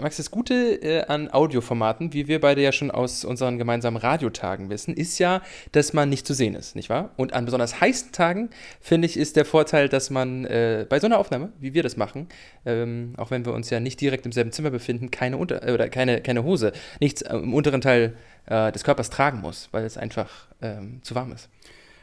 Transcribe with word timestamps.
Max, 0.00 0.16
das 0.16 0.30
Gute 0.30 0.54
äh, 0.82 1.04
an 1.04 1.30
Audioformaten, 1.30 2.12
wie 2.12 2.28
wir 2.28 2.40
beide 2.40 2.62
ja 2.62 2.72
schon 2.72 2.90
aus 2.90 3.24
unseren 3.24 3.58
gemeinsamen 3.58 3.96
Radiotagen 3.96 4.70
wissen, 4.70 4.94
ist 4.94 5.18
ja, 5.18 5.42
dass 5.72 5.92
man 5.92 6.08
nicht 6.08 6.26
zu 6.26 6.34
sehen 6.34 6.54
ist, 6.54 6.76
nicht 6.76 6.90
wahr? 6.90 7.10
Und 7.16 7.32
an 7.32 7.44
besonders 7.44 7.80
heißen 7.80 8.12
Tagen, 8.12 8.50
finde 8.80 9.06
ich, 9.06 9.16
ist 9.16 9.36
der 9.36 9.44
Vorteil, 9.44 9.88
dass 9.88 10.10
man 10.10 10.44
äh, 10.44 10.86
bei 10.88 11.00
so 11.00 11.06
einer 11.06 11.18
Aufnahme, 11.18 11.52
wie 11.58 11.74
wir 11.74 11.82
das 11.82 11.96
machen, 11.96 12.28
ähm, 12.66 13.14
auch 13.16 13.30
wenn 13.30 13.44
wir 13.44 13.52
uns 13.52 13.70
ja 13.70 13.80
nicht 13.80 14.00
direkt 14.00 14.26
im 14.26 14.32
selben 14.32 14.52
Zimmer 14.52 14.70
befinden, 14.70 15.10
keine, 15.10 15.36
Unter 15.36 15.66
äh, 15.66 15.72
oder 15.72 15.88
keine, 15.88 16.20
keine 16.20 16.44
Hose, 16.44 16.72
nichts 17.00 17.22
äh, 17.22 17.36
im 17.36 17.54
unteren 17.54 17.80
Teil 17.80 18.16
äh, 18.46 18.72
des 18.72 18.84
Körpers 18.84 19.10
tragen 19.10 19.40
muss, 19.40 19.68
weil 19.72 19.84
es 19.84 19.96
einfach 19.96 20.48
ähm, 20.62 21.00
zu 21.02 21.14
warm 21.14 21.32
ist. 21.32 21.48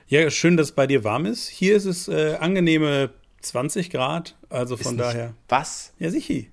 Ja, 0.07 0.29
schön, 0.29 0.55
dass 0.57 0.67
es 0.67 0.75
bei 0.75 0.85
dir 0.87 1.03
warm 1.03 1.25
ist. 1.25 1.47
Hier 1.49 1.75
ist 1.75 1.85
es 1.85 2.07
äh, 2.07 2.35
angenehme 2.39 3.09
20 3.41 3.89
Grad, 3.89 4.35
also 4.49 4.77
von 4.77 4.97
daher. 4.97 5.33
Was? 5.47 5.93
Ja, 5.99 6.09
sicher. 6.09 6.45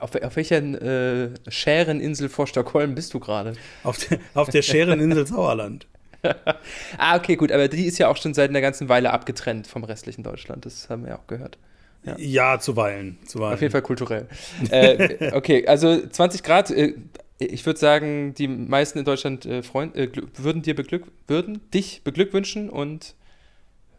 Auf, 0.00 0.14
auf 0.14 0.36
welcher 0.36 0.56
äh, 0.58 1.30
Schäreninsel 1.48 2.28
vor 2.28 2.46
Stockholm 2.46 2.94
bist 2.94 3.14
du 3.14 3.20
gerade? 3.20 3.54
Auf, 3.82 3.98
der, 3.98 4.18
auf 4.34 4.48
der 4.48 4.62
Schäreninsel 4.62 5.26
Sauerland. 5.26 5.86
ah, 6.98 7.16
okay, 7.16 7.36
gut, 7.36 7.52
aber 7.52 7.68
die 7.68 7.84
ist 7.84 7.98
ja 7.98 8.08
auch 8.08 8.16
schon 8.16 8.34
seit 8.34 8.50
einer 8.50 8.60
ganzen 8.60 8.88
Weile 8.88 9.12
abgetrennt 9.12 9.66
vom 9.66 9.84
restlichen 9.84 10.22
Deutschland. 10.22 10.64
Das 10.64 10.88
haben 10.88 11.02
wir 11.02 11.10
ja 11.10 11.18
auch 11.18 11.26
gehört. 11.26 11.58
Ja, 12.04 12.16
ja 12.18 12.60
zuweilen, 12.60 13.18
zuweilen. 13.26 13.54
Auf 13.54 13.60
jeden 13.60 13.72
Fall 13.72 13.82
kulturell. 13.82 14.28
äh, 14.70 15.32
okay, 15.34 15.66
also 15.66 16.06
20 16.06 16.42
Grad. 16.42 16.70
Äh, 16.70 16.94
ich 17.38 17.66
würde 17.66 17.78
sagen, 17.78 18.34
die 18.34 18.48
meisten 18.48 18.98
in 18.98 19.04
Deutschland 19.04 19.44
äh, 19.44 19.62
Freund, 19.62 19.96
äh, 19.96 20.10
würden 20.36 20.62
dir 20.62 20.74
beglück, 20.74 21.04
würden 21.26 21.60
dich 21.72 22.02
beglückwünschen 22.04 22.70
und 22.70 23.14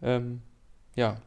ähm, 0.02 0.41
ja, 0.96 1.18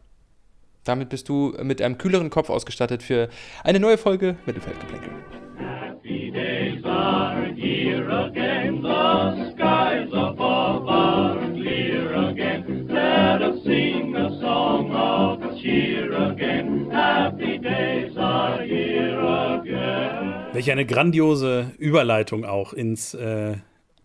damit 0.89 1.09
bist 1.11 1.29
du 1.29 1.55
mit 1.63 1.83
einem 1.83 1.99
kühleren 1.99 2.31
Kopf 2.31 2.51
ausgestattet 2.51 3.03
für 3.03 3.29
eine 3.65 3.81
neue 3.81 3.99
Folge 3.99 4.37
Mittelfeldgeplänkel. 4.47 5.11
Happy 5.59 6.31
days 6.31 6.85
are 6.85 7.53
here 7.55 8.09
again, 8.09 8.83
the 8.83 9.53
skies 9.53 10.09
above 10.13 10.89
are 10.89 11.37
clear 11.53 12.15
again. 12.31 12.87
Let 12.89 13.43
us 13.43 13.63
sing 13.65 14.17
a 14.17 14.31
song 14.41 14.91
of 14.93 15.61
cheer 15.61 16.13
again. 16.31 16.91
Happy 16.91 17.59
days 17.59 18.17
are 18.17 18.63
here 18.63 19.19
again. 19.19 20.35
Welch 20.53 20.71
eine 20.71 20.87
grandiose 20.87 21.73
Überleitung 21.79 22.45
auch 22.45 22.73
ins, 22.73 23.13
äh, 23.15 23.57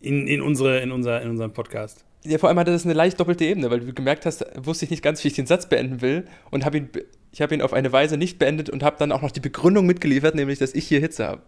in, 0.04 0.28
in, 0.28 0.42
unsere, 0.42 0.80
in, 0.80 0.92
unser, 0.92 1.22
in 1.22 1.30
unseren 1.30 1.54
Podcast. 1.54 2.06
Ja, 2.26 2.38
vor 2.38 2.50
allem 2.50 2.60
hatte 2.60 2.72
das 2.72 2.86
eine 2.86 2.94
leicht 2.94 3.20
doppelte 3.20 3.46
Ebene, 3.46 3.70
weil 3.72 3.82
du 3.82 3.94
gemerkt 3.94 4.26
hast, 4.26 4.46
wusste 4.56 4.86
ich 4.86 4.92
nicht 4.92 5.04
ganz, 5.04 5.24
wie 5.24 5.30
ich 5.30 5.34
den 5.34 5.46
Satz 5.46 5.68
beenden 5.68 6.02
will 6.02 6.26
und 6.52 6.66
habe 6.66 6.78
ihn, 6.78 6.90
ich 7.32 7.42
habe 7.42 7.54
ihn 7.54 7.62
auf 7.62 7.74
eine 7.74 7.92
Weise 7.92 8.18
nicht 8.18 8.40
beendet 8.40 8.70
und 8.70 8.84
habe 8.84 8.96
dann 8.98 9.12
auch 9.12 9.22
noch 9.22 9.32
die 9.32 9.40
Begründung 9.40 9.86
mitgeliefert, 9.86 10.36
nämlich, 10.36 10.60
dass 10.60 10.74
ich 10.74 10.88
hier 10.88 11.00
Hitze 11.00 11.26
habe. 11.28 11.42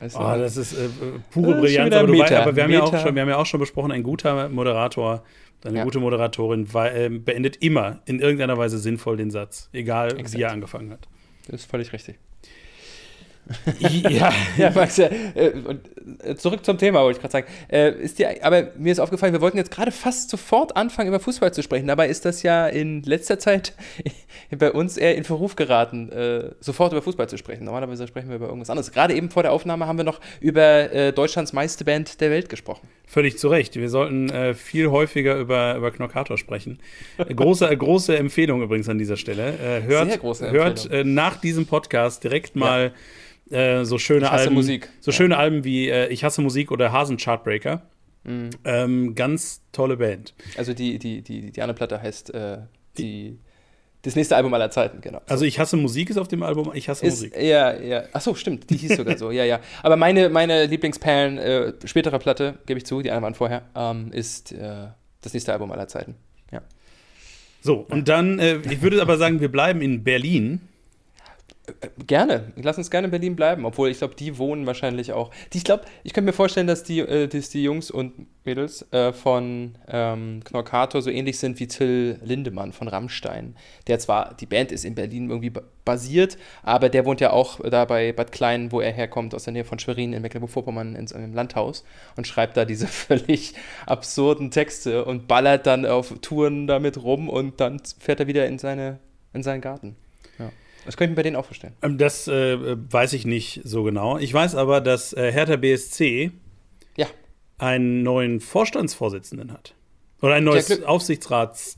Also, 0.00 0.18
oh, 0.20 0.22
das 0.22 0.56
ist 0.56 0.74
äh, 0.74 0.88
pure 1.30 1.56
äh, 1.56 1.60
Brillanz, 1.60 1.94
aber, 1.94 2.06
Meta, 2.06 2.24
weißt, 2.24 2.32
aber 2.34 2.56
wir, 2.56 2.62
haben 2.62 2.70
ja 2.70 2.82
auch 2.82 2.98
schon, 2.98 3.14
wir 3.14 3.22
haben 3.22 3.28
ja 3.28 3.36
auch 3.36 3.46
schon 3.46 3.60
besprochen, 3.60 3.90
ein 3.90 4.04
guter 4.04 4.48
Moderator, 4.48 5.24
eine 5.64 5.78
ja. 5.78 5.84
gute 5.84 5.98
Moderatorin 5.98 6.72
weil, 6.72 6.96
äh, 6.96 7.08
beendet 7.08 7.56
immer 7.56 8.00
in 8.06 8.20
irgendeiner 8.20 8.56
Weise 8.56 8.78
sinnvoll 8.78 9.16
den 9.16 9.30
Satz, 9.30 9.68
egal 9.72 10.12
Exakt. 10.12 10.34
wie 10.34 10.42
er 10.42 10.52
angefangen 10.52 10.90
hat. 10.90 11.08
Das 11.48 11.62
ist 11.62 11.70
völlig 11.70 11.92
richtig. 11.92 12.18
ja. 13.78 14.32
ja, 14.56 14.70
Max, 14.70 14.98
äh, 14.98 15.10
und 15.64 15.80
äh, 16.22 16.34
zurück 16.36 16.64
zum 16.64 16.78
Thema, 16.78 17.00
wollte 17.00 17.18
ich 17.18 17.20
gerade 17.20 17.32
sagen. 17.32 17.46
Äh, 17.68 17.92
ist 17.92 18.18
dir, 18.18 18.44
aber 18.44 18.70
mir 18.76 18.92
ist 18.92 18.98
aufgefallen, 18.98 19.32
wir 19.32 19.40
wollten 19.40 19.56
jetzt 19.56 19.70
gerade 19.70 19.92
fast 19.92 20.30
sofort 20.30 20.76
anfangen, 20.76 21.08
über 21.08 21.20
Fußball 21.20 21.52
zu 21.52 21.62
sprechen. 21.62 21.86
Dabei 21.86 22.08
ist 22.08 22.24
das 22.24 22.42
ja 22.42 22.66
in 22.66 23.02
letzter 23.02 23.38
Zeit 23.38 23.74
bei 24.58 24.72
uns 24.72 24.96
eher 24.96 25.16
in 25.16 25.24
Verruf 25.24 25.56
geraten, 25.56 26.10
sofort 26.60 26.92
über 26.92 27.02
Fußball 27.02 27.28
zu 27.28 27.38
sprechen. 27.38 27.64
Normalerweise 27.64 28.06
sprechen 28.06 28.28
wir 28.28 28.36
über 28.36 28.46
irgendwas 28.46 28.70
anderes. 28.70 28.92
Gerade 28.92 29.14
eben 29.14 29.30
vor 29.30 29.42
der 29.42 29.52
Aufnahme 29.52 29.86
haben 29.86 29.98
wir 29.98 30.04
noch 30.04 30.20
über 30.40 31.12
Deutschlands 31.12 31.52
meiste 31.52 31.84
Band 31.84 32.20
der 32.20 32.30
Welt 32.30 32.48
gesprochen. 32.48 32.88
Völlig 33.06 33.38
zu 33.38 33.48
Recht. 33.48 33.76
Wir 33.76 33.88
sollten 33.88 34.54
viel 34.54 34.88
häufiger 34.90 35.36
über, 35.36 35.76
über 35.76 35.90
Knockator 35.90 36.38
sprechen. 36.38 36.78
große, 37.18 37.76
große 37.76 38.16
Empfehlung 38.16 38.62
übrigens 38.62 38.88
an 38.88 38.98
dieser 38.98 39.16
Stelle. 39.16 39.54
hört 39.86 40.08
Sehr 40.08 40.18
große 40.18 40.50
hört 40.50 40.88
nach 41.04 41.36
diesem 41.40 41.66
Podcast 41.66 42.24
direkt 42.24 42.56
mal. 42.56 42.86
Ja 42.86 42.92
äh, 43.50 43.84
so 43.84 43.98
schöne 43.98 44.30
Alben, 44.30 44.54
Musik. 44.54 44.88
so 45.00 45.10
ja. 45.10 45.16
schöne 45.16 45.36
Alben 45.36 45.64
wie 45.64 45.88
äh, 45.88 46.08
Ich 46.08 46.24
hasse 46.24 46.40
Musik 46.42 46.70
oder 46.70 46.92
Hasen 46.92 47.16
Chartbreaker. 47.16 47.82
Mhm. 48.24 48.50
Ähm, 48.64 49.14
ganz 49.14 49.62
tolle 49.72 49.96
Band. 49.96 50.34
Also 50.56 50.74
die, 50.74 50.98
die, 50.98 51.22
die, 51.22 51.50
die 51.52 51.62
andere 51.62 51.76
Platte 51.76 52.02
heißt 52.02 52.34
äh, 52.34 52.58
die, 52.98 53.38
das 54.02 54.16
nächste 54.16 54.36
Album 54.36 54.52
aller 54.54 54.70
Zeiten, 54.70 55.00
genau. 55.00 55.20
Also 55.26 55.44
ich 55.44 55.58
hasse 55.58 55.76
Musik 55.76 56.10
ist 56.10 56.18
auf 56.18 56.28
dem 56.28 56.42
Album, 56.42 56.70
ich 56.74 56.88
hasse 56.88 57.06
ist, 57.06 57.14
Musik. 57.14 57.36
Ja, 57.40 57.74
ja. 57.78 58.04
Achso, 58.12 58.34
stimmt, 58.34 58.70
die 58.70 58.76
hieß 58.76 58.96
sogar 58.96 59.16
so, 59.18 59.30
ja, 59.30 59.44
ja. 59.44 59.60
Aber 59.82 59.96
meine, 59.96 60.28
meine 60.28 60.66
Lieblingsperlen, 60.66 61.38
äh, 61.38 61.72
spätere 61.84 62.18
Platte, 62.18 62.58
gebe 62.66 62.78
ich 62.78 62.86
zu, 62.86 63.02
die 63.02 63.10
eine 63.10 63.22
waren 63.22 63.34
vorher, 63.34 63.62
ähm, 63.74 64.12
ist 64.12 64.52
äh, 64.52 64.88
das 65.20 65.32
nächste 65.32 65.52
Album 65.52 65.72
aller 65.72 65.88
Zeiten. 65.88 66.14
Ja. 66.52 66.62
So, 67.60 67.86
und 67.88 68.08
dann, 68.08 68.38
äh, 68.38 68.58
ich 68.70 68.82
würde 68.82 69.02
aber 69.02 69.16
sagen, 69.16 69.40
wir 69.40 69.50
bleiben 69.50 69.80
in 69.80 70.04
Berlin. 70.04 70.60
Gerne. 72.06 72.52
Lass 72.56 72.78
uns 72.78 72.90
gerne 72.90 73.06
in 73.06 73.10
Berlin 73.10 73.36
bleiben, 73.36 73.64
obwohl 73.64 73.90
ich 73.90 73.98
glaube, 73.98 74.14
die 74.14 74.38
wohnen 74.38 74.66
wahrscheinlich 74.66 75.12
auch. 75.12 75.30
Ich 75.52 75.64
glaube, 75.64 75.84
ich 76.04 76.12
könnte 76.12 76.26
mir 76.26 76.32
vorstellen, 76.32 76.66
dass 76.66 76.82
die, 76.82 77.00
äh, 77.00 77.28
dass 77.28 77.50
die 77.50 77.62
Jungs 77.62 77.90
und 77.90 78.26
Mädels 78.44 78.90
äh, 78.92 79.12
von 79.12 79.76
ähm, 79.88 80.40
Knorkator 80.44 81.02
so 81.02 81.10
ähnlich 81.10 81.38
sind 81.38 81.60
wie 81.60 81.68
Till 81.68 82.18
Lindemann 82.22 82.72
von 82.72 82.88
Rammstein. 82.88 83.56
Der 83.86 83.98
zwar, 83.98 84.34
die 84.34 84.46
Band 84.46 84.72
ist 84.72 84.84
in 84.84 84.94
Berlin 84.94 85.28
irgendwie 85.28 85.52
basiert, 85.84 86.38
aber 86.62 86.88
der 86.88 87.04
wohnt 87.04 87.20
ja 87.20 87.30
auch 87.30 87.60
da 87.60 87.84
bei 87.84 88.12
Bad 88.12 88.32
Klein, 88.32 88.72
wo 88.72 88.80
er 88.80 88.92
herkommt, 88.92 89.34
aus 89.34 89.44
der 89.44 89.52
Nähe 89.52 89.64
von 89.64 89.78
Schwerin 89.78 90.12
in 90.12 90.22
Mecklenburg-Vorpommern 90.22 90.94
in 90.94 91.06
seinem 91.06 91.34
Landhaus 91.34 91.84
und 92.16 92.26
schreibt 92.26 92.56
da 92.56 92.64
diese 92.64 92.86
völlig 92.88 93.54
absurden 93.86 94.50
Texte 94.50 95.04
und 95.04 95.28
ballert 95.28 95.66
dann 95.66 95.84
auf 95.84 96.14
Touren 96.22 96.66
damit 96.66 97.02
rum 97.02 97.28
und 97.28 97.60
dann 97.60 97.80
fährt 97.98 98.20
er 98.20 98.26
wieder 98.26 98.46
in, 98.46 98.58
seine, 98.58 98.98
in 99.32 99.42
seinen 99.42 99.60
Garten. 99.60 99.96
Das 100.88 100.96
könnte 100.96 101.12
ich 101.12 101.16
bei 101.16 101.22
denen 101.22 101.36
auch 101.36 101.44
verstehen. 101.44 101.74
Ähm, 101.82 101.98
das 101.98 102.28
äh, 102.28 102.56
weiß 102.58 103.12
ich 103.12 103.26
nicht 103.26 103.60
so 103.62 103.82
genau. 103.82 104.16
Ich 104.16 104.32
weiß 104.32 104.54
aber, 104.54 104.80
dass 104.80 105.12
äh, 105.12 105.30
Hertha 105.30 105.56
BSC 105.56 106.32
ja. 106.96 107.06
einen 107.58 108.02
neuen 108.02 108.40
Vorstandsvorsitzenden 108.40 109.52
hat. 109.52 109.74
Oder 110.22 110.36
ein 110.36 110.44
neues 110.44 110.82
Aufsichtsrats. 110.84 111.76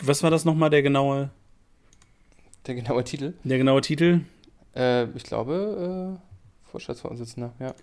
Was 0.00 0.22
war 0.22 0.30
das 0.30 0.44
nochmal, 0.44 0.70
der 0.70 0.82
genaue? 0.82 1.30
Der 2.66 2.76
genaue 2.76 3.02
Titel? 3.02 3.34
Der 3.42 3.58
genaue 3.58 3.80
Titel? 3.80 4.20
Äh, 4.76 5.06
ich 5.16 5.24
glaube, 5.24 6.16
äh, 6.16 6.70
Vorstandsvorsitzender, 6.70 7.52
ja. 7.58 7.74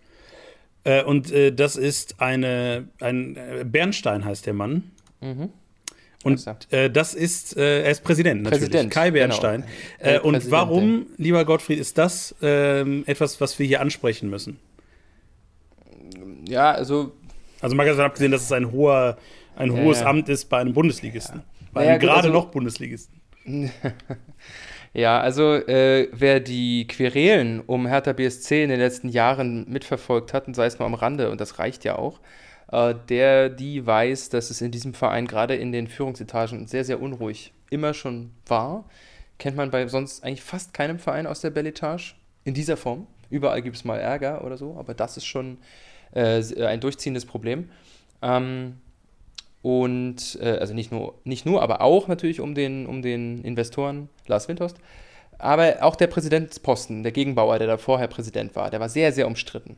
Äh, 0.85 1.03
und 1.03 1.30
äh, 1.34 1.51
das 1.51 1.75
ist 1.75 2.22
eine, 2.22 2.88
ein 3.01 3.38
Bernstein 3.66 4.24
heißt 4.24 4.45
der 4.45 4.53
Mann. 4.53 4.91
Mhm. 5.19 5.50
Und 6.24 6.46
äh, 6.72 6.90
das 6.90 7.14
ist, 7.14 7.58
äh, 7.58 7.84
er 7.84 7.92
ist 7.92 8.04
Präsident 8.04 8.44
natürlich, 8.44 8.70
Präsident, 8.70 8.94
Kai 8.94 9.10
genau. 9.10 9.28
Bernstein. 9.28 9.64
Genau. 10.00 10.12
Äh, 10.12 10.20
und 10.20 10.52
warum, 10.52 11.08
lieber 11.18 11.44
Gottfried, 11.44 11.80
ist 11.80 11.98
das 11.98 12.34
ähm, 12.42 13.04
etwas, 13.08 13.42
was 13.42 13.60
wir 13.60 13.66
hier 13.66 13.82
ansprechen 13.82 14.30
müssen? 14.30 14.58
Ja, 16.48 16.72
also. 16.72 17.12
Also 17.60 17.76
mal 17.76 17.86
ganz 17.86 18.00
abgesehen, 18.00 18.32
dass 18.32 18.44
es 18.44 18.52
ein 18.52 18.72
hoher, 18.72 19.18
ein 19.56 19.72
hohes. 19.72 20.02
Amt 20.02 20.28
ist 20.28 20.46
bei 20.46 20.60
einem 20.60 20.74
Bundesligisten. 20.74 21.44
Bei 21.72 21.90
einem 21.90 22.00
gerade 22.00 22.28
also, 22.28 22.30
noch 22.30 22.48
Bundesligisten. 22.48 23.22
ja, 24.94 25.20
also 25.20 25.54
äh, 25.56 26.10
wer 26.12 26.40
die 26.40 26.88
Querelen 26.88 27.62
um 27.62 27.88
Hertha 27.88 28.14
BSC 28.14 28.64
in 28.64 28.70
den 28.70 28.80
letzten 28.80 29.10
Jahren 29.10 29.66
mitverfolgt 29.70 30.34
hat, 30.34 30.48
und 30.48 30.56
sei 30.56 30.66
es 30.66 30.80
nur 30.80 30.86
am 30.86 30.94
Rande, 30.94 31.30
und 31.30 31.40
das 31.40 31.60
reicht 31.60 31.84
ja 31.84 31.98
auch, 31.98 32.20
der, 33.10 33.50
die 33.50 33.86
weiß, 33.86 34.30
dass 34.30 34.50
es 34.50 34.62
in 34.62 34.72
diesem 34.72 34.96
Verein 34.96 35.28
gerade 35.28 35.56
in 35.56 35.72
den 35.72 35.88
Führungsetagen 35.88 36.66
sehr, 36.66 36.84
sehr 36.84 37.02
unruhig 37.02 37.54
immer 37.70 37.94
schon 37.94 38.32
war. 38.48 38.86
Kennt 39.38 39.58
man 39.58 39.70
bei 39.70 39.88
sonst 39.88 40.24
eigentlich 40.24 40.42
fast 40.42 40.74
keinem 40.74 40.98
Verein 40.98 41.28
aus 41.28 41.42
der 41.42 41.52
Belletage 41.52 42.16
in 42.46 42.54
dieser 42.54 42.78
Form. 42.78 43.08
Überall 43.30 43.62
gibt 43.62 43.76
es 43.76 43.86
mal 43.86 44.00
Ärger 44.00 44.44
oder 44.44 44.58
so, 44.58 44.75
aber 44.78 44.94
das 44.94 45.18
ist 45.18 45.25
schon 45.25 45.58
äh, 46.14 46.42
ein 46.66 46.80
durchziehendes 46.80 47.25
Problem. 47.25 47.70
Ähm, 48.22 48.78
und 49.62 50.38
äh, 50.42 50.58
also 50.60 50.74
nicht 50.74 50.92
nur, 50.92 51.16
nicht 51.24 51.46
nur, 51.46 51.62
aber 51.62 51.81
auch 51.81 52.08
natürlich 52.08 52.42
um 52.42 52.54
den, 52.54 52.86
um 52.86 53.02
den 53.02 53.44
Investoren 53.44 54.10
Lars 54.28 54.48
Windhorst. 54.48 54.78
Aber 55.38 55.78
auch 55.81 55.96
der 55.96 56.08
Präsidentsposten, 56.08 57.04
der 57.04 57.12
Gegenbauer, 57.12 57.58
der 57.60 57.68
da 57.68 57.78
vorher 57.78 58.08
Präsident 58.08 58.56
war, 58.56 58.69
der 58.69 58.80
war 58.80 58.90
sehr, 58.90 59.12
sehr 59.12 59.28
umstritten. 59.28 59.78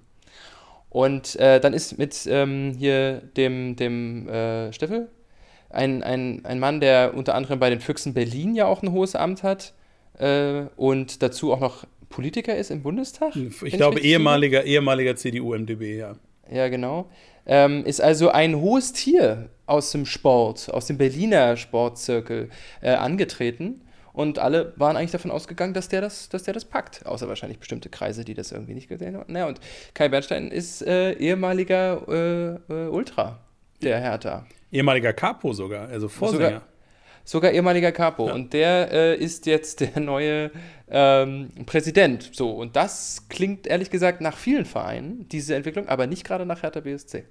Und 0.96 1.36
äh, 1.42 1.60
dann 1.60 1.74
ist 1.74 1.98
mit 1.98 2.26
ähm, 2.26 2.74
hier 2.80 3.22
dem, 3.36 3.76
dem 3.76 4.30
äh, 4.30 4.72
Steffel 4.72 5.10
ein, 5.70 6.02
ein, 6.04 6.46
ein 6.46 6.58
Mann, 6.58 6.80
der 6.80 7.16
unter 7.16 7.36
anderem 7.36 7.60
bei 7.60 7.70
den 7.70 7.82
Füchsen 7.82 8.14
Berlin 8.14 8.56
ja 8.56 8.66
auch 8.66 8.82
ein 8.82 8.94
hohes 8.94 9.14
Amt 9.14 9.44
hat 9.44 9.74
äh, 10.20 10.62
und 10.78 11.22
dazu 11.22 11.52
auch 11.52 11.60
noch 11.60 11.84
Politiker 12.08 12.56
ist 12.56 12.72
im 12.72 12.82
Bundestag. 12.82 13.36
Ich 13.36 13.74
glaube, 13.74 14.00
ich 14.00 14.06
ehemaliger, 14.06 14.64
ehemaliger 14.64 15.18
CDU-MDB, 15.18 15.98
ja. 15.98 16.16
Ja, 16.50 16.70
genau. 16.70 17.10
Ähm, 17.46 17.84
ist 17.84 18.00
also 18.00 18.30
ein 18.30 18.56
hohes 18.62 18.94
Tier 18.94 19.50
aus 19.66 19.92
dem 19.92 20.06
Sport, 20.06 20.74
aus 20.74 20.88
dem 20.88 20.98
Berliner 20.98 21.58
Sportzirkel 21.58 22.50
äh, 22.80 22.92
angetreten 22.92 23.82
Und 24.16 24.40
alle 24.40 24.72
waren 24.78 24.96
eigentlich 24.96 25.12
davon 25.12 25.30
ausgegangen, 25.30 25.74
dass 25.74 25.90
der 25.90 26.00
das, 26.00 26.30
dass 26.30 26.44
der 26.44 26.54
das 26.54 26.64
packt. 26.64 27.06
Außer 27.06 27.28
wahrscheinlich 27.28 27.60
bestimmte 27.60 27.90
Kreise, 27.90 28.24
die 28.24 28.34
das 28.34 28.54
irgendwie 28.54 28.74
nicht 28.74 28.88
gesehen 28.88 29.18
haben. 29.18 29.32
Naja, 29.32 29.48
und 29.48 29.60
Kai 29.94 30.08
Bernstein 30.08 30.52
ist 30.52 30.82
äh, 30.82 31.12
ehemaliger 31.14 32.02
äh, 32.08 32.74
äh, 32.74 32.88
Ultra 32.88 33.40
der 33.82 34.00
Hertha. 34.00 34.46
Ehemaliger 34.72 35.12
Capo 35.12 35.52
sogar, 35.52 35.90
also 35.90 36.08
Vorsänger. 36.08 36.46
Sogar, 36.46 36.62
sogar 37.26 37.52
ehemaliger 37.52 37.92
Capo. 37.92 38.28
Ja. 38.28 38.34
Und 38.34 38.54
der 38.54 38.92
äh, 38.92 39.16
ist 39.18 39.46
jetzt 39.48 39.82
der 39.82 40.00
neue 40.00 40.52
ähm, 40.88 41.50
Präsident. 41.66 42.30
So, 42.34 42.52
und 42.52 42.76
das 42.76 43.26
klingt 43.28 43.66
ehrlich 43.66 43.90
gesagt 43.90 44.22
nach 44.22 44.38
vielen 44.38 44.66
Vereinen, 44.66 45.28
diese 45.30 45.56
Entwicklung, 45.56 45.88
aber 45.90 46.06
nicht 46.06 46.24
gerade 46.24 46.46
nach 46.46 46.62
Hertha 46.62 46.82
BSC. 46.82 47.24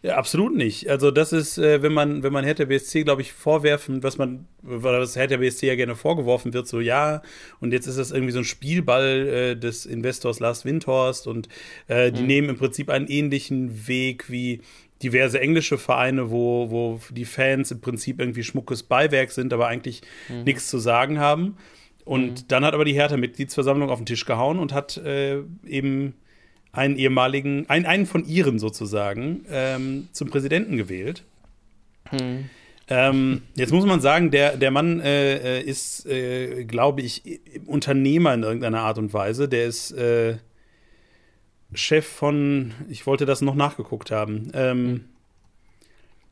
Ja, 0.00 0.16
absolut 0.16 0.56
nicht. 0.56 0.88
Also, 0.88 1.10
das 1.10 1.32
ist, 1.32 1.58
äh, 1.58 1.82
wenn 1.82 1.92
man, 1.92 2.22
wenn 2.22 2.32
man 2.32 2.44
Hertha 2.44 2.64
BSC, 2.64 3.04
glaube 3.04 3.20
ich, 3.20 3.32
vorwerfen, 3.32 4.02
was 4.02 4.16
man, 4.16 4.46
was 4.62 5.14
Hertha 5.14 5.36
BSC 5.36 5.66
ja 5.66 5.76
gerne 5.76 5.94
vorgeworfen 5.94 6.54
wird, 6.54 6.66
so 6.66 6.80
ja, 6.80 7.22
und 7.60 7.72
jetzt 7.72 7.86
ist 7.86 7.98
das 7.98 8.10
irgendwie 8.10 8.32
so 8.32 8.38
ein 8.38 8.44
Spielball 8.44 9.28
äh, 9.28 9.56
des 9.56 9.84
Investors 9.84 10.40
Lars 10.40 10.64
Windhorst 10.64 11.26
und 11.26 11.48
äh, 11.88 12.10
die 12.10 12.22
mhm. 12.22 12.26
nehmen 12.26 12.48
im 12.48 12.56
Prinzip 12.56 12.88
einen 12.88 13.06
ähnlichen 13.08 13.86
Weg 13.86 14.30
wie 14.30 14.62
diverse 15.02 15.40
englische 15.40 15.78
Vereine, 15.78 16.30
wo, 16.30 16.70
wo 16.70 17.00
die 17.10 17.24
Fans 17.24 17.70
im 17.70 17.80
Prinzip 17.80 18.20
irgendwie 18.20 18.44
schmuckes 18.44 18.82
Beiwerk 18.82 19.30
sind, 19.32 19.52
aber 19.52 19.68
eigentlich 19.68 20.02
mhm. 20.28 20.44
nichts 20.44 20.68
zu 20.68 20.78
sagen 20.78 21.18
haben. 21.18 21.56
Und 22.04 22.42
mhm. 22.42 22.48
dann 22.48 22.64
hat 22.64 22.74
aber 22.74 22.84
die 22.84 22.94
Hertha-Mitgliedsversammlung 22.94 23.90
auf 23.90 23.98
den 23.98 24.06
Tisch 24.06 24.24
gehauen 24.24 24.58
und 24.58 24.72
hat 24.72 24.96
äh, 24.96 25.40
eben 25.66 26.14
einen 26.72 26.96
ehemaligen, 26.96 27.68
einen, 27.68 27.86
einen 27.86 28.06
von 28.06 28.26
ihren 28.26 28.58
sozusagen, 28.58 29.44
ähm, 29.50 30.08
zum 30.12 30.30
Präsidenten 30.30 30.76
gewählt. 30.76 31.24
Mhm. 32.10 32.50
Ähm, 32.88 33.42
jetzt 33.54 33.72
muss 33.72 33.86
man 33.86 34.00
sagen, 34.00 34.30
der, 34.30 34.56
der 34.56 34.70
Mann 34.70 35.00
äh, 35.00 35.60
äh 35.60 35.62
ist, 35.62 36.04
äh, 36.06 36.64
glaube 36.64 37.02
ich, 37.02 37.40
Unternehmer 37.66 38.34
in 38.34 38.42
irgendeiner 38.42 38.80
Art 38.80 38.98
und 38.98 39.14
Weise. 39.14 39.48
Der 39.48 39.66
ist 39.66 39.92
äh, 39.92 40.36
Chef 41.74 42.06
von, 42.06 42.72
ich 42.88 43.06
wollte 43.06 43.26
das 43.26 43.40
noch 43.40 43.54
nachgeguckt 43.54 44.10
haben. 44.10 44.50
Ähm, 44.54 45.04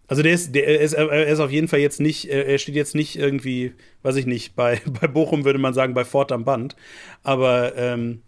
also 0.07 0.23
der 0.23 0.33
ist, 0.33 0.55
der 0.55 0.81
ist, 0.81 0.95
er 0.95 1.27
ist 1.29 1.39
auf 1.39 1.53
jeden 1.53 1.69
Fall 1.69 1.79
jetzt 1.79 2.01
nicht, 2.01 2.29
er 2.29 2.59
steht 2.59 2.75
jetzt 2.75 2.97
nicht 2.97 3.17
irgendwie, 3.17 3.75
weiß 4.03 4.17
ich 4.17 4.27
nicht, 4.27 4.57
bei, 4.57 4.81
bei 5.01 5.07
Bochum 5.07 5.45
würde 5.45 5.59
man 5.59 5.75
sagen, 5.75 5.95
bei 5.95 6.05
Fort 6.05 6.33
am 6.33 6.45
Band. 6.45 6.75
Aber 7.23 7.77
ähm, 7.77 8.23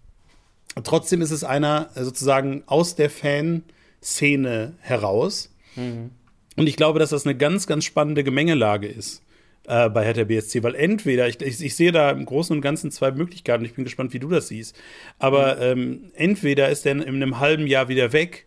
trotzdem 0.84 1.22
ist 1.22 1.32
es 1.32 1.44
einer 1.44 1.90
sozusagen 1.94 2.62
aus 2.66 2.94
der 2.94 3.10
Fanszene 3.10 4.74
heraus. 4.80 5.52
Mhm. 5.74 6.10
Und 6.56 6.68
ich 6.68 6.76
glaube, 6.76 6.98
dass 6.98 7.10
das 7.10 7.26
eine 7.26 7.36
ganz, 7.36 7.66
ganz 7.66 7.84
spannende 7.84 8.24
Gemengelage 8.24 8.86
ist 8.86 9.22
äh, 9.66 9.88
bei 9.88 10.04
Hertha 10.04 10.24
BSC, 10.24 10.62
weil 10.62 10.74
entweder, 10.74 11.28
ich, 11.28 11.40
ich, 11.40 11.62
ich, 11.62 11.76
sehe 11.76 11.92
da 11.92 12.10
im 12.10 12.24
Großen 12.24 12.54
und 12.54 12.62
Ganzen 12.62 12.90
zwei 12.90 13.10
Möglichkeiten, 13.12 13.64
ich 13.64 13.74
bin 13.74 13.84
gespannt, 13.84 14.12
wie 14.12 14.18
du 14.18 14.28
das 14.28 14.48
siehst, 14.48 14.76
aber 15.18 15.56
mhm. 15.56 15.60
ähm, 15.62 16.10
entweder 16.14 16.68
ist 16.68 16.84
er 16.86 16.92
in 16.92 17.02
einem 17.02 17.38
halben 17.38 17.66
Jahr 17.66 17.88
wieder 17.88 18.12
weg, 18.12 18.46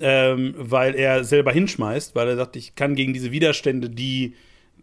ähm, 0.00 0.54
weil 0.56 0.94
er 0.94 1.24
selber 1.24 1.52
hinschmeißt, 1.52 2.14
weil 2.14 2.28
er 2.28 2.36
sagt, 2.36 2.56
ich 2.56 2.74
kann 2.74 2.94
gegen 2.94 3.12
diese 3.12 3.32
Widerstände, 3.32 3.88
die 3.88 4.34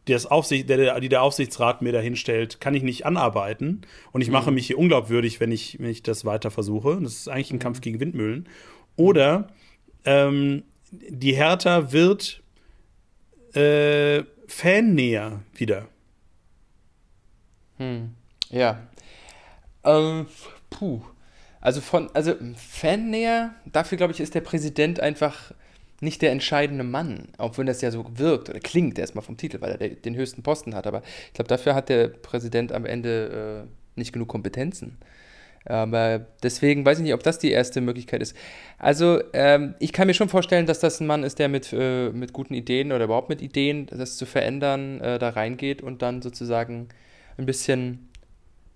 das 0.06 0.26
Aufsicht, 0.26 0.70
der, 0.70 1.00
die 1.00 1.10
der 1.10 1.22
Aufsichtsrat 1.22 1.82
mir 1.82 1.94
da 1.94 2.00
hinstellt, 2.00 2.60
kann 2.60 2.74
ich 2.74 2.84
nicht 2.84 3.06
anarbeiten. 3.06 3.82
Und 4.12 4.22
ich 4.22 4.30
mache 4.30 4.50
mhm. 4.50 4.56
mich 4.56 4.68
hier 4.68 4.78
unglaubwürdig, 4.78 5.40
wenn 5.40 5.52
ich, 5.52 5.80
wenn 5.80 5.90
ich 5.90 6.04
das 6.04 6.26
weiter 6.26 6.52
versuche. 6.52 7.00
Das 7.02 7.14
ist 7.14 7.28
eigentlich 7.30 7.52
ein 7.52 7.58
mhm. 7.58 7.62
Kampf 7.62 7.82
gegen 7.82 8.00
Windmühlen. 8.00 8.50
Oder 8.98 9.48
ähm, 10.04 10.64
die 10.92 11.36
Hertha 11.36 11.94
wird 11.94 12.44
äh, 13.54 14.24
Fannäher 14.56 15.42
wieder. 15.56 15.88
Hm. 17.78 18.14
Ja. 18.50 18.88
Ähm, 19.84 20.28
puh. 20.70 21.02
Also 21.60 21.82
von, 21.82 22.10
also 22.14 22.36
Fannäher, 22.56 23.56
dafür 23.66 23.98
glaube 23.98 24.14
ich, 24.14 24.20
ist 24.20 24.36
der 24.36 24.42
Präsident 24.42 25.00
einfach 25.00 25.54
nicht 26.02 26.22
der 26.22 26.32
entscheidende 26.32 26.84
Mann, 26.84 27.30
auch 27.38 27.58
wenn 27.58 27.66
das 27.66 27.82
ja 27.82 27.90
so 27.90 28.06
wirkt 28.16 28.50
oder 28.50 28.60
klingt 28.60 29.00
erstmal 29.00 29.24
vom 29.24 29.38
Titel, 29.38 29.60
weil 29.60 29.72
er 29.72 29.90
den 29.90 30.16
höchsten 30.16 30.44
Posten 30.44 30.76
hat. 30.76 30.86
Aber 30.86 31.02
ich 31.28 31.34
glaube, 31.34 31.48
dafür 31.48 31.74
hat 31.74 31.90
der 31.90 32.10
Präsident 32.10 32.72
am 32.72 32.86
Ende 32.86 33.66
äh, 33.66 34.00
nicht 34.00 34.14
genug 34.14 34.28
Kompetenzen. 34.28 34.98
Aber 35.66 36.26
deswegen 36.42 36.86
weiß 36.86 36.98
ich 36.98 37.04
nicht, 37.04 37.14
ob 37.14 37.24
das 37.24 37.40
die 37.40 37.52
erste 37.52 37.80
Möglichkeit 37.80 38.22
ist. 38.22 38.36
Also, 38.78 39.22
ähm, 39.34 39.76
ich 39.80 39.94
kann 39.94 40.08
mir 40.08 40.14
schon 40.14 40.30
vorstellen, 40.30 40.66
dass 40.66 40.80
das 40.80 41.00
ein 41.00 41.08
Mann 41.08 41.24
ist, 41.24 41.40
der 41.40 41.48
mit, 41.48 41.72
äh, 41.72 42.10
mit 42.10 42.34
guten 42.34 42.54
Ideen 42.54 42.92
oder 42.92 43.06
überhaupt 43.06 43.30
mit 43.30 43.42
Ideen, 43.42 43.88
das 43.88 44.18
zu 44.18 44.26
verändern, 44.26 45.00
äh, 45.00 45.20
da 45.20 45.30
reingeht 45.30 45.82
und 45.82 46.02
dann 46.02 46.22
sozusagen 46.22 46.90
ein 47.38 47.46
bisschen 47.46 48.10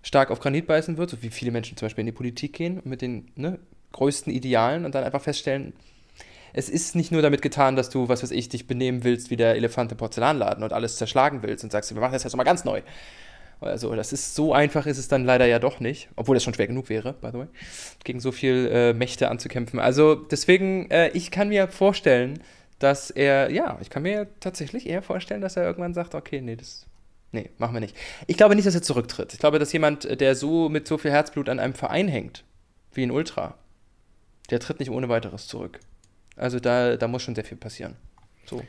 stark 0.02 0.32
auf 0.32 0.40
Granit 0.40 0.68
beißen 0.68 0.98
wird, 0.98 1.10
so 1.10 1.22
wie 1.22 1.30
viele 1.30 1.52
Menschen 1.52 1.78
zum 1.78 1.88
Beispiel 1.88 2.04
in 2.04 2.08
die 2.08 2.14
Politik 2.14 2.54
gehen 2.54 2.82
mit 2.86 3.02
den 3.02 3.32
ne, 3.36 3.60
größten 3.92 4.32
Idealen 4.32 4.86
und 4.86 4.96
dann 4.96 5.04
einfach 5.04 5.22
feststellen, 5.22 5.74
es 6.54 6.70
ist 6.70 6.96
nicht 6.96 7.12
nur 7.12 7.22
damit 7.22 7.42
getan, 7.42 7.76
dass 7.76 7.90
du, 7.90 8.10
was 8.10 8.24
weiß 8.24 8.32
ich, 8.32 8.50
dich 8.50 8.66
benehmen 8.66 9.04
willst 9.04 9.30
wie 9.30 9.36
der 9.36 9.56
Elefant 9.56 9.92
im 9.92 9.98
Porzellanladen 9.98 10.64
und 10.64 10.74
alles 10.74 10.96
zerschlagen 10.96 11.44
willst 11.44 11.64
und 11.64 11.72
sagst, 11.72 11.94
wir 11.94 12.02
machen 12.02 12.14
das 12.14 12.24
jetzt 12.24 12.36
mal 12.36 12.44
ganz 12.44 12.64
neu. 12.66 12.82
Also, 13.60 13.96
das 13.96 14.14
ist 14.14 14.36
so 14.36 14.54
einfach 14.54 14.86
ist 14.86 14.98
es 14.98 15.08
dann 15.08 15.26
leider 15.26 15.46
ja 15.48 15.60
doch 15.60 15.80
nicht, 15.80 16.10
obwohl 16.16 16.36
das 16.36 16.44
schon 16.44 16.54
schwer 16.54 16.68
genug 16.68 16.90
wäre, 16.90 17.14
by 17.14 17.30
the 17.32 17.40
way, 17.40 17.48
gegen 18.04 18.20
so 18.20 18.32
viel 18.32 18.70
äh, 18.72 18.94
Mächte 18.94 19.30
anzukämpfen. 19.30 19.80
Also, 19.80 20.16
deswegen, 20.16 20.90
äh, 20.92 21.10
ich 21.10 21.32
kann 21.32 21.50
mir 21.50 21.68
vorstellen, 21.68 22.40
dass 22.80 23.10
er, 23.10 23.52
ja, 23.52 23.78
ich 23.82 23.90
kann 23.90 24.04
mir 24.04 24.28
tatsächlich 24.40 24.88
eher 24.88 25.02
vorstellen, 25.02 25.42
dass 25.42 25.58
er 25.58 25.64
irgendwann 25.64 25.94
sagt, 25.94 26.14
okay, 26.14 26.42
nee, 26.42 26.56
das, 26.56 26.86
nee, 27.32 27.50
machen 27.58 27.74
wir 27.74 27.80
nicht. 27.80 27.96
Ich 28.28 28.38
glaube 28.38 28.56
nicht, 28.56 28.68
dass 28.68 28.76
er 28.76 28.84
zurücktritt. 28.84 29.34
Ich 29.34 29.40
glaube, 29.40 29.58
dass 29.58 29.74
jemand, 29.74 30.20
der 30.22 30.36
so 30.36 30.70
mit 30.70 30.88
so 30.88 30.98
viel 30.98 31.12
Herzblut 31.12 31.50
an 31.50 31.60
einem 31.60 31.74
Verein 31.74 32.08
hängt, 32.08 32.44
wie 32.94 33.04
ein 33.04 33.12
Ultra, 33.12 33.56
der 34.52 34.60
tritt 34.60 34.80
nicht 34.80 34.92
ohne 34.92 35.10
weiteres 35.10 35.48
zurück. 35.48 35.80
Also 36.36 36.60
da, 36.60 36.98
da 36.98 37.08
muss 37.08 37.24
schon 37.24 37.36
sehr 37.36 37.44
viel 37.44 37.58
passieren. 37.58 37.96
So. 38.46 38.64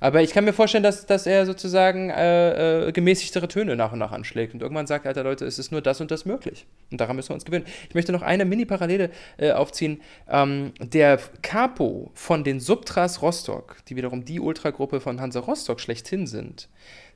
Aber 0.00 0.22
ich 0.22 0.32
kann 0.32 0.44
mir 0.44 0.52
vorstellen, 0.52 0.82
dass, 0.82 1.06
dass 1.06 1.26
er 1.26 1.46
sozusagen 1.46 2.10
äh, 2.10 2.88
äh, 2.88 2.92
gemäßigtere 2.92 3.48
Töne 3.48 3.76
nach 3.76 3.92
und 3.92 3.98
nach 3.98 4.12
anschlägt 4.12 4.54
und 4.54 4.62
irgendwann 4.62 4.86
sagt, 4.86 5.06
alter 5.06 5.24
Leute, 5.24 5.44
es 5.46 5.58
ist 5.58 5.72
nur 5.72 5.80
das 5.80 6.00
und 6.00 6.10
das 6.10 6.24
möglich. 6.24 6.66
Und 6.90 7.00
daran 7.00 7.16
müssen 7.16 7.30
wir 7.30 7.34
uns 7.34 7.44
gewöhnen. 7.44 7.66
Ich 7.88 7.94
möchte 7.94 8.12
noch 8.12 8.22
eine 8.22 8.44
Mini-Parallele 8.44 9.10
äh, 9.38 9.52
aufziehen. 9.52 10.00
Ähm, 10.28 10.72
der 10.80 11.18
Capo 11.42 12.10
von 12.14 12.44
den 12.44 12.60
Subtras 12.60 13.22
Rostock, 13.22 13.76
die 13.88 13.96
wiederum 13.96 14.24
die 14.24 14.40
Ultragruppe 14.40 15.00
von 15.00 15.20
Hansa 15.20 15.40
Rostock 15.40 15.80
schlechthin 15.80 16.26
sind, 16.26 16.68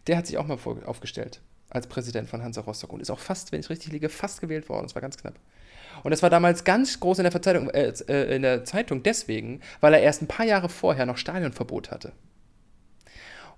der 0.06 0.16
hat 0.16 0.26
sich 0.26 0.38
auch 0.38 0.46
mal 0.46 0.58
aufgestellt 0.86 1.40
als 1.70 1.86
Präsident 1.86 2.28
von 2.28 2.42
Hansa 2.42 2.62
Rostock 2.62 2.92
und 2.92 3.00
ist 3.00 3.10
auch 3.10 3.18
fast, 3.18 3.52
wenn 3.52 3.60
ich 3.60 3.70
richtig 3.70 3.92
liege, 3.92 4.08
fast 4.08 4.40
gewählt 4.40 4.68
worden. 4.68 4.86
Das 4.86 4.94
war 4.94 5.02
ganz 5.02 5.16
knapp. 5.16 5.34
Und 6.02 6.10
das 6.10 6.22
war 6.22 6.30
damals 6.30 6.64
ganz 6.64 6.98
groß 7.00 7.18
in 7.18 7.24
der, 7.24 7.42
Zeitung, 7.42 7.70
äh, 7.70 7.92
äh, 8.08 8.36
in 8.36 8.42
der 8.42 8.64
Zeitung 8.64 9.02
deswegen, 9.02 9.60
weil 9.80 9.94
er 9.94 10.00
erst 10.00 10.22
ein 10.22 10.28
paar 10.28 10.46
Jahre 10.46 10.68
vorher 10.68 11.06
noch 11.06 11.16
Stadionverbot 11.16 11.90
hatte. 11.90 12.12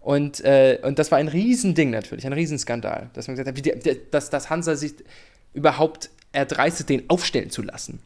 Und, 0.02 0.44
äh, 0.44 0.80
und 0.82 0.98
das 0.98 1.12
war 1.12 1.18
ein 1.18 1.28
Riesending 1.28 1.90
natürlich, 1.90 2.26
ein 2.26 2.32
Riesenskandal, 2.32 3.10
dass 3.14 3.28
man 3.28 3.36
gesagt 3.36 3.56
hat, 3.56 3.64
die, 3.64 4.00
dass, 4.10 4.30
dass 4.30 4.50
Hansa 4.50 4.74
sich 4.74 4.94
überhaupt 5.54 6.10
erdreistet, 6.32 6.88
den 6.88 7.08
aufstellen 7.08 7.50
zu 7.50 7.62
lassen. 7.62 8.02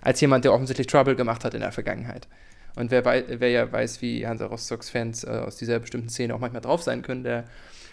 Als 0.00 0.20
jemand, 0.20 0.44
der 0.44 0.52
offensichtlich 0.52 0.86
Trouble 0.86 1.16
gemacht 1.16 1.44
hat 1.44 1.54
in 1.54 1.60
der 1.60 1.72
Vergangenheit. 1.72 2.28
Und 2.76 2.92
wer, 2.92 3.04
wer 3.04 3.50
ja 3.50 3.72
weiß, 3.72 4.02
wie 4.02 4.24
Hansa 4.26 4.46
Rostocks 4.46 4.88
Fans 4.88 5.24
äh, 5.24 5.28
aus 5.28 5.56
dieser 5.56 5.80
bestimmten 5.80 6.10
Szene 6.10 6.34
auch 6.34 6.38
manchmal 6.38 6.62
drauf 6.62 6.82
sein 6.82 7.02
können, 7.02 7.24
der 7.24 7.44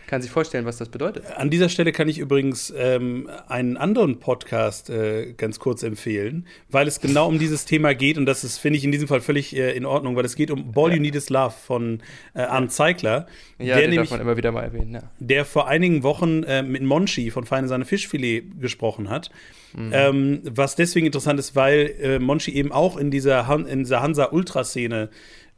kann 0.07 0.21
sich 0.21 0.31
vorstellen, 0.31 0.65
was 0.65 0.77
das 0.77 0.89
bedeutet. 0.89 1.25
An 1.35 1.49
dieser 1.49 1.69
Stelle 1.69 1.91
kann 1.91 2.07
ich 2.07 2.19
übrigens 2.19 2.73
ähm, 2.75 3.29
einen 3.47 3.77
anderen 3.77 4.19
Podcast 4.19 4.89
äh, 4.89 5.33
ganz 5.33 5.59
kurz 5.59 5.83
empfehlen, 5.83 6.47
weil 6.69 6.87
es 6.87 6.99
genau 6.99 7.27
um 7.27 7.39
dieses 7.39 7.65
Thema 7.65 7.93
geht 7.93 8.17
und 8.17 8.25
das 8.25 8.43
ist, 8.43 8.57
finde 8.57 8.77
ich, 8.77 8.83
in 8.83 8.91
diesem 8.91 9.07
Fall 9.07 9.21
völlig 9.21 9.55
äh, 9.55 9.71
in 9.75 9.85
Ordnung, 9.85 10.15
weil 10.15 10.25
es 10.25 10.35
geht 10.35 10.51
um 10.51 10.71
Ball 10.71 10.89
ja. 10.89 10.97
You 10.97 11.01
Need 11.01 11.15
Is 11.15 11.29
Love 11.29 11.53
von 11.65 12.01
äh, 12.33 12.41
Arndt 12.41 12.71
Zeigler. 12.71 13.27
Ja, 13.59 13.65
der 13.65 13.75
den 13.75 13.91
nämlich, 13.91 14.09
darf 14.09 14.17
man 14.17 14.27
immer 14.27 14.37
wieder 14.37 14.51
mal 14.51 14.63
erwähnen, 14.63 14.93
ja. 14.93 15.03
Der 15.19 15.45
vor 15.45 15.67
einigen 15.67 16.03
Wochen 16.03 16.43
äh, 16.43 16.63
mit 16.63 16.83
Monchi 16.83 17.31
von 17.31 17.45
Feine 17.45 17.67
Seine 17.67 17.85
Fischfilet 17.85 18.59
gesprochen 18.59 19.09
hat. 19.09 19.31
Mhm. 19.75 19.91
Ähm, 19.91 20.41
was 20.43 20.75
deswegen 20.75 21.05
interessant 21.07 21.39
ist, 21.39 21.55
weil 21.55 21.95
äh, 21.99 22.19
Monchi 22.19 22.51
eben 22.51 22.71
auch 22.71 22.97
in 22.97 23.09
dieser, 23.09 23.47
Han 23.47 23.65
in 23.65 23.79
dieser 23.79 24.01
Hansa-Ultraszene 24.01 25.09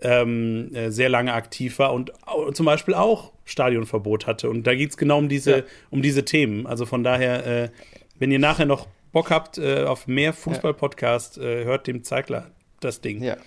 ähm, 0.01 0.73
äh, 0.73 0.89
sehr 0.91 1.09
lange 1.09 1.33
aktiv 1.33 1.79
war 1.79 1.93
und 1.93 2.11
zum 2.53 2.65
Beispiel 2.65 2.93
auch 2.93 3.31
Stadionverbot 3.45 4.27
hatte. 4.27 4.49
Und 4.49 4.67
da 4.67 4.75
geht 4.75 4.89
es 4.91 4.97
genau 4.97 5.19
um 5.19 5.29
diese, 5.29 5.57
ja. 5.57 5.63
um 5.89 6.01
diese 6.01 6.25
Themen. 6.25 6.67
Also 6.67 6.85
von 6.85 7.03
daher, 7.03 7.45
äh, 7.45 7.69
wenn 8.19 8.31
ihr 8.31 8.39
nachher 8.39 8.65
noch 8.65 8.87
Bock 9.11 9.29
habt 9.29 9.57
äh, 9.57 9.83
auf 9.83 10.07
mehr 10.07 10.33
Fußball-Podcast, 10.33 11.37
äh, 11.37 11.63
hört 11.63 11.87
dem 11.87 12.03
Zeigler 12.03 12.51
das 12.81 13.01
Ding. 13.01 13.23
Ja. 13.23 13.37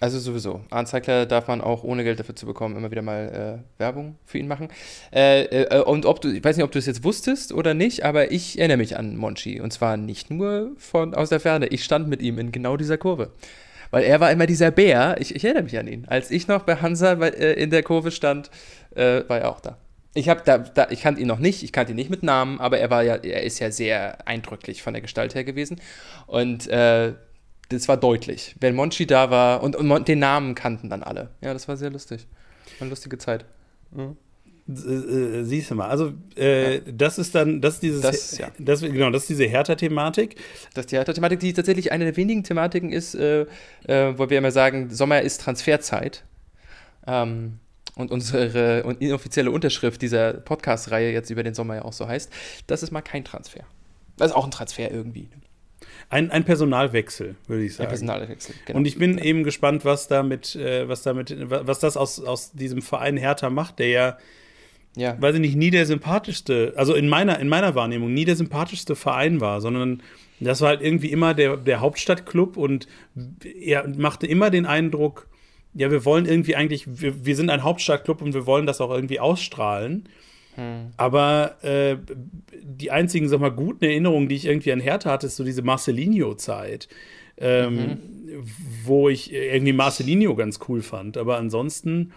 Also 0.00 0.20
sowieso. 0.20 0.60
Arndt 0.70 0.88
Zeigler 0.88 1.26
darf 1.26 1.48
man 1.48 1.60
auch 1.60 1.82
ohne 1.82 2.04
Geld 2.04 2.20
dafür 2.20 2.36
zu 2.36 2.46
bekommen 2.46 2.76
immer 2.76 2.90
wieder 2.92 3.02
mal 3.02 3.60
äh, 3.78 3.80
Werbung 3.80 4.16
für 4.24 4.38
ihn 4.38 4.46
machen. 4.46 4.68
Äh, 5.12 5.42
äh, 5.42 5.82
und 5.82 6.06
ob 6.06 6.20
du, 6.20 6.32
ich 6.32 6.42
weiß 6.42 6.56
nicht, 6.56 6.64
ob 6.64 6.70
du 6.70 6.78
es 6.78 6.86
jetzt 6.86 7.02
wusstest 7.02 7.52
oder 7.52 7.74
nicht, 7.74 8.04
aber 8.04 8.30
ich 8.30 8.58
erinnere 8.58 8.76
mich 8.76 8.96
an 8.96 9.16
Monchi. 9.16 9.60
Und 9.60 9.72
zwar 9.72 9.96
nicht 9.96 10.30
nur 10.30 10.70
von 10.78 11.14
aus 11.14 11.30
der 11.30 11.40
Ferne. 11.40 11.66
Ich 11.66 11.82
stand 11.82 12.08
mit 12.08 12.22
ihm 12.22 12.38
in 12.38 12.52
genau 12.52 12.76
dieser 12.76 12.96
Kurve. 12.96 13.32
Weil 13.90 14.04
er 14.04 14.20
war 14.20 14.30
immer 14.30 14.46
dieser 14.46 14.70
Bär, 14.70 15.16
ich, 15.18 15.34
ich 15.34 15.44
erinnere 15.44 15.64
mich 15.64 15.78
an 15.78 15.88
ihn. 15.88 16.04
Als 16.06 16.30
ich 16.30 16.48
noch 16.48 16.62
bei 16.62 16.76
Hansa 16.76 17.12
äh, 17.12 17.52
in 17.54 17.70
der 17.70 17.82
Kurve 17.82 18.10
stand, 18.10 18.50
äh, 18.94 19.22
war 19.28 19.38
er 19.38 19.50
auch 19.50 19.60
da. 19.60 19.78
Ich 20.14 20.26
da, 20.26 20.58
da, 20.58 20.88
ich 20.90 21.02
kannte 21.02 21.20
ihn 21.20 21.28
noch 21.28 21.38
nicht, 21.38 21.62
ich 21.62 21.72
kannte 21.72 21.92
ihn 21.92 21.96
nicht 21.96 22.10
mit 22.10 22.22
Namen, 22.22 22.60
aber 22.60 22.78
er 22.78 22.90
war 22.90 23.02
ja, 23.02 23.16
er 23.16 23.42
ist 23.42 23.60
ja 23.60 23.70
sehr 23.70 24.26
eindrücklich 24.26 24.82
von 24.82 24.94
der 24.94 25.00
Gestalt 25.00 25.34
her 25.34 25.44
gewesen. 25.44 25.80
Und 26.26 26.66
äh, 26.68 27.14
das 27.68 27.88
war 27.88 27.96
deutlich. 27.96 28.56
Wenn 28.60 28.74
Monchi 28.74 29.06
da 29.06 29.30
war 29.30 29.62
und, 29.62 29.76
und 29.76 30.08
den 30.08 30.18
Namen 30.18 30.54
kannten 30.54 30.90
dann 30.90 31.02
alle. 31.02 31.30
Ja, 31.40 31.52
das 31.52 31.68
war 31.68 31.76
sehr 31.76 31.90
lustig. 31.90 32.26
War 32.78 32.82
eine 32.82 32.90
lustige 32.90 33.18
Zeit. 33.18 33.44
Mhm. 33.90 34.16
Äh, 34.68 35.44
siehst 35.44 35.70
du 35.70 35.76
mal, 35.76 35.88
also 35.88 36.12
äh, 36.36 36.74
ja. 36.74 36.80
das 36.92 37.18
ist 37.18 37.34
dann, 37.34 37.62
das 37.62 37.74
ist 37.74 37.82
dieses, 37.82 38.02
das, 38.02 38.36
ja. 38.36 38.48
das, 38.58 38.82
genau, 38.82 39.10
das 39.10 39.22
ist 39.22 39.30
diese 39.30 39.46
Hertha-Thematik. 39.46 40.36
Das 40.74 40.82
ist 40.82 40.92
die 40.92 40.96
Hertha-Thematik, 40.96 41.40
die 41.40 41.54
tatsächlich 41.54 41.90
eine 41.90 42.04
der 42.04 42.16
wenigen 42.16 42.44
Thematiken 42.44 42.92
ist, 42.92 43.14
äh, 43.14 43.46
äh, 43.86 44.18
wo 44.18 44.28
wir 44.28 44.36
immer 44.36 44.50
sagen, 44.50 44.90
Sommer 44.90 45.22
ist 45.22 45.40
Transferzeit. 45.40 46.24
Ähm, 47.06 47.60
und 47.94 48.10
unsere 48.10 48.84
und 48.84 49.00
inoffizielle 49.00 49.50
Unterschrift 49.50 50.02
dieser 50.02 50.34
Podcast-Reihe 50.34 51.12
jetzt 51.12 51.30
über 51.30 51.42
den 51.42 51.54
Sommer 51.54 51.76
ja 51.76 51.84
auch 51.84 51.94
so 51.94 52.06
heißt, 52.06 52.30
das 52.66 52.82
ist 52.82 52.90
mal 52.92 53.00
kein 53.00 53.24
Transfer. 53.24 53.64
Das 54.18 54.30
ist 54.30 54.36
auch 54.36 54.44
ein 54.44 54.50
Transfer 54.50 54.90
irgendwie. 54.90 55.30
Ein, 56.10 56.30
ein 56.30 56.44
Personalwechsel, 56.44 57.36
würde 57.46 57.64
ich 57.64 57.74
sagen. 57.74 57.86
Ein 57.86 57.90
Personalwechsel, 57.90 58.54
genau. 58.66 58.78
Und 58.78 58.86
ich 58.86 58.98
bin 58.98 59.18
ja. 59.18 59.24
eben 59.24 59.44
gespannt, 59.44 59.84
was 59.84 60.08
damit, 60.08 60.56
äh, 60.56 60.88
was 60.88 61.02
damit, 61.02 61.34
was 61.38 61.78
das 61.80 61.96
aus, 61.96 62.20
aus 62.20 62.52
diesem 62.52 62.82
Verein 62.82 63.16
Hertha 63.16 63.50
macht, 63.50 63.78
der 63.78 63.88
ja, 63.88 64.18
ja, 64.98 65.20
weiß 65.20 65.36
ich 65.36 65.40
nicht, 65.40 65.56
nie 65.56 65.70
der 65.70 65.86
sympathischste, 65.86 66.72
also 66.76 66.94
in 66.94 67.08
meiner, 67.08 67.38
in 67.38 67.48
meiner 67.48 67.74
Wahrnehmung, 67.74 68.12
nie 68.12 68.24
der 68.24 68.36
sympathischste 68.36 68.96
Verein 68.96 69.40
war, 69.40 69.60
sondern 69.60 70.02
das 70.40 70.60
war 70.60 70.70
halt 70.70 70.82
irgendwie 70.82 71.10
immer 71.12 71.34
der, 71.34 71.56
der 71.56 71.80
Hauptstadtclub 71.80 72.56
und 72.56 72.88
er 73.60 73.88
machte 73.96 74.26
immer 74.26 74.50
den 74.50 74.66
Eindruck, 74.66 75.28
ja, 75.74 75.90
wir 75.90 76.04
wollen 76.04 76.26
irgendwie 76.26 76.56
eigentlich, 76.56 77.00
wir, 77.00 77.24
wir 77.24 77.36
sind 77.36 77.50
ein 77.50 77.62
Hauptstadtclub 77.62 78.22
und 78.22 78.34
wir 78.34 78.46
wollen 78.46 78.66
das 78.66 78.80
auch 78.80 78.90
irgendwie 78.90 79.20
ausstrahlen. 79.20 80.08
Hm. 80.56 80.92
Aber 80.96 81.62
äh, 81.62 81.96
die 82.62 82.90
einzigen, 82.90 83.28
sag 83.28 83.38
mal, 83.38 83.50
guten 83.50 83.84
Erinnerungen, 83.84 84.28
die 84.28 84.34
ich 84.34 84.46
irgendwie 84.46 84.72
an 84.72 84.80
Hertha 84.80 85.10
hatte, 85.10 85.28
ist 85.28 85.36
so 85.36 85.44
diese 85.44 85.62
Marcelinho-Zeit. 85.62 86.88
Ähm, 87.40 87.74
mhm. 87.74 87.98
Wo 88.84 89.08
ich 89.08 89.32
irgendwie 89.32 89.72
Marcelinho 89.72 90.34
ganz 90.34 90.58
cool 90.68 90.82
fand. 90.82 91.16
Aber 91.16 91.36
ansonsten 91.36 92.12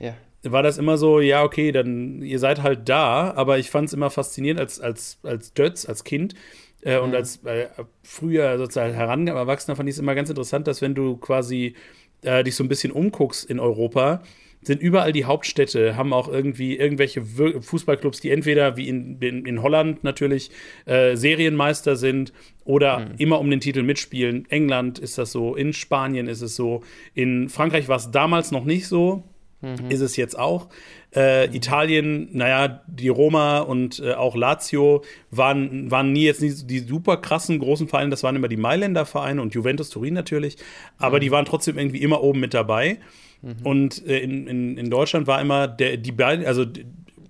ja. 0.00 0.14
War 0.52 0.62
das 0.62 0.78
immer 0.78 0.96
so, 0.98 1.20
ja, 1.20 1.42
okay, 1.42 1.72
dann 1.72 2.22
ihr 2.22 2.38
seid 2.38 2.62
halt 2.62 2.88
da, 2.88 3.32
aber 3.34 3.58
ich 3.58 3.70
fand 3.70 3.88
es 3.88 3.94
immer 3.94 4.10
faszinierend 4.10 4.60
als, 4.60 4.80
als, 4.80 5.18
als 5.22 5.54
Dötz, 5.54 5.86
als 5.86 6.04
Kind. 6.04 6.34
Äh, 6.82 6.98
mhm. 6.98 7.04
Und 7.04 7.14
als 7.14 7.44
äh, 7.44 7.68
früher 8.02 8.58
sozusagen 8.58 8.94
Heranwachsender 8.94 9.76
fand 9.76 9.88
ich 9.88 9.94
es 9.94 9.98
immer 9.98 10.14
ganz 10.14 10.28
interessant, 10.28 10.66
dass 10.66 10.82
wenn 10.82 10.94
du 10.94 11.16
quasi 11.16 11.74
äh, 12.22 12.44
dich 12.44 12.56
so 12.56 12.64
ein 12.64 12.68
bisschen 12.68 12.92
umguckst 12.92 13.48
in 13.48 13.58
Europa, 13.58 14.22
sind 14.66 14.80
überall 14.80 15.12
die 15.12 15.24
Hauptstädte, 15.24 15.96
haben 15.96 16.12
auch 16.12 16.28
irgendwie 16.28 16.76
irgendwelche 16.76 17.22
Fußballclubs, 17.22 18.20
die 18.20 18.30
entweder 18.30 18.76
wie 18.76 18.88
in, 18.88 19.18
in, 19.20 19.44
in 19.44 19.62
Holland 19.62 20.04
natürlich 20.04 20.50
äh, 20.86 21.16
Serienmeister 21.16 21.96
sind 21.96 22.32
oder 22.64 23.00
mhm. 23.00 23.14
immer 23.18 23.40
um 23.40 23.50
den 23.50 23.60
Titel 23.60 23.82
mitspielen. 23.82 24.46
England 24.48 24.98
ist 24.98 25.18
das 25.18 25.32
so, 25.32 25.54
in 25.54 25.72
Spanien 25.72 26.28
ist 26.28 26.40
es 26.40 26.56
so, 26.56 26.82
in 27.12 27.48
Frankreich 27.48 27.88
war 27.88 27.96
es 27.96 28.10
damals 28.10 28.52
noch 28.52 28.64
nicht 28.64 28.88
so, 28.88 29.24
mhm. 29.64 29.90
ist 29.90 30.00
es 30.00 30.16
jetzt 30.16 30.38
auch. 30.38 30.68
Äh, 31.14 31.46
mhm. 31.46 31.54
Italien, 31.54 32.28
naja, 32.32 32.82
die 32.86 33.08
Roma 33.08 33.60
und 33.60 34.00
äh, 34.00 34.14
auch 34.14 34.34
Lazio 34.34 35.04
waren, 35.30 35.90
waren 35.90 36.12
nie 36.12 36.24
jetzt 36.24 36.42
nicht 36.42 36.68
die 36.68 36.80
super 36.80 37.16
krassen 37.18 37.58
großen 37.58 37.88
Vereine, 37.88 38.10
das 38.10 38.22
waren 38.22 38.36
immer 38.36 38.48
die 38.48 38.56
Mailänder 38.56 39.06
Vereine 39.06 39.40
und 39.40 39.54
Juventus 39.54 39.90
Turin 39.90 40.14
natürlich, 40.14 40.56
aber 40.98 41.16
mhm. 41.16 41.20
die 41.20 41.30
waren 41.30 41.44
trotzdem 41.44 41.78
irgendwie 41.78 42.02
immer 42.02 42.22
oben 42.22 42.40
mit 42.40 42.54
dabei. 42.54 42.98
Mhm. 43.42 43.54
Und 43.62 44.06
äh, 44.06 44.18
in, 44.18 44.46
in, 44.46 44.78
in 44.78 44.90
Deutschland 44.90 45.26
war 45.26 45.40
immer 45.40 45.68
der, 45.68 45.96
die 45.98 46.12
beiden, 46.12 46.44
also 46.46 46.64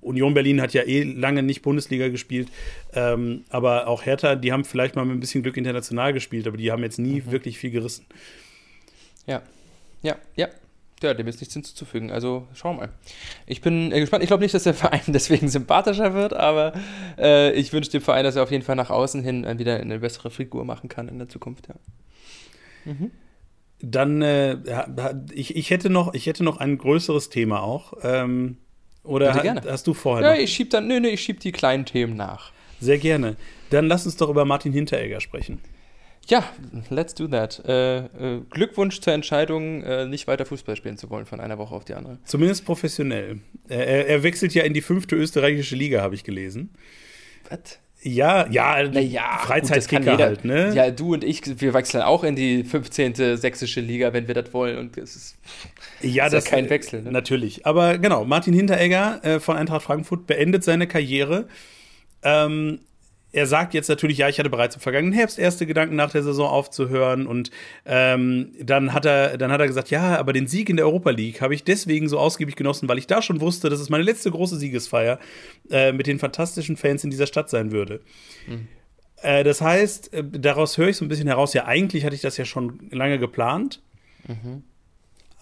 Union 0.01 0.35
Berlin 0.35 0.61
hat 0.61 0.75
ja 0.75 0.83
eh 0.83 1.03
lange 1.03 1.43
nicht 1.43 1.63
Bundesliga 1.63 2.09
gespielt, 2.09 2.49
ähm, 2.93 3.45
aber 3.49 3.89
auch 3.89 4.05
Hertha, 4.05 4.37
die 4.37 4.53
haben 4.53 4.65
vielleicht 4.65 4.97
mal 4.97 5.05
mit 5.05 5.17
ein 5.17 5.21
bisschen 5.21 5.43
Glück 5.43 5.57
international 5.57 6.13
gespielt, 6.13 6.47
aber 6.47 6.57
die 6.57 6.71
haben 6.71 6.83
jetzt 6.83 6.99
nie 6.99 7.23
mhm. 7.23 7.33
wirklich 7.33 7.59
viel 7.59 7.71
gerissen. 7.71 8.07
Ja, 9.27 9.43
ja, 10.03 10.17
ja. 10.37 10.49
Ja, 11.03 11.13
dem 11.13 11.27
ist 11.27 11.41
nichts 11.41 11.55
hinzuzufügen. 11.55 12.11
Also 12.11 12.47
schauen 12.55 12.77
wir 12.77 12.87
mal. 12.87 12.93
Ich 13.47 13.61
bin 13.61 13.93
äh, 13.93 14.01
gespannt. 14.01 14.23
Ich 14.23 14.29
glaube 14.29 14.43
nicht, 14.43 14.55
dass 14.55 14.63
der 14.63 14.75
Verein 14.75 15.03
deswegen 15.09 15.49
sympathischer 15.49 16.15
wird, 16.15 16.33
aber 16.33 16.73
äh, 17.19 17.53
ich 17.53 17.73
wünsche 17.73 17.91
dem 17.91 18.01
Verein, 18.01 18.25
dass 18.25 18.37
er 18.37 18.43
auf 18.43 18.51
jeden 18.51 18.65
Fall 18.65 18.77
nach 18.77 18.91
außen 18.91 19.23
hin 19.23 19.45
äh, 19.45 19.59
wieder 19.59 19.77
eine 19.77 19.99
bessere 19.99 20.31
Figur 20.31 20.65
machen 20.65 20.89
kann 20.89 21.09
in 21.09 21.19
der 21.19 21.29
Zukunft. 21.29 21.69
Ja. 21.69 21.75
Mhm. 22.93 23.11
Dann, 23.81 24.23
äh, 24.23 24.57
ich, 25.35 25.57
ich, 25.57 25.71
hätte 25.71 25.91
noch, 25.91 26.15
ich 26.15 26.27
hätte 26.27 26.45
noch 26.45 26.59
ein 26.59 26.79
größeres 26.79 27.29
Thema 27.29 27.63
auch. 27.63 27.95
Ähm, 28.03 28.57
oder 29.03 29.35
ha, 29.35 29.63
hast 29.69 29.87
du 29.87 29.93
vorher? 29.93 30.27
Ja, 30.27 30.35
noch? 30.35 30.43
ich 30.43 30.53
schieb 30.53 30.71
dann, 30.71 30.87
nö, 30.87 31.01
nö, 31.01 31.09
ich 31.09 31.21
schieb 31.21 31.41
die 31.41 31.53
kleinen 31.53 31.85
Themen 31.85 32.17
nach. 32.17 32.53
Sehr 32.81 32.99
gerne. 32.99 33.37
Dann 33.71 33.87
lass 33.87 34.07
uns 34.07 34.17
doch 34.17 34.31
über 34.31 34.45
Martin 34.45 34.73
Hinteregger 34.73 35.21
sprechen. 35.21 35.61
Ja, 36.29 36.45
let's 36.91 37.15
do 37.15 37.29
that. 37.29 37.63
Äh, 37.67 37.99
äh, 37.99 38.41
Glückwunsch 38.51 39.01
zur 39.01 39.13
Entscheidung, 39.13 39.83
äh, 39.83 40.07
nicht 40.07 40.27
weiter 40.27 40.47
Fußball 40.47 40.77
spielen 40.77 40.97
zu 40.97 41.11
wollen 41.11 41.27
von 41.27 41.41
einer 41.41 41.59
Woche 41.59 41.75
auf 41.75 41.85
die 41.85 41.95
andere. 41.95 42.19
Zumindest 42.25 42.65
professionell. 42.65 43.41
Er, 43.69 44.09
er 44.09 44.23
wechselt 44.23 44.55
ja 44.55 44.65
in 44.65 44.75
die 44.75 44.81
fünfte 44.81 45.17
österreichische 45.17 45.77
Liga, 45.77 46.01
habe 46.03 46.15
ich 46.15 46.25
gelesen. 46.25 46.71
Was? 47.51 47.79
Ja, 48.07 48.47
ja, 48.51 48.83
naja, 48.87 49.39
Freizeitkicker 49.39 50.19
halt, 50.19 50.45
ne? 50.45 50.75
Ja, 50.75 50.91
du 50.91 51.15
und 51.15 51.25
ich, 51.25 51.41
wir 51.63 51.73
wechseln 51.73 52.03
auch 52.03 52.23
in 52.23 52.37
die 52.37 52.63
15. 52.63 53.39
sächsische 53.39 53.81
Liga, 53.81 54.13
wenn 54.13 54.29
wir 54.29 54.35
das 54.35 54.53
wollen. 54.53 54.77
Und 54.77 54.99
es 54.99 55.17
ist, 55.17 55.39
ja, 56.03 56.27
ist 56.27 56.35
das 56.35 56.45
ja 56.45 56.51
kein 56.51 56.69
Wechsel. 56.69 57.01
Ne? 57.01 57.13
Natürlich. 57.13 57.65
Aber 57.65 57.97
genau, 57.97 58.27
Martin 58.27 58.53
Hinteregger 58.53 59.25
äh, 59.25 59.41
von 59.41 59.57
Eintracht 59.57 59.85
Frankfurt 59.85 60.27
beendet 60.27 60.65
seine 60.65 60.87
Karriere. 60.87 61.49
Ähm, 62.23 62.81
er 63.35 63.47
sagt 63.49 63.75
jetzt 63.75 63.89
natürlich, 63.89 64.19
ja, 64.19 64.29
ich 64.29 64.39
hatte 64.39 64.49
bereits 64.49 64.77
im 64.77 64.81
vergangenen 64.81 65.13
Herbst 65.13 65.41
erste 65.41 65.67
Gedanken 65.67 65.97
nach 65.97 66.13
der 66.13 66.23
Saison 66.23 66.49
aufzuhören 66.49 67.27
und 67.27 67.51
ähm, 67.85 68.53
dann 68.61 68.95
hat 68.95 69.05
er, 69.05 69.37
dann 69.39 69.51
hat 69.51 69.61
er 69.61 69.67
gesagt, 69.67 69.91
ja, 69.91 70.17
aber 70.19 70.33
den 70.33 70.47
Sieg 70.47 70.71
in 70.71 70.77
der 70.77 70.87
Europa 70.87 71.11
League 71.11 71.41
habe 71.41 71.53
ich 71.53 71.65
deswegen 71.65 72.09
so 72.09 72.19
ausgiebig 72.19 72.55
genossen, 72.55 72.89
weil 72.89 72.99
ich 72.99 73.09
da 73.09 73.23
schon 73.23 73.41
wusste, 73.41 73.71
dass 73.71 73.81
es 73.81 73.91
meine 73.91 74.05
letzte 74.05 74.31
große 74.31 74.57
Siegesfeier 74.57 75.19
äh, 75.69 75.91
mit 75.91 76.07
den 76.07 76.21
fantastischen 76.21 76.77
Fans 76.77 77.03
in 77.03 77.11
dieser 77.11 77.27
Stadt 77.27 77.51
sein 77.51 77.73
würde. 77.73 78.01
Mhm. 78.47 78.69
Äh, 79.21 79.43
das 79.43 79.61
heißt, 79.61 80.15
äh, 80.15 80.23
daraus 80.25 80.79
höre 80.79 80.89
ich 80.89 80.97
so 80.97 81.05
ein 81.05 81.09
bisschen 81.09 81.27
heraus, 81.27 81.55
ja, 81.55 81.65
eigentlich 81.65 82.05
hatte 82.05 82.15
ich 82.15 82.23
das 82.23 82.37
ja 82.37 82.45
schon 82.45 82.89
lange 82.93 83.19
geplant. 83.19 83.83
Mhm. 84.29 84.63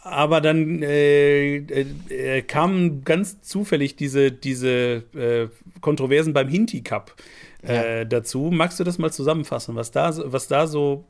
Aber 0.05 0.41
dann 0.41 0.83
äh, 0.83 1.57
äh, 1.59 2.43
kamen 2.43 3.05
ganz 3.05 3.43
zufällig 3.43 3.97
diese, 3.97 4.33
diese 4.33 5.05
äh, 5.15 5.49
Kontroversen 5.81 6.33
beim 6.33 6.49
Hinti 6.49 6.83
Cup 6.83 7.15
äh, 7.62 8.07
dazu. 8.07 8.50
Magst 8.52 8.81
du 8.81 8.85
das 8.85 8.99
mal 8.99 9.12
zusammenfassen, 9.12 9.75
was 9.76 9.90
da, 9.90 10.12
was 10.33 10.49
da 10.49 10.66
so 10.66 11.04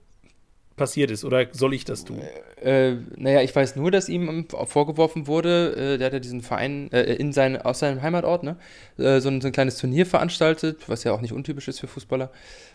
passiert 0.77 1.11
ist? 1.11 1.25
Oder 1.25 1.47
soll 1.53 1.75
ich 1.75 1.85
das 1.85 2.05
tun? 2.05 2.21
Äh, 2.61 2.97
naja, 3.17 3.43
ich 3.43 3.55
weiß 3.55 3.77
nur, 3.77 3.91
dass 3.91 4.09
ihm 4.09 4.47
vorgeworfen 4.49 5.27
wurde, 5.27 5.95
äh, 5.95 5.99
der 5.99 6.07
hat 6.07 6.13
ja 6.13 6.19
diesen 6.21 6.41
Verein 6.41 6.91
äh, 6.93 7.15
in 7.15 7.33
sein, 7.33 7.61
aus 7.61 7.81
seinem 7.81 8.03
Heimatort, 8.03 8.43
ne, 8.43 8.57
äh, 8.99 9.21
so, 9.21 9.29
ein, 9.29 9.41
so, 9.41 9.49
ein, 9.49 9.53
kleines 9.53 9.79
Turnier 9.79 10.07
veranstaltet, 10.07 10.89
was 10.89 11.05
ja 11.05 11.13
auch 11.13 11.21
nicht 11.21 11.33
untypisch 11.33 11.69
ist 11.69 11.81
für 11.81 11.89
Fußballer. 11.89 12.31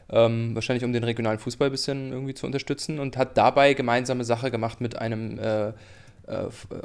Ähm, 0.10 0.56
wahrscheinlich 0.56 0.86
um 0.86 0.94
den 0.94 1.04
regionalen 1.04 1.40
Fußball 1.40 1.68
ein 1.68 1.72
bisschen 1.72 2.12
irgendwie 2.12 2.34
zu 2.34 2.46
unterstützen 2.46 3.00
und 3.00 3.18
hat 3.18 3.38
dabei 3.38 3.74
gemeinsame 3.74 4.24
Sache 4.24 4.52
gemacht 4.52 4.80
mit 4.80 4.98
einem 4.98 5.38
äh, 5.38 5.70
äh, 5.70 5.74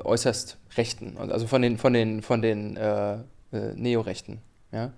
äußerst 0.02 0.58
Rechten, 0.76 1.16
also 1.18 1.46
von 1.46 1.62
den, 1.62 1.78
von 1.78 1.92
den, 1.92 2.22
von 2.22 2.42
den 2.42 2.78
Neorechten. 3.74 4.38
Ja? 4.72 4.92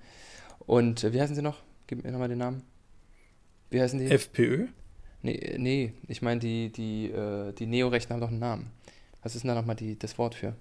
Und 0.61 1.13
wie 1.13 1.21
heißen 1.21 1.35
sie 1.35 1.43
noch? 1.43 1.64
Gib 1.87 2.05
mir 2.05 2.13
nochmal 2.13 2.29
den 2.29 2.39
Namen. 2.39 2.63
Wie 3.71 3.81
heißen 3.81 3.99
die? 3.99 4.07
FPÖ? 4.07 4.69
Nee, 5.23 5.57
nee 5.59 5.93
ich 6.09 6.23
meine, 6.23 6.41
die, 6.41 6.71
die, 6.71 7.11
äh, 7.11 7.53
die 7.53 7.67
Neorechten 7.67 8.13
haben 8.13 8.21
doch 8.21 8.29
einen 8.29 8.39
Namen. 8.39 8.71
Was 9.23 9.35
ist 9.35 9.43
denn 9.43 9.49
da 9.49 9.55
nochmal 9.55 9.77
das 9.77 10.19
Wort 10.19 10.35
für? 10.35 10.55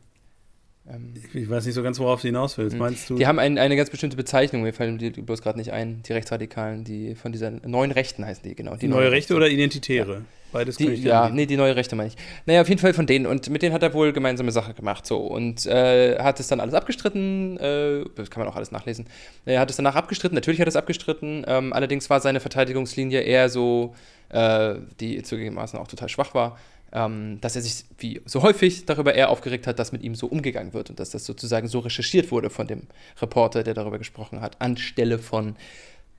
Ähm, 0.90 1.14
ich 1.34 1.50
weiß 1.50 1.66
nicht 1.66 1.76
so 1.76 1.84
ganz, 1.84 2.00
worauf 2.00 2.22
du 2.22 2.28
hinaus 2.28 2.58
willst. 2.58 2.74
Hm. 2.74 2.80
Meinst 2.80 3.10
du? 3.10 3.16
Die 3.16 3.28
haben 3.28 3.40
ein, 3.40 3.58
eine 3.58 3.76
ganz 3.76 3.90
bestimmte 3.90 4.18
Bezeichnung, 4.18 4.64
mir 4.64 4.74
fallen 4.74 4.98
die 4.98 5.10
bloß 5.12 5.42
gerade 5.42 5.58
nicht 5.58 5.72
ein. 5.72 6.04
Die 6.04 6.14
Rechtsradikalen, 6.14 6.84
die 6.84 7.16
von 7.16 7.32
dieser 7.32 7.52
neuen 7.52 7.92
Rechten 7.92 8.26
heißen 8.26 8.44
die, 8.44 8.56
genau. 8.56 8.76
Die, 8.76 8.88
neue, 8.88 9.02
neue 9.02 9.12
Rechte, 9.12 9.34
Rechte 9.34 9.36
oder 9.36 9.50
Identitäre? 9.50 10.14
Ja. 10.14 10.22
Beides 10.54 10.78
die, 10.78 10.94
Ja, 10.94 11.30
nee, 11.30 11.48
die 11.48 11.58
neue 11.58 11.76
Rechte 11.76 11.96
meine 11.96 12.10
ich. 12.10 12.16
Naja, 12.46 12.62
auf 12.62 12.70
jeden 12.70 12.80
Fall 12.80 12.94
von 12.94 13.08
denen. 13.08 13.26
Und 13.26 13.50
mit 13.50 13.64
denen 13.64 13.74
hat 13.74 13.82
er 13.82 13.94
wohl 13.94 14.14
gemeinsame 14.14 14.52
Sache 14.52 14.76
gemacht. 14.76 15.06
So. 15.06 15.18
Und 15.18 15.66
äh, 15.66 16.20
hat 16.20 16.40
es 16.40 16.48
dann 16.48 16.60
alles 16.60 16.76
abgestritten. 16.76 17.58
Äh, 17.58 18.06
das 18.16 18.30
kann 18.30 18.44
man 18.44 18.48
auch 18.48 18.56
alles 18.56 18.72
nachlesen. 18.72 19.08
Er 19.46 19.60
hat 19.60 19.72
es 19.72 19.78
danach 19.78 19.96
abgestritten. 19.96 20.36
Natürlich 20.36 20.62
hat 20.62 20.68
er 20.68 20.70
es 20.70 20.76
abgestritten. 20.76 21.44
Ähm, 21.48 21.74
allerdings 21.74 22.10
war 22.12 22.20
seine 22.20 22.40
Verteidigungslinie 22.40 23.22
eher 23.22 23.50
so, 23.50 23.96
äh, 24.30 24.76
die 25.00 25.24
zugegebenermaßen 25.24 25.80
auch 25.80 25.88
total 25.88 26.10
schwach 26.10 26.36
war. 26.36 26.60
Ähm, 26.96 27.40
dass 27.42 27.56
er 27.56 27.64
sich 27.64 27.86
wie 27.98 28.22
so 28.26 28.44
häufig 28.44 28.86
darüber 28.86 29.16
eher 29.16 29.30
aufgeregt 29.30 29.66
hat, 29.66 29.80
dass 29.80 29.92
mit 29.92 30.04
ihm 30.04 30.14
so 30.14 30.28
umgegangen 30.28 30.74
wird 30.74 30.92
und 30.92 31.00
dass 31.00 31.10
das 31.10 31.26
sozusagen 31.26 31.68
so 31.68 31.80
recherchiert 31.80 32.32
wurde 32.32 32.52
von 32.52 32.68
dem 32.68 32.84
Reporter, 33.20 33.64
der 33.64 33.74
darüber 33.74 33.98
gesprochen 33.98 34.42
hat, 34.42 34.62
anstelle 34.62 35.18
von 35.18 35.56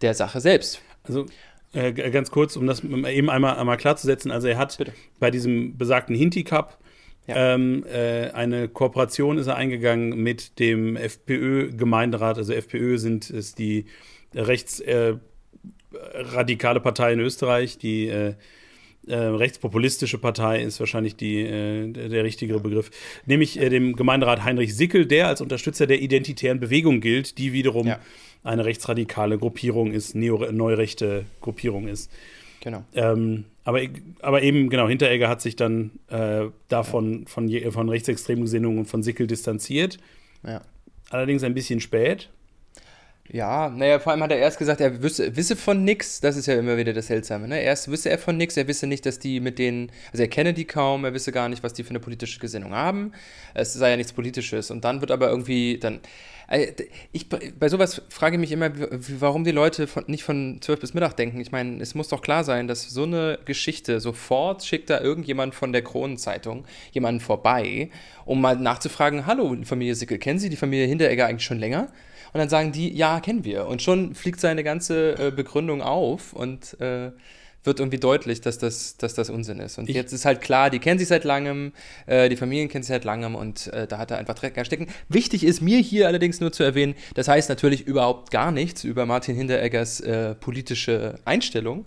der 0.00 0.14
Sache 0.14 0.40
selbst. 0.40 0.80
Also 1.04 1.26
äh, 1.74 1.92
ganz 1.92 2.30
kurz, 2.30 2.56
um 2.56 2.66
das 2.66 2.82
eben 2.82 3.30
einmal, 3.30 3.56
einmal 3.56 3.76
klarzusetzen. 3.76 4.30
Also 4.30 4.48
er 4.48 4.58
hat 4.58 4.76
Bitte. 4.76 4.92
bei 5.18 5.30
diesem 5.30 5.76
besagten 5.76 6.16
Hinti 6.16 6.44
Cup 6.44 6.78
Ja. 7.26 7.54
Ähm, 7.54 7.84
äh, 7.86 8.30
eine 8.30 8.68
Kooperation 8.68 9.38
ist 9.38 9.46
er 9.46 9.56
eingegangen 9.56 10.22
mit 10.22 10.58
dem 10.58 10.96
FPÖ-Gemeinderat. 10.96 12.36
Also 12.36 12.52
FPÖ 12.52 12.98
sind 12.98 13.30
ist 13.30 13.58
die 13.58 13.86
rechtsradikale 14.34 16.78
äh, 16.78 16.82
Partei 16.82 17.12
in 17.12 17.20
Österreich, 17.20 17.78
die 17.78 18.08
äh, 18.08 18.34
äh, 19.06 19.14
rechtspopulistische 19.16 20.18
Partei 20.18 20.62
ist 20.62 20.80
wahrscheinlich 20.80 21.16
die, 21.16 21.40
äh, 21.42 21.90
der 21.90 22.24
richtigere 22.24 22.60
Begriff, 22.60 22.90
nämlich 23.26 23.60
äh, 23.60 23.68
dem 23.68 23.96
Gemeinderat 23.96 24.44
Heinrich 24.44 24.74
Sickel, 24.76 25.06
der 25.06 25.28
als 25.28 25.40
Unterstützer 25.40 25.86
der 25.86 26.00
identitären 26.00 26.60
Bewegung 26.60 27.00
gilt, 27.00 27.38
die 27.38 27.52
wiederum 27.52 27.86
ja. 27.86 27.98
eine 28.42 28.64
rechtsradikale 28.64 29.38
Gruppierung 29.38 29.92
ist, 29.92 30.14
neo 30.14 30.50
neurechte 30.50 31.24
Gruppierung 31.40 31.88
ist. 31.88 32.10
Genau. 32.60 32.82
Ähm, 32.94 33.44
aber, 33.64 33.80
aber 34.20 34.42
eben, 34.42 34.70
genau, 34.70 34.88
Hinteregger 34.88 35.28
hat 35.28 35.42
sich 35.42 35.56
dann 35.56 35.90
äh, 36.08 36.46
davon 36.68 37.20
ja. 37.22 37.28
von, 37.28 37.72
von 37.72 37.88
rechtsextremen 37.88 38.44
Gesinnungen 38.44 38.78
und 38.78 38.86
von 38.86 39.02
Sickel 39.02 39.26
distanziert. 39.26 39.98
Ja. 40.46 40.62
Allerdings 41.10 41.44
ein 41.44 41.54
bisschen 41.54 41.80
spät. 41.80 42.30
Ja, 43.30 43.70
naja, 43.70 43.98
vor 44.00 44.12
allem 44.12 44.22
hat 44.22 44.32
er 44.32 44.38
erst 44.38 44.58
gesagt, 44.58 44.82
er 44.82 45.02
wisse, 45.02 45.34
wisse 45.34 45.56
von 45.56 45.82
nix. 45.82 46.20
Das 46.20 46.36
ist 46.36 46.44
ja 46.44 46.54
immer 46.56 46.76
wieder 46.76 46.92
das 46.92 47.06
Seltsame. 47.06 47.48
Ne? 47.48 47.62
Erst 47.62 47.90
wisse 47.90 48.10
er 48.10 48.18
von 48.18 48.36
nix, 48.36 48.54
er 48.58 48.68
wisse 48.68 48.86
nicht, 48.86 49.06
dass 49.06 49.18
die 49.18 49.40
mit 49.40 49.58
denen, 49.58 49.90
also 50.12 50.22
er 50.22 50.28
kenne 50.28 50.52
die 50.52 50.66
kaum, 50.66 51.06
er 51.06 51.14
wisse 51.14 51.32
gar 51.32 51.48
nicht, 51.48 51.62
was 51.62 51.72
die 51.72 51.84
für 51.84 51.90
eine 51.90 52.00
politische 52.00 52.38
Gesinnung 52.38 52.74
haben. 52.74 53.12
Es 53.54 53.72
sei 53.72 53.90
ja 53.90 53.96
nichts 53.96 54.12
Politisches. 54.12 54.70
Und 54.70 54.84
dann 54.84 55.00
wird 55.00 55.10
aber 55.10 55.30
irgendwie 55.30 55.78
dann. 55.78 56.00
Äh, 56.48 56.72
ich, 57.12 57.30
bei 57.30 57.68
sowas 57.70 58.02
frage 58.10 58.36
ich 58.36 58.40
mich 58.40 58.52
immer, 58.52 58.70
warum 59.18 59.44
die 59.44 59.52
Leute 59.52 59.86
von, 59.86 60.04
nicht 60.06 60.22
von 60.22 60.58
12 60.60 60.80
bis 60.80 60.92
Mittag 60.92 61.16
denken. 61.16 61.40
Ich 61.40 61.50
meine, 61.50 61.80
es 61.80 61.94
muss 61.94 62.08
doch 62.08 62.20
klar 62.20 62.44
sein, 62.44 62.68
dass 62.68 62.90
so 62.90 63.04
eine 63.04 63.38
Geschichte 63.46 64.00
sofort 64.00 64.64
schickt 64.64 64.90
da 64.90 65.00
irgendjemand 65.00 65.54
von 65.54 65.72
der 65.72 65.80
Kronenzeitung 65.80 66.66
jemanden 66.92 67.20
vorbei, 67.20 67.88
um 68.26 68.42
mal 68.42 68.56
nachzufragen: 68.56 69.24
Hallo, 69.24 69.56
Familie 69.64 69.94
Sickel, 69.94 70.18
kennen 70.18 70.38
Sie 70.38 70.50
die 70.50 70.56
Familie 70.56 70.86
Hinteregger 70.86 71.26
eigentlich 71.26 71.46
schon 71.46 71.58
länger? 71.58 71.88
Und 72.34 72.40
dann 72.40 72.48
sagen 72.48 72.72
die, 72.72 72.92
ja, 72.92 73.20
kennen 73.20 73.44
wir. 73.44 73.66
Und 73.66 73.80
schon 73.80 74.16
fliegt 74.16 74.40
seine 74.40 74.64
ganze 74.64 75.28
äh, 75.28 75.30
Begründung 75.30 75.82
auf 75.82 76.32
und 76.32 76.78
äh, 76.80 77.12
wird 77.62 77.78
irgendwie 77.78 77.98
deutlich, 77.98 78.40
dass 78.40 78.58
das, 78.58 78.96
dass 78.96 79.14
das 79.14 79.30
Unsinn 79.30 79.60
ist. 79.60 79.78
Und 79.78 79.88
ich 79.88 79.94
jetzt 79.94 80.12
ist 80.12 80.24
halt 80.24 80.40
klar, 80.40 80.68
die 80.68 80.80
kennen 80.80 80.98
sich 80.98 81.06
seit 81.06 81.22
langem, 81.22 81.72
äh, 82.06 82.28
die 82.28 82.36
Familien 82.36 82.68
kennen 82.68 82.82
sich 82.82 82.88
seit 82.88 83.04
langem 83.04 83.36
und 83.36 83.68
äh, 83.68 83.86
da 83.86 83.98
hat 83.98 84.10
er 84.10 84.18
einfach 84.18 84.34
Dreck 84.34 84.58
stecken. 84.66 84.88
Wichtig 85.08 85.44
ist 85.44 85.60
mir 85.60 85.78
hier 85.78 86.08
allerdings 86.08 86.40
nur 86.40 86.50
zu 86.50 86.64
erwähnen, 86.64 86.96
das 87.14 87.28
heißt 87.28 87.48
natürlich 87.48 87.86
überhaupt 87.86 88.32
gar 88.32 88.50
nichts 88.50 88.82
über 88.82 89.06
Martin 89.06 89.36
Hintereggers 89.36 90.00
äh, 90.00 90.34
politische 90.34 91.20
Einstellung. 91.24 91.86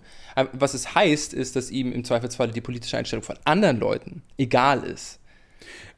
Was 0.52 0.72
es 0.72 0.94
heißt, 0.94 1.34
ist, 1.34 1.56
dass 1.56 1.70
ihm 1.70 1.92
im 1.92 2.04
Zweifelsfall 2.04 2.50
die 2.50 2.60
politische 2.62 2.96
Einstellung 2.96 3.22
von 3.22 3.36
anderen 3.44 3.78
Leuten 3.78 4.22
egal 4.38 4.84
ist. 4.84 5.18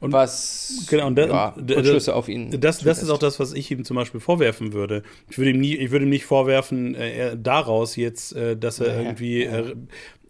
Und 0.01 0.11
was 0.11 0.87
genau, 0.89 1.07
und 1.07 1.15
da, 1.15 1.27
ja, 1.27 1.55
Rückschlüsse 1.57 2.15
auf 2.15 2.27
ihn. 2.27 2.59
Das, 2.59 2.79
das 2.79 3.03
ist 3.03 3.11
auch 3.11 3.19
das, 3.19 3.39
was 3.39 3.53
ich 3.53 3.69
ihm 3.69 3.85
zum 3.85 3.95
Beispiel 3.95 4.19
vorwerfen 4.19 4.73
würde. 4.73 5.03
Ich 5.29 5.37
würde 5.37 5.51
ihm, 5.51 5.59
nie, 5.59 5.75
ich 5.75 5.91
würde 5.91 6.05
ihm 6.05 6.09
nicht 6.09 6.25
vorwerfen, 6.25 6.95
äh, 6.95 7.37
daraus 7.37 7.95
jetzt, 7.95 8.35
äh, 8.35 8.57
dass 8.57 8.79
er 8.79 8.95
ja, 8.95 9.01
irgendwie 9.01 9.43
ja. 9.43 9.59
Äh, 9.59 9.75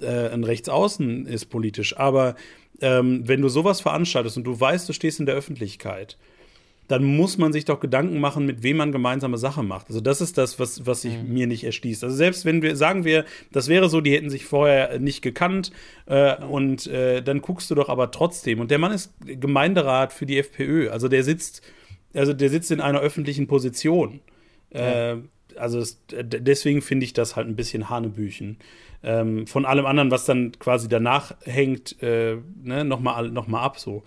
äh, 0.01 0.33
ein 0.33 0.43
Rechtsaußen 0.43 1.25
ist 1.25 1.45
politisch. 1.45 1.97
Aber 1.97 2.35
ähm, 2.81 3.25
wenn 3.25 3.41
du 3.41 3.47
sowas 3.47 3.79
veranstaltest 3.79 4.35
und 4.35 4.43
du 4.43 4.59
weißt, 4.59 4.89
du 4.89 4.93
stehst 4.93 5.21
in 5.21 5.25
der 5.25 5.35
Öffentlichkeit, 5.35 6.17
dann 6.91 7.05
muss 7.05 7.37
man 7.37 7.53
sich 7.53 7.63
doch 7.63 7.79
Gedanken 7.79 8.19
machen, 8.19 8.45
mit 8.45 8.63
wem 8.63 8.75
man 8.75 8.91
gemeinsame 8.91 9.37
Sache 9.37 9.63
macht. 9.63 9.87
Also 9.87 10.01
das 10.01 10.19
ist 10.19 10.37
das, 10.37 10.59
was, 10.59 10.85
was 10.85 11.03
sich 11.03 11.17
mhm. 11.17 11.33
mir 11.33 11.47
nicht 11.47 11.63
erschließt. 11.63 12.03
Also 12.03 12.13
selbst 12.13 12.43
wenn 12.43 12.61
wir, 12.61 12.75
sagen 12.75 13.05
wir, 13.05 13.23
das 13.53 13.69
wäre 13.69 13.87
so, 13.87 14.01
die 14.01 14.11
hätten 14.11 14.29
sich 14.29 14.45
vorher 14.45 14.99
nicht 14.99 15.21
gekannt 15.21 15.71
äh, 16.07 16.35
und 16.43 16.87
äh, 16.87 17.21
dann 17.21 17.41
guckst 17.41 17.71
du 17.71 17.75
doch 17.75 17.87
aber 17.87 18.11
trotzdem. 18.11 18.59
Und 18.59 18.71
der 18.71 18.77
Mann 18.77 18.91
ist 18.91 19.13
Gemeinderat 19.25 20.11
für 20.11 20.25
die 20.25 20.37
FPÖ. 20.37 20.89
Also 20.89 21.07
der 21.07 21.23
sitzt, 21.23 21.61
also 22.13 22.33
der 22.33 22.49
sitzt 22.49 22.71
in 22.71 22.81
einer 22.81 22.99
öffentlichen 22.99 23.47
Position. 23.47 24.19
Ja. 24.73 25.13
Äh, 25.13 25.17
also 25.55 25.79
es, 25.79 26.01
deswegen 26.11 26.81
finde 26.81 27.05
ich 27.05 27.13
das 27.13 27.37
halt 27.37 27.47
ein 27.47 27.55
bisschen 27.55 27.89
Hanebüchen. 27.89 28.57
Ähm, 29.01 29.47
von 29.47 29.65
allem 29.65 29.85
anderen, 29.85 30.11
was 30.11 30.25
dann 30.25 30.51
quasi 30.59 30.89
danach 30.89 31.35
hängt, 31.43 32.01
äh, 32.03 32.35
ne, 32.61 32.83
nochmal 32.83 33.29
noch 33.29 33.47
mal 33.47 33.61
ab 33.61 33.79
so. 33.79 34.03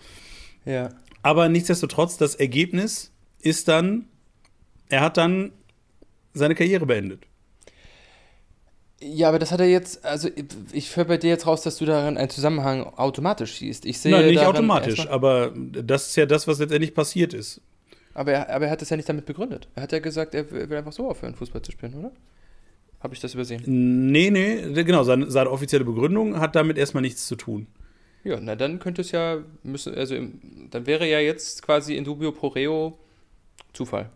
Ja. 0.65 0.89
Aber 1.25 1.49
nichtsdestotrotz, 1.49 2.17
das 2.17 2.35
Ergebnis 2.35 3.11
ist 3.41 3.67
dann, 3.67 4.05
er 4.89 5.01
hat 5.01 5.17
dann 5.17 5.53
seine 6.35 6.53
Karriere 6.53 6.85
beendet. 6.85 7.23
Ja, 9.01 9.29
aber 9.29 9.39
das 9.39 9.51
hat 9.51 9.59
er 9.59 9.65
jetzt, 9.65 10.05
also 10.05 10.29
ich 10.71 10.95
höre 10.95 11.05
bei 11.05 11.17
dir 11.17 11.31
jetzt 11.31 11.47
raus, 11.47 11.63
dass 11.63 11.77
du 11.77 11.85
darin 11.85 12.17
einen 12.17 12.29
Zusammenhang 12.29 12.83
automatisch 12.83 13.57
siehst. 13.57 13.87
Ich 13.87 13.97
sehe 13.97 14.11
Nein, 14.11 14.27
nicht 14.27 14.45
automatisch, 14.45 15.07
aber 15.07 15.51
das 15.55 16.09
ist 16.09 16.15
ja 16.15 16.27
das, 16.27 16.47
was 16.47 16.59
letztendlich 16.59 16.93
passiert 16.93 17.33
ist. 17.33 17.59
Aber 18.13 18.31
er, 18.31 18.53
aber 18.53 18.65
er 18.65 18.71
hat 18.71 18.83
es 18.83 18.91
ja 18.91 18.95
nicht 18.95 19.09
damit 19.09 19.25
begründet. 19.25 19.67
Er 19.73 19.81
hat 19.81 19.93
ja 19.93 19.97
gesagt, 19.97 20.35
er 20.35 20.51
will 20.51 20.77
einfach 20.77 20.93
so 20.93 21.09
aufhören, 21.09 21.33
Fußball 21.33 21.63
zu 21.63 21.71
spielen, 21.71 21.95
oder? 21.95 22.11
Habe 22.99 23.15
ich 23.15 23.19
das 23.19 23.33
übersehen? 23.33 23.63
Nee, 23.65 24.29
nee, 24.29 24.83
genau. 24.83 25.01
Seine, 25.01 25.31
seine 25.31 25.49
offizielle 25.49 25.85
Begründung 25.85 26.39
hat 26.39 26.55
damit 26.55 26.77
erstmal 26.77 27.01
nichts 27.01 27.25
zu 27.25 27.35
tun. 27.35 27.65
Ja, 28.25 28.39
na 28.41 28.55
dann 28.55 28.79
könnte 28.79 29.01
es 29.01 29.11
ja, 29.11 29.37
müssen, 29.63 29.93
also 29.95 30.15
im, 30.15 30.67
dann 30.71 30.87
wäre 30.87 31.07
ja 31.07 31.19
jetzt 31.19 31.61
quasi 31.61 31.95
in 31.95 32.03
dubio 32.03 32.31
pro 32.31 32.47
reo 32.47 32.97
Zufall. 33.71 34.09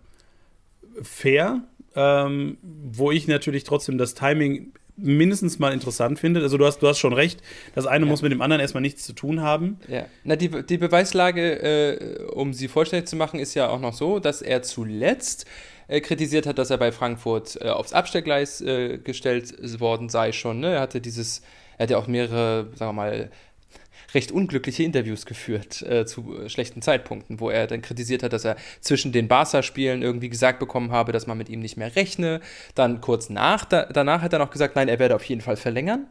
Fair, 1.04 1.62
ähm, 1.95 2.58
wo 2.62 3.12
ich 3.12 3.28
natürlich 3.28 3.63
trotzdem 3.63 4.00
das 4.00 4.15
Timing 4.15 4.74
mindestens 4.95 5.60
mal 5.60 5.72
interessant 5.72 6.17
finde. 6.17 6.41
Also 6.41 6.58
du 6.58 6.65
hast, 6.65 6.80
du 6.80 6.88
hast 6.88 6.98
schon 6.98 7.13
recht, 7.13 7.41
das 7.76 7.86
eine 7.86 8.06
ja. 8.06 8.10
muss 8.10 8.24
mit 8.24 8.32
dem 8.32 8.41
anderen 8.41 8.62
erstmal 8.62 8.82
nichts 8.82 9.06
zu 9.06 9.13
tun 9.13 9.41
haben. 9.41 9.80
Ja, 9.88 10.06
na 10.24 10.36
die, 10.36 10.50
die 10.50 10.78
Beweislage, 10.80 11.62
äh, 11.62 12.24
um 12.34 12.54
sie 12.54 12.67
vollständig 12.67 13.08
zu 13.08 13.15
machen, 13.15 13.39
ist 13.39 13.54
ja 13.54 13.69
auch 13.69 13.80
noch 13.80 13.93
so, 13.93 14.19
dass 14.19 14.41
er 14.41 14.63
zuletzt 14.63 15.45
äh, 15.88 16.02
kritisiert 16.02 16.48
hat, 16.48 16.58
dass 16.58 16.72
er 16.72 16.78
bei 16.78 16.91
Frankfurt 16.91 17.60
äh, 17.62 17.69
aufs 17.69 17.93
Abstellgleis 17.93 18.60
äh, 18.62 18.98
gestellt 18.98 19.80
worden 19.80 20.10
sei 20.10 20.32
schon. 20.32 20.60
Ne? 20.60 20.74
Er 20.74 20.82
hatte 20.82 21.00
dieses, 21.00 21.43
er 21.78 21.84
hat 21.84 21.91
ja 21.91 21.98
auch 21.98 22.08
mehrere, 22.08 22.67
sagen 22.76 22.89
wir 22.89 22.93
mal, 22.93 23.32
recht 24.13 24.32
unglückliche 24.32 24.84
Interviews 24.84 25.26
geführt 25.26 25.82
äh, 25.82 26.06
zu 26.06 26.41
äh, 26.41 26.50
schlechten 26.50 26.82
Zeitpunkten, 26.82 27.39
wo 27.39 27.50
er 27.50 27.67
dann 27.67 27.82
kritisiert 27.82 28.24
hat, 28.24 28.34
dass 28.34 28.45
er 28.45 28.56
zwischen 28.82 29.12
den 29.12 29.28
Barca-Spielen 29.28 30.02
irgendwie 30.02 30.30
gesagt 30.30 30.60
bekommen 30.60 30.91
habe, 30.91 31.12
dass 31.12 31.28
man 31.28 31.38
mit 31.38 31.50
ihm 31.50 31.60
nicht 31.60 31.78
mehr 31.78 31.95
rechne. 31.95 32.41
Dann 32.76 33.02
kurz 33.02 33.30
nach, 33.30 33.65
da, 33.65 33.86
danach 33.86 34.22
hat 34.22 34.34
er 34.34 34.39
noch 34.39 34.52
gesagt, 34.52 34.76
nein, 34.76 34.88
er 34.88 35.00
werde 35.00 35.15
auf 35.15 35.24
jeden 35.24 35.41
Fall 35.41 35.58
verlängern. 35.58 36.08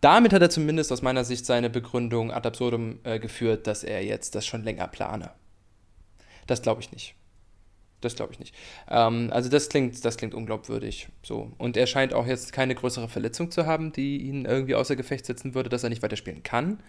Damit 0.00 0.32
hat 0.32 0.40
er 0.40 0.50
zumindest 0.50 0.92
aus 0.92 1.02
meiner 1.02 1.24
Sicht 1.24 1.44
seine 1.44 1.68
Begründung 1.68 2.32
ad 2.32 2.48
absurdum 2.48 3.00
äh, 3.04 3.18
geführt, 3.18 3.66
dass 3.66 3.84
er 3.84 4.02
jetzt 4.02 4.34
das 4.34 4.46
schon 4.46 4.64
länger 4.64 4.88
plane. 4.88 5.30
Das 6.46 6.62
glaube 6.62 6.80
ich 6.80 6.90
nicht. 6.90 7.14
Das 8.00 8.16
glaube 8.16 8.32
ich 8.32 8.38
nicht. 8.38 8.54
Ähm, 8.88 9.28
also 9.32 9.48
das 9.48 9.68
klingt, 9.68 10.04
das 10.04 10.16
klingt 10.16 10.34
unglaubwürdig. 10.34 11.08
So. 11.22 11.52
Und 11.58 11.76
er 11.76 11.86
scheint 11.86 12.14
auch 12.14 12.26
jetzt 12.26 12.52
keine 12.52 12.74
größere 12.74 13.08
Verletzung 13.08 13.50
zu 13.50 13.66
haben, 13.66 13.92
die 13.92 14.22
ihn 14.22 14.44
irgendwie 14.44 14.74
außer 14.74 14.96
Gefecht 14.96 15.26
setzen 15.26 15.54
würde, 15.54 15.68
dass 15.68 15.82
er 15.82 15.90
nicht 15.90 16.02
weiterspielen 16.02 16.42
kann. 16.42 16.82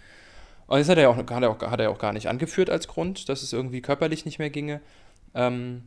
Und 0.67 0.80
das 0.80 0.88
hat 0.88 0.97
er, 0.97 1.10
auch, 1.10 1.17
hat, 1.17 1.30
er 1.30 1.50
auch, 1.50 1.62
hat 1.62 1.80
er 1.82 1.89
auch 1.89 1.97
gar 1.97 2.13
nicht 2.13 2.28
angeführt 2.28 2.69
als 2.69 2.88
Grund, 2.88 3.28
dass 3.28 3.43
es 3.43 3.52
irgendwie 3.52 3.82
körperlich 3.82 4.24
nicht 4.24 4.39
mehr 4.39 4.50
ginge. 4.50 4.80
Ähm, 5.36 5.84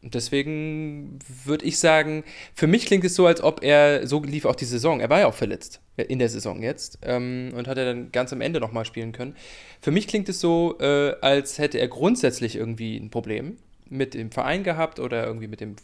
deswegen 0.00 1.18
würde 1.44 1.66
ich 1.66 1.78
sagen, 1.78 2.24
für 2.54 2.66
mich 2.66 2.86
klingt 2.86 3.04
es 3.04 3.14
so, 3.14 3.26
als 3.26 3.42
ob 3.42 3.62
er, 3.62 4.06
so 4.06 4.22
lief 4.22 4.46
auch 4.46 4.56
die 4.56 4.64
Saison. 4.64 5.00
Er 5.00 5.10
war 5.10 5.20
ja 5.20 5.26
auch 5.26 5.34
verletzt 5.34 5.80
in 5.96 6.18
der 6.18 6.30
Saison 6.30 6.62
jetzt 6.62 6.98
ähm, 7.02 7.52
und 7.54 7.68
hat 7.68 7.76
er 7.76 7.84
dann 7.84 8.10
ganz 8.10 8.32
am 8.32 8.40
Ende 8.40 8.58
nochmal 8.58 8.86
spielen 8.86 9.12
können. 9.12 9.36
Für 9.82 9.90
mich 9.90 10.08
klingt 10.08 10.30
es 10.30 10.40
so, 10.40 10.78
äh, 10.80 11.14
als 11.20 11.58
hätte 11.58 11.78
er 11.78 11.88
grundsätzlich 11.88 12.56
irgendwie 12.56 12.96
ein 12.96 13.10
Problem 13.10 13.58
mit 13.92 14.14
dem 14.14 14.32
Verein 14.32 14.64
gehabt 14.64 14.98
oder 14.98 15.26
irgendwie 15.26 15.46
mit 15.46 15.60
dem 15.60 15.76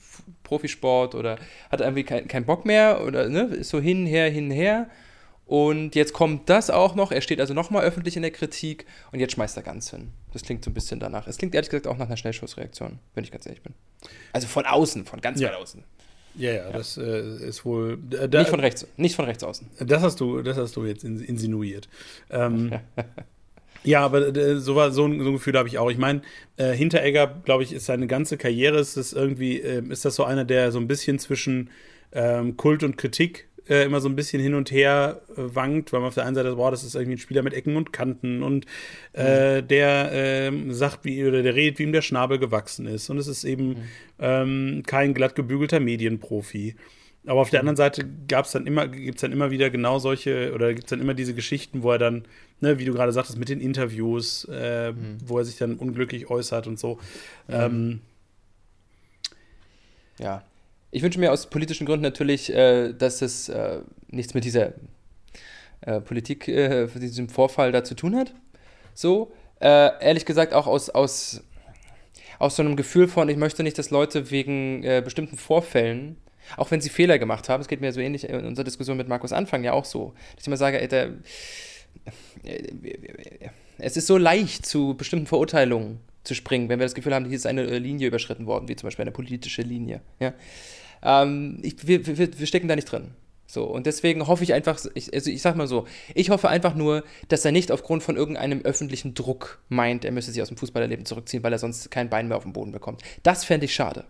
Profisport 0.43 1.15
oder 1.15 1.39
hat 1.71 1.81
irgendwie 1.81 2.05
keinen 2.05 2.29
kein 2.29 2.45
Bock 2.45 2.65
mehr 2.65 3.05
oder 3.05 3.29
ne, 3.29 3.43
ist 3.43 3.69
so 3.69 3.81
hin, 3.81 4.07
her, 4.07 4.31
hin, 4.31 4.51
her. 4.51 4.89
Und 5.47 5.95
jetzt 5.95 6.13
kommt 6.13 6.51
das 6.51 6.69
auch 6.69 6.95
noch. 6.95 7.11
Er 7.11 7.23
steht 7.23 7.41
also 7.41 7.55
nochmal 7.55 7.83
öffentlich 7.83 8.17
in 8.17 8.23
der 8.23 8.31
Kritik 8.31 8.85
und 9.13 9.21
jetzt 9.21 9.33
schmeißt 9.33 9.57
er 9.57 9.63
ganz 9.63 9.91
hin. 9.91 10.09
Das 10.35 10.43
klingt 10.43 10.63
so 10.63 10.71
ein 10.71 10.75
bisschen 10.75 11.01
danach. 11.01 11.27
Es 11.27 11.39
klingt 11.39 11.55
ehrlich 11.55 11.71
gesagt 11.71 11.87
auch 11.87 11.97
nach 11.97 12.07
einer 12.07 12.19
Schnellschussreaktion, 12.19 12.99
wenn 13.15 13.25
ich 13.25 13.31
ganz 13.31 13.47
ehrlich 13.47 13.63
bin. 13.63 13.73
Also 14.33 14.47
von 14.47 14.67
außen, 14.67 15.07
von 15.07 15.23
ganz 15.23 15.41
ja. 15.41 15.49
weit 15.49 15.57
außen. 15.57 15.85
Ja, 16.35 16.51
ja, 16.51 16.57
ja, 16.65 16.71
das 16.71 16.99
äh, 16.99 17.49
ist 17.49 17.65
wohl. 17.65 17.99
Äh, 18.11 18.29
da, 18.29 18.41
nicht 18.41 18.51
von 18.51 18.61
rechts, 18.61 18.87
nicht 18.97 19.17
von 19.17 19.25
rechts 19.25 19.43
außen. 19.43 19.71
Das 19.81 20.03
hast 20.03 20.21
du, 20.21 20.43
das 20.43 20.57
hast 20.57 20.77
du 20.77 20.85
jetzt 20.85 21.03
insinuiert. 21.03 21.89
Ähm, 22.31 22.73
Ja, 23.85 24.01
aber 24.01 24.37
äh, 24.37 24.57
so, 24.59 24.75
war, 24.75 24.91
so, 24.91 25.07
ein, 25.07 25.21
so 25.21 25.29
ein 25.29 25.35
Gefühl 25.35 25.57
habe 25.57 25.69
ich 25.69 25.79
auch. 25.79 25.91
Ich 25.91 25.99
meine, 25.99 26.23
äh, 26.57 26.73
Hinteregger, 26.73 27.41
glaube 27.45 27.63
ich, 27.63 27.73
ist 27.73 27.87
seine 27.87 28.07
ganze 28.07 28.37
Karriere, 28.37 28.79
ist 28.79 28.97
das 28.97 29.13
irgendwie, 29.13 29.61
äh, 29.61 29.83
ist 29.89 30.05
das 30.05 30.15
so 30.17 30.25
einer, 30.25 30.45
der 30.45 30.73
so 30.73 30.79
ein 30.79 30.89
bisschen 30.89 31.19
zwischen 31.19 31.71
ähm, 32.13 32.57
Kult 32.57 32.83
und 32.83 32.97
Kritik 32.97 33.49
äh, 33.69 33.85
immer 33.85 34.01
so 34.01 34.09
ein 34.09 34.17
bisschen 34.17 34.43
hin 34.43 34.55
und 34.55 34.71
her 34.71 35.21
äh, 35.31 35.35
wankt, 35.37 35.93
weil 35.93 36.01
man 36.01 36.09
auf 36.09 36.15
der 36.15 36.25
einen 36.25 36.35
Seite, 36.35 36.57
boah, 36.57 36.71
das 36.71 36.85
ist 36.85 36.95
irgendwie 36.95 37.17
ein 37.17 37.19
Spieler 37.19 37.43
mit 37.43 37.55
Ecken 37.55 37.77
und 37.77 37.93
Kanten 37.93 38.43
und 38.43 38.67
äh, 39.13 39.61
mhm. 39.61 39.69
der 39.69 40.11
ähm, 40.13 40.73
sagt, 40.73 41.05
wie, 41.05 41.25
oder 41.25 41.43
der 41.43 41.55
redet, 41.55 41.79
wie 41.79 41.85
ihm 41.85 41.93
der 41.93 42.03
Schnabel 42.03 42.39
gewachsen 42.39 42.87
ist. 42.87 43.11
Und 43.11 43.19
es 43.19 43.27
ist 43.27 43.45
eben 43.45 43.69
mhm. 43.69 43.77
ähm, 44.19 44.83
kein 44.87 45.15
glatt 45.15 45.35
gebügelter 45.35 45.81
Medienprofi. 45.81 46.77
Aber 47.27 47.41
auf 47.41 47.51
der 47.51 47.61
anderen 47.61 47.77
Seite 47.77 48.09
gab's 48.27 48.53
dann 48.53 48.67
immer, 48.67 48.89
gibt 48.89 49.17
es 49.17 49.21
dann 49.21 49.33
immer 49.33 49.51
wieder 49.51 49.69
genau 49.69 49.99
solche, 49.99 50.53
oder 50.55 50.73
gibt 50.73 50.87
es 50.87 50.91
dann 50.91 51.01
immer 51.01 51.15
diese 51.15 51.35
Geschichten, 51.35 51.83
wo 51.83 51.93
er 51.93 51.99
dann, 51.99 52.25
ne, 52.61 52.79
wie 52.79 52.85
du 52.85 52.93
gerade 52.93 53.13
sagtest, 53.13 53.39
mit 53.39 53.49
den 53.49 53.61
Interviews, 53.61 54.47
äh, 54.51 54.93
mhm. 54.93 55.19
wo 55.25 55.39
er 55.39 55.45
sich 55.45 55.57
dann 55.57 55.77
unglücklich 55.77 56.31
äußert 56.31 56.67
und 56.67 56.79
so. 56.79 56.99
Mhm. 57.47 57.55
Ähm, 57.55 58.01
ja. 60.19 60.43
Ich 60.91 61.03
wünsche 61.03 61.21
mir 61.21 61.33
aus 61.33 61.51
politischen 61.51 61.87
Gründen 61.87 62.03
natürlich, 62.03 62.53
äh, 62.53 62.93
dass 62.93 63.23
es 63.23 63.49
äh, 63.49 63.81
nichts 64.09 64.35
mit 64.35 64.45
dieser 64.45 64.73
äh, 65.83 66.01
Politik, 66.01 66.49
äh, 66.49 66.87
diesem 66.87 67.29
Vorfall 67.29 67.73
da 67.73 67.85
zu 67.85 67.95
tun 67.95 68.17
hat. 68.17 68.35
So. 68.95 69.33
Äh, 69.61 69.91
ehrlich 70.05 70.25
gesagt, 70.25 70.55
auch 70.55 70.67
aus, 70.67 70.89
aus, 70.89 71.43
aus 72.39 72.57
so 72.57 72.63
einem 72.63 72.77
Gefühl 72.77 73.09
von, 73.09 73.29
ich 73.29 73.37
möchte 73.37 73.63
nicht, 73.63 73.77
dass 73.77 73.91
Leute 73.91 74.31
wegen 74.31 74.83
bestimmten 75.05 75.37
Vorfällen 75.37 76.17
auch 76.57 76.71
wenn 76.71 76.81
sie 76.81 76.89
Fehler 76.89 77.19
gemacht 77.19 77.49
haben, 77.49 77.61
es 77.61 77.69
geht 77.69 77.81
mir 77.81 77.93
so 77.93 78.01
ähnlich 78.01 78.29
in 78.29 78.47
unserer 78.47 78.65
Diskussion 78.65 78.97
mit 78.97 79.09
Markus 79.09 79.33
Anfang 79.33 79.65
ja 79.65 79.73
auch 79.73 79.85
so, 79.85 80.15
dass 80.35 80.43
ich 80.43 80.47
immer 80.47 80.57
sage, 80.57 80.81
ey, 80.81 80.89
der, 80.89 81.11
es 83.79 83.97
ist 83.97 84.07
so 84.07 84.17
leicht, 84.17 84.67
zu 84.67 84.97
bestimmten 84.97 85.27
Verurteilungen 85.27 86.01
zu 86.25 86.35
springen, 86.35 86.69
wenn 86.69 86.79
wir 86.79 86.87
das 86.87 86.95
Gefühl 86.95 87.15
haben, 87.15 87.25
hier 87.25 87.37
ist 87.37 87.47
eine 87.47 87.79
Linie 87.79 88.09
überschritten 88.09 88.47
worden, 88.47 88.69
wie 88.69 88.77
zum 88.77 88.87
Beispiel 88.87 89.03
eine 89.03 89.13
politische 89.13 89.63
Linie. 89.63 90.01
Ja? 90.21 90.35
Ähm, 91.03 91.59
ich, 91.63 91.87
wir, 91.87 92.07
wir, 92.07 92.39
wir 92.39 92.47
stecken 92.47 92.69
da 92.69 92.77
nicht 92.77 92.91
drin. 92.91 93.13
So, 93.51 93.65
und 93.65 93.87
deswegen 93.87 94.27
hoffe 94.27 94.45
ich 94.45 94.53
einfach, 94.53 94.79
ich, 94.95 95.15
also 95.15 95.31
ich 95.31 95.41
sag 95.41 95.57
mal 95.57 95.67
so, 95.67 95.87
ich 96.15 96.29
hoffe 96.29 96.51
einfach 96.51 96.75
nur, 96.75 97.03
dass 97.29 97.47
er 97.47 97.53
nicht 97.53 97.73
aufgrund 97.73 98.03
von 98.03 98.15
irgendeinem 98.15 98.61
öffentlichen 98.61 99.15
Druck 99.15 99.63
meint, 99.71 100.05
er 100.05 100.13
müsse 100.13 100.31
sich 100.31 100.43
aus 100.43 100.49
dem 100.49 100.59
Fußballerleben 100.59 101.07
zurückziehen, 101.07 101.43
weil 101.43 101.53
er 101.53 101.59
sonst 101.59 101.91
kein 101.91 102.11
Bein 102.11 102.29
mehr 102.29 102.37
auf 102.37 102.43
den 102.43 102.53
Boden 102.53 102.73
bekommt. 102.73 103.03
Das 103.23 103.45
fände 103.45 103.65
ich 103.65 103.75
schade. 103.75 104.05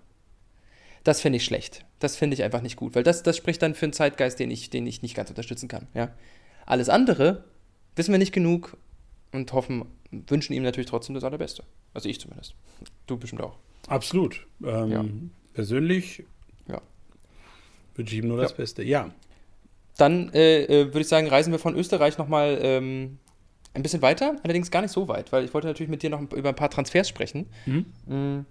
Das 1.05 1.21
finde 1.21 1.37
ich 1.37 1.45
schlecht. 1.45 1.85
Das 2.01 2.17
finde 2.17 2.35
ich 2.35 2.43
einfach 2.43 2.63
nicht 2.63 2.75
gut, 2.75 2.97
weil 2.97 3.05
das, 3.05 3.23
das 3.23 3.37
spricht 3.37 3.63
dann 3.63 3.77
für 3.77 3.87
einen 3.87 3.93
Zeitgeist, 3.93 4.41
den 4.41 4.51
ich, 4.51 4.71
den 4.71 4.89
ich 4.89 5.03
nicht 5.03 5.15
ganz 5.15 5.31
unterstützen 5.31 5.69
kann. 5.69 5.87
Ja? 5.95 6.13
Alles 6.67 6.89
andere 6.89 7.45
wissen 7.99 8.13
wir 8.13 8.19
nicht 8.19 8.33
genug 8.33 8.77
und 9.33 9.53
hoffen, 9.53 9.85
wünschen 10.11 10.53
ihm 10.53 10.63
natürlich 10.63 10.89
trotzdem 10.89 11.15
das 11.15 11.25
Allerbeste. 11.25 11.65
Also 11.95 12.09
ich 12.09 12.21
zumindest. 12.21 12.55
Du 13.07 13.17
bestimmt 13.17 13.43
auch. 13.43 13.59
Absolut. 13.89 14.47
Ähm, 14.65 14.91
ja. 14.91 15.05
Persönlich 15.55 16.25
ja. 16.69 16.81
wünsche 17.95 18.15
ich 18.15 18.23
ihm 18.23 18.29
nur 18.29 18.39
das 18.39 18.55
Beste. 18.55 18.83
Ja. 18.83 19.11
Dann 19.97 20.33
äh, 20.33 20.65
äh, 20.65 20.87
würde 20.87 21.01
ich 21.01 21.09
sagen, 21.09 21.27
reisen 21.27 21.53
wir 21.53 21.59
von 21.59 21.75
Österreich 21.75 22.19
nochmal 22.19 22.59
ähm, 22.63 23.19
ein 23.75 23.83
bisschen 23.83 24.01
weiter, 24.01 24.37
allerdings 24.43 24.71
gar 24.71 24.83
nicht 24.83 24.93
so 24.93 25.09
weit, 25.09 25.33
weil 25.33 25.45
ich 25.45 25.53
wollte 25.53 25.67
natürlich 25.67 25.91
mit 25.91 26.03
dir 26.03 26.11
noch 26.11 26.21
über 26.33 26.51
ein 26.51 26.55
paar 26.55 26.71
Transfers 26.71 27.09
sprechen. 27.09 27.47
Mhm. 27.67 27.87
Mhm. 28.07 28.47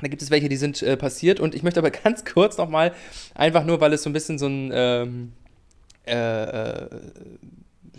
Da 0.00 0.08
gibt 0.08 0.22
es 0.22 0.30
welche, 0.30 0.48
die 0.48 0.56
sind 0.56 0.82
äh, 0.82 0.96
passiert 0.96 1.40
und 1.40 1.54
ich 1.54 1.62
möchte 1.62 1.80
aber 1.80 1.90
ganz 2.04 2.24
kurz 2.24 2.58
nochmal, 2.58 2.92
einfach 3.34 3.64
nur, 3.64 3.80
weil 3.80 3.92
es 3.92 4.02
so 4.02 4.10
ein 4.10 4.12
bisschen 4.12 4.38
so 4.38 4.46
ein 4.46 4.70
ähm, 4.72 5.32
äh, 6.06 6.42
äh, 6.44 6.88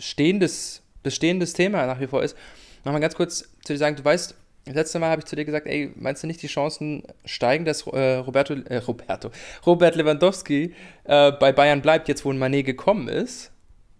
stehendes, 0.00 0.82
bestehendes 1.02 1.52
Thema 1.52 1.86
nach 1.86 2.00
wie 2.00 2.08
vor 2.08 2.22
ist, 2.22 2.36
nochmal 2.84 3.00
ganz 3.00 3.14
kurz 3.14 3.48
zu 3.64 3.72
dir 3.72 3.78
sagen, 3.78 3.96
du 3.96 4.04
weißt, 4.04 4.34
das 4.64 4.74
letzte 4.74 4.98
Mal 4.98 5.10
habe 5.10 5.20
ich 5.20 5.26
zu 5.26 5.36
dir 5.36 5.44
gesagt, 5.44 5.66
ey, 5.66 5.92
meinst 5.96 6.22
du 6.22 6.26
nicht, 6.26 6.42
die 6.42 6.46
Chancen 6.46 7.02
steigen, 7.24 7.64
dass 7.64 7.86
äh, 7.86 8.16
Roberto, 8.16 8.54
äh, 8.54 8.76
Roberto, 8.78 9.30
Robert 9.66 9.96
Lewandowski 9.96 10.74
äh, 11.04 11.32
bei 11.32 11.52
Bayern 11.52 11.82
bleibt, 11.82 12.08
jetzt 12.08 12.24
wo 12.24 12.32
ein 12.32 12.38
Manet 12.38 12.66
gekommen 12.66 13.08
ist? 13.08 13.52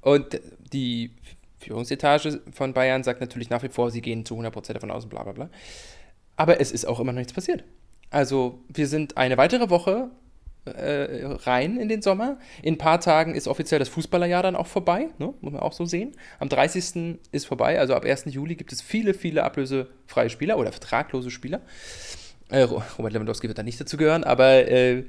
Und 0.02 0.40
die 0.72 1.12
Führungsetage 1.58 2.40
von 2.52 2.72
Bayern 2.72 3.02
sagt 3.02 3.20
natürlich 3.20 3.50
nach 3.50 3.62
wie 3.62 3.68
vor, 3.68 3.90
sie 3.90 4.00
gehen 4.00 4.24
zu 4.24 4.38
100% 4.38 4.72
davon 4.72 4.90
aus, 4.90 5.06
bla 5.06 5.22
bla 5.22 5.32
bla. 5.32 5.50
Aber 6.36 6.60
es 6.60 6.72
ist 6.72 6.86
auch 6.86 7.00
immer 7.00 7.12
noch 7.12 7.18
nichts 7.18 7.32
passiert. 7.32 7.64
Also 8.10 8.60
wir 8.68 8.86
sind 8.86 9.16
eine 9.16 9.36
weitere 9.36 9.70
Woche 9.70 10.10
äh, 10.64 11.25
rein 11.25 11.79
in 11.79 11.88
den 11.88 12.03
Sommer. 12.03 12.38
In 12.62 12.75
ein 12.75 12.79
paar 12.79 13.01
Tagen 13.01 13.35
ist 13.35 13.49
offiziell 13.49 13.79
das 13.79 13.88
Fußballerjahr 13.88 14.42
dann 14.42 14.57
auch 14.57 14.66
vorbei, 14.66 15.09
ne? 15.18 15.35
muss 15.40 15.53
man 15.53 15.61
auch 15.61 15.73
so 15.73 15.85
sehen. 15.85 16.12
Am 16.38 16.49
30. 16.49 17.18
ist 17.33 17.46
vorbei, 17.46 17.79
also 17.79 17.94
ab 17.94 18.05
1. 18.05 18.27
Juli 18.27 18.57
gibt 18.57 18.73
es 18.73 18.83
viele, 18.83 19.14
viele 19.14 19.44
ablösefreie 19.44 20.31
Spieler 20.31 20.59
oder 20.59 20.73
vertraglose 20.73 21.31
Spieler. 21.31 21.61
Äh, 22.51 22.62
Robert 22.62 23.12
Lewandowski 23.12 23.49
wird 23.49 23.59
da 23.59 23.62
nicht 23.62 23.81
dazu 23.81 23.96
gehören, 23.96 24.25
aber 24.25 24.68
äh, 24.68 25.05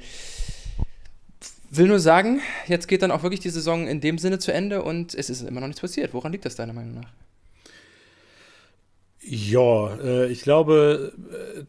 will 1.71 1.87
nur 1.87 1.99
sagen, 1.99 2.41
jetzt 2.67 2.87
geht 2.87 3.01
dann 3.01 3.11
auch 3.11 3.23
wirklich 3.23 3.39
die 3.39 3.49
Saison 3.49 3.87
in 3.87 4.01
dem 4.01 4.17
Sinne 4.17 4.39
zu 4.39 4.53
Ende 4.53 4.83
und 4.83 5.15
es 5.15 5.29
ist 5.29 5.41
immer 5.41 5.61
noch 5.61 5.67
nichts 5.67 5.81
passiert. 5.81 6.13
Woran 6.13 6.31
liegt 6.31 6.45
das 6.45 6.55
deiner 6.55 6.73
Meinung 6.73 6.95
nach? 6.95 7.11
Ja, 9.21 9.95
äh, 9.97 10.27
ich 10.27 10.41
glaube, 10.41 11.13
äh, 11.31 11.63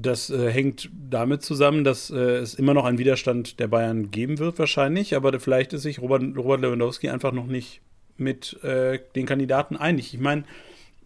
das 0.00 0.30
äh, 0.30 0.50
hängt 0.50 0.90
damit 0.92 1.42
zusammen, 1.42 1.84
dass 1.84 2.10
äh, 2.10 2.16
es 2.16 2.54
immer 2.54 2.74
noch 2.74 2.84
einen 2.84 2.98
Widerstand 2.98 3.58
der 3.58 3.68
Bayern 3.68 4.10
geben 4.10 4.38
wird, 4.38 4.58
wahrscheinlich. 4.58 5.16
Aber 5.16 5.38
vielleicht 5.40 5.72
ist 5.72 5.82
sich 5.82 6.00
Robert, 6.00 6.22
Robert 6.36 6.60
Lewandowski 6.60 7.08
einfach 7.08 7.32
noch 7.32 7.46
nicht 7.46 7.80
mit 8.16 8.62
äh, 8.62 9.00
den 9.14 9.26
Kandidaten 9.26 9.76
einig. 9.76 10.14
Ich 10.14 10.20
meine, 10.20 10.44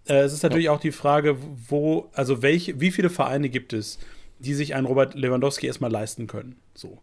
äh, 0.06 0.20
es 0.20 0.32
ist 0.32 0.42
natürlich 0.42 0.66
ja. 0.66 0.72
auch 0.72 0.80
die 0.80 0.92
Frage, 0.92 1.36
wo, 1.68 2.10
also 2.12 2.42
welche, 2.42 2.80
wie 2.80 2.90
viele 2.90 3.10
Vereine 3.10 3.48
gibt 3.48 3.72
es, 3.72 3.98
die 4.38 4.54
sich 4.54 4.74
einen 4.74 4.86
Robert 4.86 5.14
Lewandowski 5.14 5.66
erstmal 5.66 5.90
leisten 5.90 6.26
können. 6.26 6.56
So. 6.74 6.98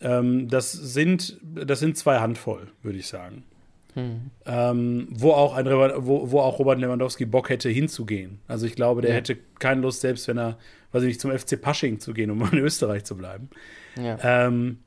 Ähm, 0.00 0.48
das, 0.48 0.72
sind, 0.72 1.38
das 1.42 1.80
sind 1.80 1.96
zwei 1.96 2.20
Handvoll, 2.20 2.68
würde 2.82 2.98
ich 2.98 3.08
sagen. 3.08 3.44
Mhm. 3.94 4.30
Ähm, 4.46 5.08
wo, 5.10 5.32
auch 5.32 5.54
ein, 5.54 5.66
wo, 5.66 6.30
wo 6.30 6.40
auch 6.40 6.58
Robert 6.58 6.78
Lewandowski 6.78 7.26
Bock 7.26 7.48
hätte 7.48 7.68
hinzugehen. 7.68 8.40
Also 8.46 8.66
ich 8.66 8.74
glaube, 8.74 9.02
der 9.02 9.10
ja. 9.10 9.16
hätte 9.16 9.36
keine 9.58 9.80
Lust, 9.80 10.00
selbst 10.00 10.28
wenn 10.28 10.38
er, 10.38 10.58
weiß 10.92 11.02
ich 11.02 11.08
nicht, 11.08 11.20
zum 11.20 11.36
FC 11.36 11.60
Pasching 11.60 12.00
zu 12.00 12.12
gehen, 12.12 12.30
um 12.30 12.42
in 12.52 12.58
Österreich 12.58 13.04
zu 13.04 13.16
bleiben. 13.16 13.50
Ja. 13.96 14.18
Ähm, 14.22 14.78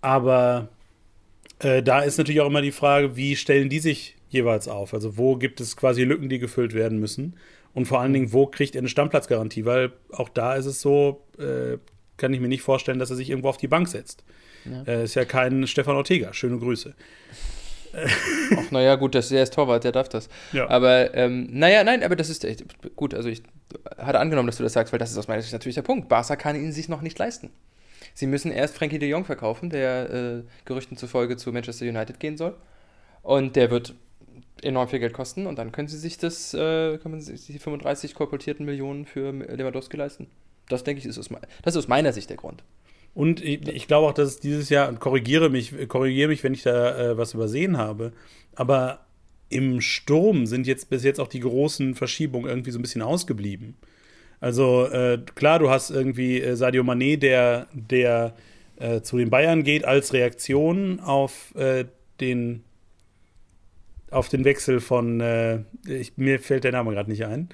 aber 0.00 0.68
äh, 1.60 1.82
da 1.82 2.00
ist 2.00 2.18
natürlich 2.18 2.40
auch 2.40 2.46
immer 2.46 2.62
die 2.62 2.72
Frage, 2.72 3.16
wie 3.16 3.36
stellen 3.36 3.68
die 3.68 3.80
sich 3.80 4.16
jeweils 4.28 4.68
auf? 4.68 4.94
Also 4.94 5.16
wo 5.16 5.36
gibt 5.36 5.60
es 5.60 5.76
quasi 5.76 6.04
Lücken, 6.04 6.28
die 6.28 6.38
gefüllt 6.38 6.74
werden 6.74 6.98
müssen? 6.98 7.36
Und 7.74 7.86
vor 7.86 8.00
allen 8.00 8.12
Dingen, 8.12 8.32
wo 8.32 8.46
kriegt 8.46 8.74
er 8.74 8.80
eine 8.80 8.88
Stammplatzgarantie? 8.88 9.64
Weil 9.64 9.92
auch 10.12 10.28
da 10.28 10.54
ist 10.54 10.66
es 10.66 10.80
so, 10.80 11.24
äh, 11.38 11.78
kann 12.16 12.32
ich 12.32 12.40
mir 12.40 12.48
nicht 12.48 12.62
vorstellen, 12.62 12.98
dass 12.98 13.10
er 13.10 13.16
sich 13.16 13.30
irgendwo 13.30 13.48
auf 13.48 13.56
die 13.56 13.68
Bank 13.68 13.88
setzt. 13.88 14.24
Ja. 14.64 14.82
Äh, 14.82 15.04
ist 15.04 15.14
ja 15.14 15.24
kein 15.24 15.66
Stefan 15.66 15.96
Ortega. 15.96 16.32
Schöne 16.32 16.58
Grüße. 16.58 16.94
Ach, 18.56 18.70
naja, 18.70 18.96
gut, 18.96 19.14
das, 19.14 19.28
der 19.28 19.42
ist 19.42 19.54
Torwart, 19.54 19.84
der 19.84 19.92
darf 19.92 20.08
das. 20.08 20.28
Ja. 20.52 20.68
Aber, 20.68 21.14
ähm, 21.14 21.48
naja, 21.50 21.84
nein, 21.84 22.02
aber 22.02 22.16
das 22.16 22.28
ist 22.28 22.44
echt 22.44 22.64
gut. 22.96 23.14
Also, 23.14 23.28
ich 23.28 23.42
hatte 23.96 24.20
angenommen, 24.20 24.46
dass 24.46 24.58
du 24.58 24.62
das 24.62 24.72
sagst, 24.72 24.92
weil 24.92 24.98
das 24.98 25.10
ist 25.10 25.18
aus 25.18 25.28
meiner 25.28 25.42
Sicht 25.42 25.52
natürlich 25.52 25.74
der 25.74 25.82
Punkt. 25.82 26.08
Barca 26.08 26.36
kann 26.36 26.56
ihn 26.56 26.72
sich 26.72 26.88
noch 26.88 27.00
nicht 27.00 27.18
leisten. 27.18 27.50
Sie 28.14 28.26
müssen 28.26 28.50
erst 28.50 28.76
Frankie 28.76 28.98
de 28.98 29.08
Jong 29.08 29.24
verkaufen, 29.24 29.70
der 29.70 30.10
äh, 30.10 30.42
Gerüchten 30.64 30.96
zufolge 30.96 31.36
zu 31.36 31.52
Manchester 31.52 31.86
United 31.86 32.20
gehen 32.20 32.36
soll. 32.36 32.54
Und 33.22 33.56
der 33.56 33.70
wird 33.70 33.94
enorm 34.62 34.88
viel 34.88 34.98
Geld 34.98 35.12
kosten 35.12 35.46
und 35.46 35.56
dann 35.56 35.72
können 35.72 35.88
sie 35.88 35.98
sich 35.98 36.18
das, 36.18 36.54
äh, 36.54 36.98
können 36.98 37.20
sie 37.20 37.36
sich 37.36 37.46
die 37.46 37.58
35 37.58 38.14
kolportierten 38.14 38.66
Millionen 38.66 39.06
für 39.06 39.30
Lewandowski 39.30 39.96
leisten. 39.96 40.28
Das 40.68 40.84
denke 40.84 41.00
ich, 41.00 41.06
ist 41.06 41.18
aus, 41.18 41.28
das 41.62 41.74
ist 41.74 41.78
aus 41.78 41.88
meiner 41.88 42.12
Sicht 42.12 42.28
der 42.30 42.36
Grund. 42.36 42.62
Und 43.18 43.44
ich, 43.44 43.88
glaube 43.88 44.06
auch, 44.06 44.14
dass 44.14 44.28
es 44.28 44.38
dieses 44.38 44.68
Jahr, 44.68 44.94
korrigiere 44.94 45.50
mich, 45.50 45.74
korrigiere 45.88 46.28
mich, 46.28 46.44
wenn 46.44 46.54
ich 46.54 46.62
da 46.62 46.96
äh, 46.96 47.18
was 47.18 47.34
übersehen 47.34 47.76
habe, 47.76 48.12
aber 48.54 49.00
im 49.48 49.80
Sturm 49.80 50.46
sind 50.46 50.68
jetzt 50.68 50.88
bis 50.88 51.02
jetzt 51.02 51.18
auch 51.18 51.26
die 51.26 51.40
großen 51.40 51.96
Verschiebungen 51.96 52.48
irgendwie 52.48 52.70
so 52.70 52.78
ein 52.78 52.82
bisschen 52.82 53.02
ausgeblieben. 53.02 53.74
Also 54.38 54.86
äh, 54.86 55.18
klar, 55.34 55.58
du 55.58 55.68
hast 55.68 55.90
irgendwie 55.90 56.40
äh, 56.40 56.54
Sadio 56.54 56.84
Mané, 56.84 57.16
der, 57.16 57.66
der 57.72 58.36
äh, 58.76 59.00
zu 59.00 59.18
den 59.18 59.30
Bayern 59.30 59.64
geht 59.64 59.84
als 59.84 60.12
Reaktion 60.12 61.00
auf 61.00 61.52
äh, 61.56 61.86
den 62.20 62.62
auf 64.12 64.28
den 64.28 64.44
Wechsel 64.44 64.78
von 64.78 65.20
äh, 65.20 65.64
ich, 65.88 66.16
mir 66.18 66.38
fällt 66.38 66.62
der 66.62 66.70
Name 66.70 66.92
gerade 66.92 67.10
nicht 67.10 67.24
ein. 67.24 67.48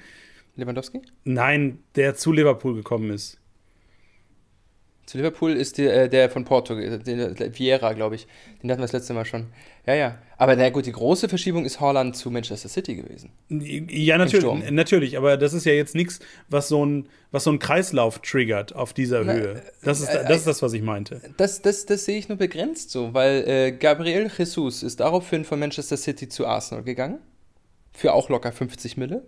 Lewandowski? 0.57 1.01
Nein, 1.23 1.79
der 1.95 2.13
zu 2.13 2.31
Liverpool 2.31 2.75
gekommen 2.75 3.09
ist. 3.09 3.39
Zu 5.05 5.17
Liverpool 5.17 5.51
ist 5.51 5.77
die, 5.77 5.85
äh, 5.85 6.09
der 6.09 6.31
von 6.31 6.45
Porto, 6.45 6.73
den, 6.73 7.35
Vieira, 7.53 7.93
glaube 7.93 8.15
ich. 8.15 8.25
Den 8.63 8.71
hatten 8.71 8.81
wir 8.81 8.85
das 8.85 8.93
letzte 8.93 9.13
Mal 9.13 9.25
schon. 9.25 9.47
Ja, 9.85 9.93
ja. 9.93 10.17
Aber 10.37 10.55
na 10.55 10.69
gut, 10.71 10.87
die 10.87 10.91
große 10.91 11.29
Verschiebung 11.29 11.63
ist 11.63 11.79
Holland 11.79 12.15
zu 12.15 12.31
Manchester 12.31 12.67
City 12.67 12.95
gewesen. 12.95 13.29
Ja, 13.49 14.17
natürlich, 14.17 14.71
natürlich. 14.71 15.17
Aber 15.17 15.37
das 15.37 15.53
ist 15.53 15.65
ja 15.65 15.73
jetzt 15.73 15.93
nichts, 15.93 16.19
was 16.49 16.69
so 16.69 16.83
ein, 16.83 17.07
was 17.31 17.43
so 17.43 17.51
ein 17.51 17.59
Kreislauf 17.59 18.19
triggert 18.19 18.73
auf 18.73 18.93
dieser 18.93 19.23
na, 19.23 19.33
Höhe. 19.33 19.61
Das 19.83 19.99
ist, 19.99 20.09
äh, 20.09 20.25
das 20.27 20.37
ist 20.37 20.47
das, 20.47 20.61
was 20.63 20.73
ich 20.73 20.81
meinte. 20.81 21.21
Das, 21.37 21.61
das, 21.61 21.85
das 21.85 22.05
sehe 22.05 22.17
ich 22.17 22.27
nur 22.27 22.39
begrenzt 22.39 22.89
so, 22.89 23.13
weil 23.13 23.47
äh, 23.47 23.71
Gabriel 23.73 24.31
Jesus 24.35 24.81
ist 24.81 24.99
daraufhin 24.99 25.45
von 25.45 25.59
Manchester 25.59 25.97
City 25.97 26.27
zu 26.29 26.47
Arsenal 26.47 26.83
gegangen. 26.83 27.19
Für 27.93 28.13
auch 28.13 28.29
locker 28.29 28.51
50 28.51 28.97
Mille. 28.97 29.23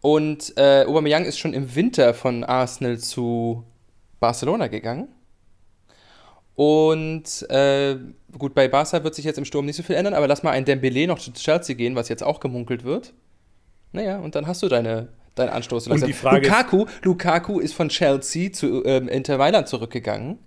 Und 0.00 0.52
äh, 0.56 0.84
Aubameyang 0.84 1.24
ist 1.24 1.38
schon 1.38 1.54
im 1.54 1.76
Winter 1.76 2.12
von 2.12 2.44
Arsenal 2.44 2.98
zu 2.98 3.64
Barcelona 4.24 4.68
gegangen. 4.68 5.08
Und 6.54 7.42
äh, 7.50 7.96
gut, 8.38 8.54
bei 8.54 8.68
Barca 8.68 9.04
wird 9.04 9.14
sich 9.14 9.26
jetzt 9.26 9.36
im 9.36 9.44
Sturm 9.44 9.66
nicht 9.66 9.76
so 9.76 9.82
viel 9.82 9.96
ändern, 9.96 10.14
aber 10.14 10.26
lass 10.26 10.42
mal 10.42 10.52
ein 10.52 10.64
Dembele 10.64 11.06
noch 11.06 11.18
zu 11.18 11.30
Chelsea 11.32 11.76
gehen, 11.76 11.94
was 11.94 12.08
jetzt 12.08 12.22
auch 12.22 12.40
gemunkelt 12.40 12.84
wird. 12.84 13.12
Naja, 13.92 14.18
und 14.18 14.34
dann 14.34 14.46
hast 14.46 14.62
du 14.62 14.68
deine, 14.68 15.08
dein 15.34 15.50
Anstoß. 15.50 15.88
Und 15.88 16.06
die 16.06 16.14
Frage 16.14 16.46
Lukaku, 16.46 16.84
ist, 16.84 17.04
Lukaku 17.04 17.60
ist 17.60 17.74
von 17.74 17.90
Chelsea 17.90 18.50
zu 18.50 18.82
ähm, 18.86 19.08
Inter 19.08 19.36
Mailand 19.36 19.68
zurückgegangen. 19.68 20.38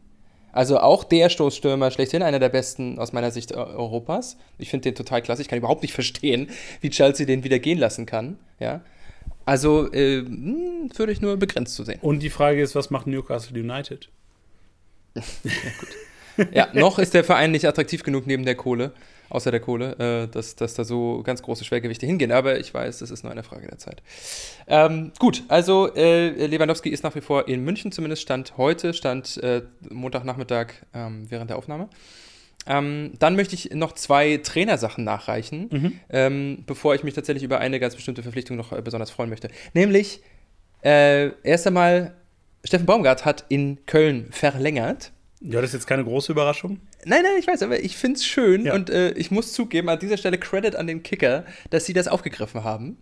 Also 0.54 0.80
auch 0.80 1.04
der 1.04 1.30
Stoßstürmer 1.30 1.92
schlechthin, 1.92 2.24
einer 2.24 2.40
der 2.40 2.50
besten 2.50 2.98
aus 2.98 3.14
meiner 3.14 3.30
Sicht 3.30 3.52
Europas. 3.54 4.38
Ich 4.58 4.72
finde 4.72 4.86
den 4.86 4.96
total 4.96 5.22
klasse. 5.22 5.44
Ich 5.44 5.50
kann 5.50 5.60
überhaupt 5.60 5.84
nicht 5.84 5.94
verstehen, 5.94 6.50
wie 6.82 6.90
Chelsea 6.90 7.28
den 7.28 7.44
wieder 7.44 7.60
gehen 7.60 7.78
lassen 7.78 8.08
kann. 8.08 8.40
Ja. 8.60 8.82
Also 9.48 9.92
äh, 9.94 10.20
hm, 10.20 10.90
würde 10.96 11.12
ich 11.12 11.22
nur 11.22 11.38
begrenzt 11.38 11.76
zu 11.76 11.84
sehen. 11.84 12.00
Und 12.02 12.20
die 12.20 12.30
Frage 12.30 12.62
ist, 12.62 12.76
was 12.76 12.90
macht 12.90 13.08
Newcastle 13.08 13.60
United? 13.60 14.10
ja, 15.16 15.22
gut. 15.80 16.48
ja, 16.54 16.68
noch 16.74 17.00
ist 17.00 17.14
der 17.14 17.24
Verein 17.24 17.52
nicht 17.52 17.66
attraktiv 17.66 18.04
genug 18.04 18.28
neben 18.28 18.46
der 18.46 18.56
Kohle 18.56 18.92
außer 19.30 19.52
der 19.52 19.60
Kohle, 19.60 19.96
äh, 20.00 20.28
dass, 20.32 20.56
dass 20.56 20.74
da 20.74 20.84
so 20.84 21.22
ganz 21.24 21.42
große 21.42 21.66
Schwergewichte 21.66 22.06
hingehen. 22.06 22.32
Aber 22.32 22.60
ich 22.60 22.74
weiß, 22.74 23.00
das 23.00 23.12
ist 23.12 23.24
nur 23.24 23.32
eine 23.32 23.44
Frage 23.44 23.68
der 23.68 23.78
Zeit. 23.78 24.02
Ähm, 24.68 25.12
gut, 25.20 25.44
also 25.48 25.94
äh, 25.96 26.48
Lewandowski 26.48 26.90
ist 26.90 27.04
nach 27.04 27.16
wie 27.16 27.22
vor 27.22 27.48
in 27.48 27.64
München, 27.64 27.92
zumindest 27.92 28.22
stand 28.22 28.58
heute, 28.58 28.94
stand 28.94 29.38
äh, 29.38 29.64
Montagnachmittag 29.90 30.68
ähm, 30.94 31.26
während 31.30 31.50
der 31.50 31.58
Aufnahme. 31.58 31.90
Ähm, 32.68 33.14
dann 33.20 33.36
möchte 33.36 33.56
ich 33.56 33.72
noch 33.74 33.94
zwei 33.94 34.38
Trainersachen 34.38 35.04
nachreichen, 35.04 35.70
mhm. 35.72 36.00
ähm, 36.10 36.64
bevor 36.66 36.96
ich 36.96 37.04
mich 37.04 37.14
tatsächlich 37.14 37.44
über 37.44 37.60
eine 37.60 37.80
ganz 37.80 37.96
bestimmte 37.96 38.24
Verpflichtung 38.24 38.58
noch 38.58 38.74
äh, 38.74 38.82
besonders 38.82 39.10
freuen 39.10 39.30
möchte. 39.30 39.50
Nämlich, 39.74 40.22
äh, 40.84 41.32
erst 41.44 41.68
einmal, 41.68 42.16
Steffen 42.64 42.86
Baumgart 42.86 43.26
hat 43.26 43.46
in 43.50 43.86
Köln 43.86 44.28
verlängert. 44.32 45.12
Ja, 45.40 45.62
das 45.62 45.70
ist 45.70 45.74
jetzt 45.74 45.88
keine 45.88 46.04
große 46.04 46.32
Überraschung. 46.32 46.80
Nein, 47.06 47.22
nein, 47.24 47.34
ich 47.40 47.48
weiß, 47.48 47.62
aber 47.62 47.80
ich 47.80 47.96
finde 47.96 48.18
es 48.18 48.26
schön 48.26 48.66
ja. 48.66 48.74
und 48.74 48.90
äh, 48.90 49.12
ich 49.12 49.32
muss 49.32 49.54
zugeben, 49.54 49.88
an 49.90 50.00
dieser 50.00 50.18
Stelle 50.18 50.38
Credit 50.38 50.76
an 50.76 50.88
den 50.88 51.04
Kicker, 51.04 51.46
dass 51.70 51.86
sie 51.86 51.94
das 51.94 52.08
aufgegriffen 52.08 52.64
haben. 52.64 52.98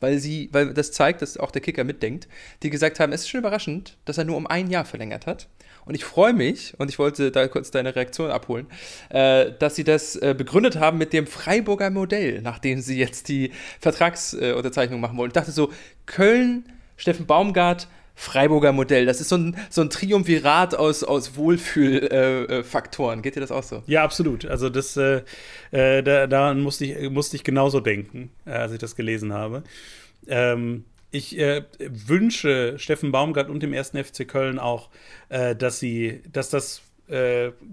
Weil 0.00 0.18
sie, 0.18 0.48
weil 0.52 0.72
das 0.74 0.92
zeigt, 0.92 1.22
dass 1.22 1.36
auch 1.36 1.50
der 1.50 1.60
Kicker 1.60 1.82
mitdenkt, 1.82 2.28
die 2.62 2.70
gesagt 2.70 3.00
haben, 3.00 3.12
es 3.12 3.22
ist 3.22 3.30
schon 3.30 3.40
überraschend, 3.40 3.98
dass 4.04 4.16
er 4.16 4.24
nur 4.24 4.36
um 4.36 4.46
ein 4.46 4.70
Jahr 4.70 4.84
verlängert 4.84 5.26
hat. 5.26 5.48
Und 5.88 5.94
ich 5.94 6.04
freue 6.04 6.34
mich, 6.34 6.74
und 6.76 6.90
ich 6.90 6.98
wollte 6.98 7.30
da 7.30 7.48
kurz 7.48 7.70
deine 7.70 7.96
Reaktion 7.96 8.30
abholen, 8.30 8.66
äh, 9.08 9.52
dass 9.58 9.74
sie 9.74 9.84
das 9.84 10.16
äh, 10.16 10.34
begründet 10.36 10.76
haben 10.76 10.98
mit 10.98 11.14
dem 11.14 11.26
Freiburger 11.26 11.88
Modell, 11.88 12.42
nachdem 12.42 12.82
sie 12.82 12.98
jetzt 12.98 13.28
die 13.28 13.52
Vertragsunterzeichnung 13.80 15.00
machen 15.00 15.16
wollen. 15.16 15.30
Ich 15.30 15.34
dachte 15.34 15.50
so, 15.50 15.72
Köln, 16.04 16.66
Steffen 16.98 17.24
Baumgart, 17.24 17.88
Freiburger 18.14 18.72
Modell. 18.72 19.06
Das 19.06 19.22
ist 19.22 19.30
so 19.30 19.38
ein, 19.38 19.56
so 19.70 19.80
ein 19.80 19.88
Triumvirat 19.88 20.74
aus, 20.74 21.04
aus 21.04 21.36
Wohlfühlfaktoren. 21.36 23.20
Äh, 23.20 23.22
Geht 23.22 23.36
dir 23.36 23.40
das 23.40 23.50
auch 23.50 23.62
so? 23.62 23.82
Ja, 23.86 24.04
absolut. 24.04 24.44
Also 24.44 24.68
das, 24.68 24.94
äh, 24.98 25.22
äh, 25.70 26.02
da, 26.02 26.26
daran 26.26 26.60
musste 26.60 26.84
ich, 26.84 27.08
musste 27.08 27.36
ich 27.36 27.44
genauso 27.44 27.80
denken, 27.80 28.30
äh, 28.44 28.50
als 28.50 28.72
ich 28.72 28.78
das 28.78 28.94
gelesen 28.94 29.32
habe. 29.32 29.62
Ähm, 30.26 30.84
ich 31.10 31.38
äh, 31.38 31.64
wünsche 31.78 32.78
Steffen 32.78 33.12
Baumgart 33.12 33.48
und 33.48 33.62
dem 33.62 33.72
ersten 33.72 34.02
FC 34.02 34.26
Köln 34.26 34.58
auch, 34.58 34.90
äh, 35.28 35.54
dass 35.56 35.78
sie, 35.78 36.22
dass 36.32 36.50
das 36.50 36.82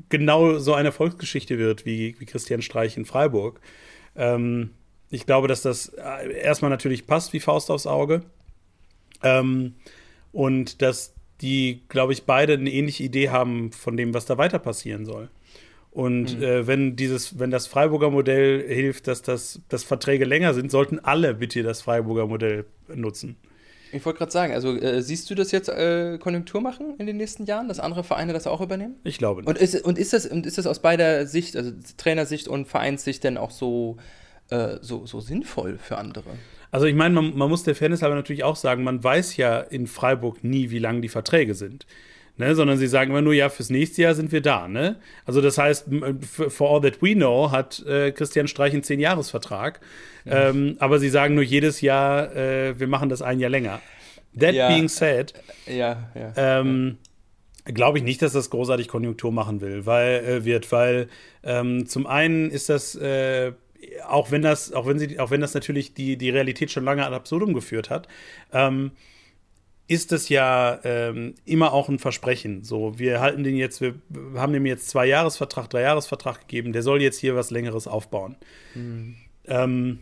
genau 0.07 0.59
so 0.59 0.75
eine 0.75 0.87
Erfolgsgeschichte 0.87 1.57
wird 1.59 1.85
wie, 1.85 2.15
wie 2.19 2.25
Christian 2.25 2.61
Streich 2.61 2.95
in 2.95 3.03
Freiburg. 3.03 3.59
Ähm, 4.15 4.69
ich 5.09 5.25
glaube, 5.25 5.49
dass 5.49 5.61
das 5.61 5.89
erstmal 5.89 6.71
natürlich 6.71 7.05
passt 7.05 7.33
wie 7.33 7.41
Faust 7.41 7.69
aufs 7.69 7.85
Auge. 7.85 8.21
Ähm, 9.23 9.75
und 10.31 10.81
dass 10.81 11.13
die, 11.41 11.83
glaube 11.89 12.13
ich, 12.13 12.23
beide 12.23 12.53
eine 12.53 12.71
ähnliche 12.71 13.03
Idee 13.03 13.29
haben 13.29 13.71
von 13.71 13.97
dem, 13.97 14.13
was 14.13 14.25
da 14.25 14.37
weiter 14.37 14.59
passieren 14.59 15.05
soll. 15.05 15.29
Und 15.95 16.39
mhm. 16.39 16.43
äh, 16.43 16.67
wenn 16.67 16.97
dieses, 16.97 17.39
wenn 17.39 17.51
das 17.51 17.67
Freiburger 17.67 18.11
Modell 18.11 18.61
hilft, 18.67 19.07
dass 19.07 19.21
das 19.21 19.61
dass 19.69 19.85
Verträge 19.85 20.25
länger 20.25 20.53
sind, 20.53 20.69
sollten 20.69 20.99
alle 20.99 21.33
bitte 21.33 21.63
das 21.63 21.81
Freiburger 21.81 22.27
Modell 22.27 22.65
nutzen. 22.93 23.37
Ich 23.93 24.05
wollte 24.05 24.19
gerade 24.19 24.31
sagen, 24.33 24.51
also 24.51 24.75
äh, 24.75 25.01
siehst 25.01 25.29
du 25.29 25.35
das 25.35 25.53
jetzt 25.53 25.69
äh, 25.69 26.17
Konjunktur 26.17 26.59
machen 26.59 26.95
in 26.97 27.07
den 27.07 27.15
nächsten 27.15 27.45
Jahren, 27.45 27.69
dass 27.69 27.79
andere 27.79 28.03
Vereine 28.03 28.33
das 28.33 28.45
auch 28.45 28.59
übernehmen? 28.59 28.95
Ich 29.05 29.17
glaube 29.17 29.39
nicht. 29.39 29.47
Und 29.47 29.57
ist, 29.57 29.85
und 29.85 29.97
ist, 29.97 30.11
das, 30.11 30.25
und 30.25 30.45
ist 30.45 30.57
das 30.57 30.67
aus 30.67 30.79
beider 30.79 31.27
Sicht, 31.27 31.55
also 31.55 31.71
Trainersicht 31.95 32.49
und 32.49 32.67
Vereinssicht, 32.67 33.23
denn 33.23 33.37
auch 33.37 33.51
so, 33.51 33.95
äh, 34.49 34.79
so, 34.81 35.05
so 35.05 35.21
sinnvoll 35.21 35.77
für 35.77 35.97
andere? 35.97 36.31
Also 36.71 36.87
ich 36.87 36.95
meine, 36.95 37.15
man, 37.15 37.37
man, 37.37 37.49
muss 37.49 37.63
der 37.63 37.73
Fairness 37.73 38.03
aber 38.03 38.15
natürlich 38.15 38.43
auch 38.43 38.57
sagen, 38.57 38.83
man 38.83 39.01
weiß 39.01 39.37
ja 39.37 39.61
in 39.61 39.87
Freiburg 39.87 40.43
nie, 40.43 40.71
wie 40.71 40.79
lang 40.79 41.01
die 41.01 41.07
Verträge 41.07 41.55
sind. 41.55 41.85
Ne, 42.37 42.53
sondern 42.53 42.77
sie 42.77 42.87
sagen 42.87 43.11
immer 43.11 43.21
nur, 43.21 43.33
ja, 43.33 43.47
fürs 43.47 43.69
nächste 43.69 44.01
Jahr 44.01 44.13
sind 44.13 44.33
wir 44.33 44.41
da. 44.41 44.67
Ne? 44.67 44.97
Also 45.25 45.39
das 45.39 45.57
heißt, 45.57 45.87
for 46.49 46.69
all 46.69 46.81
that 46.81 47.01
we 47.01 47.13
know, 47.13 47.49
hat 47.49 47.81
äh, 47.85 48.11
Christian 48.11 48.49
Streich 48.49 48.73
einen 48.73 48.83
Zehn-Jahres-Vertrag. 48.83 49.79
Ja. 50.25 50.49
Ähm, 50.49 50.75
aber 50.79 50.99
sie 50.99 51.07
sagen 51.07 51.35
nur 51.35 51.45
jedes 51.45 51.79
Jahr, 51.79 52.35
äh, 52.35 52.77
wir 52.77 52.87
machen 52.87 53.07
das 53.07 53.21
ein 53.21 53.39
Jahr 53.39 53.49
länger. 53.49 53.81
That 54.37 54.53
ja. 54.53 54.67
being 54.67 54.89
said, 54.89 55.33
ja, 55.65 56.09
ähm, 56.35 56.97
glaube 57.63 57.99
ich 57.99 58.03
nicht, 58.03 58.21
dass 58.21 58.33
das 58.33 58.49
großartig 58.49 58.89
Konjunktur 58.89 59.31
machen 59.31 59.61
will, 59.61 59.85
weil 59.85 60.25
äh, 60.25 60.43
wird, 60.43 60.69
weil 60.73 61.07
ähm, 61.41 61.87
zum 61.87 62.05
einen 62.05 62.51
ist 62.51 62.67
das 62.67 62.95
äh, 62.95 63.53
auch 64.07 64.31
wenn 64.31 64.41
das, 64.41 64.73
auch 64.73 64.87
wenn 64.87 64.99
sie, 64.99 65.19
auch 65.19 65.31
wenn 65.31 65.41
das 65.41 65.53
natürlich 65.53 65.93
die, 65.93 66.17
die 66.17 66.29
Realität 66.29 66.71
schon 66.71 66.85
lange 66.85 67.05
ad 67.05 67.15
absurdum 67.15 67.53
geführt 67.53 67.89
hat, 67.89 68.07
ähm, 68.53 68.91
ist 69.87 70.11
es 70.11 70.29
ja 70.29 70.79
ähm, 70.83 71.35
immer 71.45 71.73
auch 71.73 71.89
ein 71.89 71.99
Versprechen. 71.99 72.63
So, 72.63 72.97
wir 72.97 73.19
halten 73.19 73.43
den 73.43 73.55
jetzt, 73.55 73.81
wir 73.81 73.95
haben 74.35 74.53
dem 74.53 74.65
jetzt 74.65 74.89
zwei 74.89 75.05
Jahresvertrag, 75.05 75.69
drei 75.69 75.81
Jahresvertrag 75.81 76.41
gegeben, 76.41 76.73
der 76.73 76.81
soll 76.81 77.01
jetzt 77.01 77.19
hier 77.19 77.35
was 77.35 77.51
Längeres 77.51 77.87
aufbauen. 77.87 78.35
Mhm. 78.73 79.15
Ähm, 79.45 79.99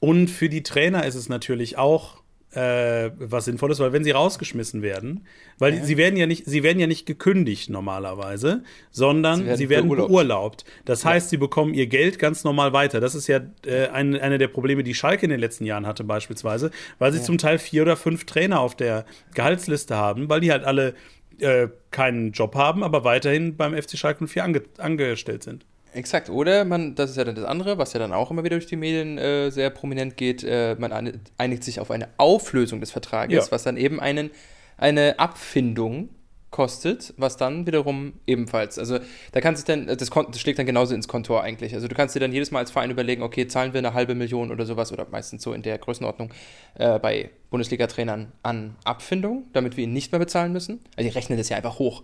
und 0.00 0.28
für 0.28 0.48
die 0.48 0.62
Trainer 0.62 1.06
ist 1.06 1.14
es 1.14 1.28
natürlich 1.28 1.78
auch 1.78 2.19
äh, 2.52 3.10
was 3.18 3.44
Sinnvolles, 3.44 3.78
weil 3.78 3.92
wenn 3.92 4.04
sie 4.04 4.10
rausgeschmissen 4.10 4.82
werden, 4.82 5.26
weil 5.58 5.74
ja. 5.76 5.84
sie 5.84 5.96
werden 5.96 6.16
ja 6.16 6.26
nicht, 6.26 6.46
sie 6.46 6.62
werden 6.62 6.80
ja 6.80 6.86
nicht 6.86 7.06
gekündigt 7.06 7.70
normalerweise, 7.70 8.64
sondern 8.90 9.40
sie 9.40 9.46
werden, 9.46 9.58
sie 9.58 9.68
werden 9.68 9.88
beurlaubt. 9.88 10.08
beurlaubt. 10.08 10.64
Das 10.84 11.04
ja. 11.04 11.10
heißt, 11.10 11.30
sie 11.30 11.36
bekommen 11.36 11.74
ihr 11.74 11.86
Geld 11.86 12.18
ganz 12.18 12.42
normal 12.42 12.72
weiter. 12.72 13.00
Das 13.00 13.14
ist 13.14 13.28
ja 13.28 13.40
äh, 13.64 13.88
ein, 13.88 14.18
eine 14.18 14.38
der 14.38 14.48
Probleme, 14.48 14.82
die 14.82 14.94
Schalke 14.94 15.24
in 15.24 15.30
den 15.30 15.40
letzten 15.40 15.64
Jahren 15.64 15.86
hatte 15.86 16.02
beispielsweise, 16.02 16.70
weil 16.98 17.12
sie 17.12 17.18
ja. 17.18 17.24
zum 17.24 17.38
Teil 17.38 17.58
vier 17.58 17.82
oder 17.82 17.96
fünf 17.96 18.24
Trainer 18.24 18.60
auf 18.60 18.74
der 18.74 19.04
Gehaltsliste 19.34 19.96
haben, 19.96 20.28
weil 20.28 20.40
die 20.40 20.50
halt 20.50 20.64
alle 20.64 20.94
äh, 21.38 21.68
keinen 21.90 22.32
Job 22.32 22.54
haben, 22.54 22.82
aber 22.82 23.04
weiterhin 23.04 23.56
beim 23.56 23.80
FC 23.80 23.96
Schalke 23.96 24.26
04 24.26 24.44
ange 24.44 24.62
angestellt 24.78 25.42
sind. 25.42 25.66
Exakt, 25.92 26.30
oder 26.30 26.64
man, 26.64 26.94
das 26.94 27.10
ist 27.10 27.16
ja 27.16 27.24
dann 27.24 27.34
das 27.34 27.44
andere, 27.44 27.78
was 27.78 27.92
ja 27.92 27.98
dann 27.98 28.12
auch 28.12 28.30
immer 28.30 28.44
wieder 28.44 28.56
durch 28.56 28.66
die 28.66 28.76
Medien 28.76 29.18
äh, 29.18 29.50
sehr 29.50 29.70
prominent 29.70 30.16
geht, 30.16 30.44
äh, 30.44 30.76
man 30.78 31.20
einigt 31.36 31.64
sich 31.64 31.80
auf 31.80 31.90
eine 31.90 32.08
Auflösung 32.16 32.80
des 32.80 32.90
Vertrages, 32.90 33.46
ja. 33.46 33.52
was 33.52 33.64
dann 33.64 33.76
eben 33.76 33.98
einen, 34.00 34.30
eine 34.76 35.18
Abfindung 35.18 36.10
kostet, 36.50 37.14
was 37.16 37.36
dann 37.36 37.66
wiederum 37.66 38.14
ebenfalls, 38.26 38.78
also 38.78 38.98
da 39.32 39.40
kannst 39.40 39.68
du 39.68 39.72
dann, 39.72 39.86
das, 39.86 40.10
das, 40.10 40.40
schlägt 40.40 40.58
dann 40.58 40.66
genauso 40.66 40.94
ins 40.94 41.06
Kontor 41.06 41.42
eigentlich. 41.42 41.74
Also 41.74 41.86
du 41.86 41.94
kannst 41.94 42.16
dir 42.16 42.20
dann 42.20 42.32
jedes 42.32 42.50
Mal 42.50 42.58
als 42.58 42.72
Verein 42.72 42.90
überlegen, 42.90 43.22
okay, 43.22 43.46
zahlen 43.46 43.72
wir 43.72 43.78
eine 43.78 43.94
halbe 43.94 44.14
Million 44.14 44.50
oder 44.50 44.66
sowas 44.66 44.92
oder 44.92 45.06
meistens 45.10 45.42
so 45.42 45.52
in 45.52 45.62
der 45.62 45.78
Größenordnung 45.78 46.32
äh, 46.74 46.98
bei 46.98 47.30
Bundesliga-Trainern 47.50 48.32
an 48.42 48.76
Abfindung, 48.84 49.44
damit 49.52 49.76
wir 49.76 49.84
ihn 49.84 49.92
nicht 49.92 50.10
mehr 50.10 50.18
bezahlen 50.18 50.52
müssen. 50.52 50.80
Also 50.96 51.08
die 51.08 51.14
rechnen 51.14 51.38
das 51.38 51.48
ja 51.48 51.56
einfach 51.56 51.78
hoch. 51.78 52.02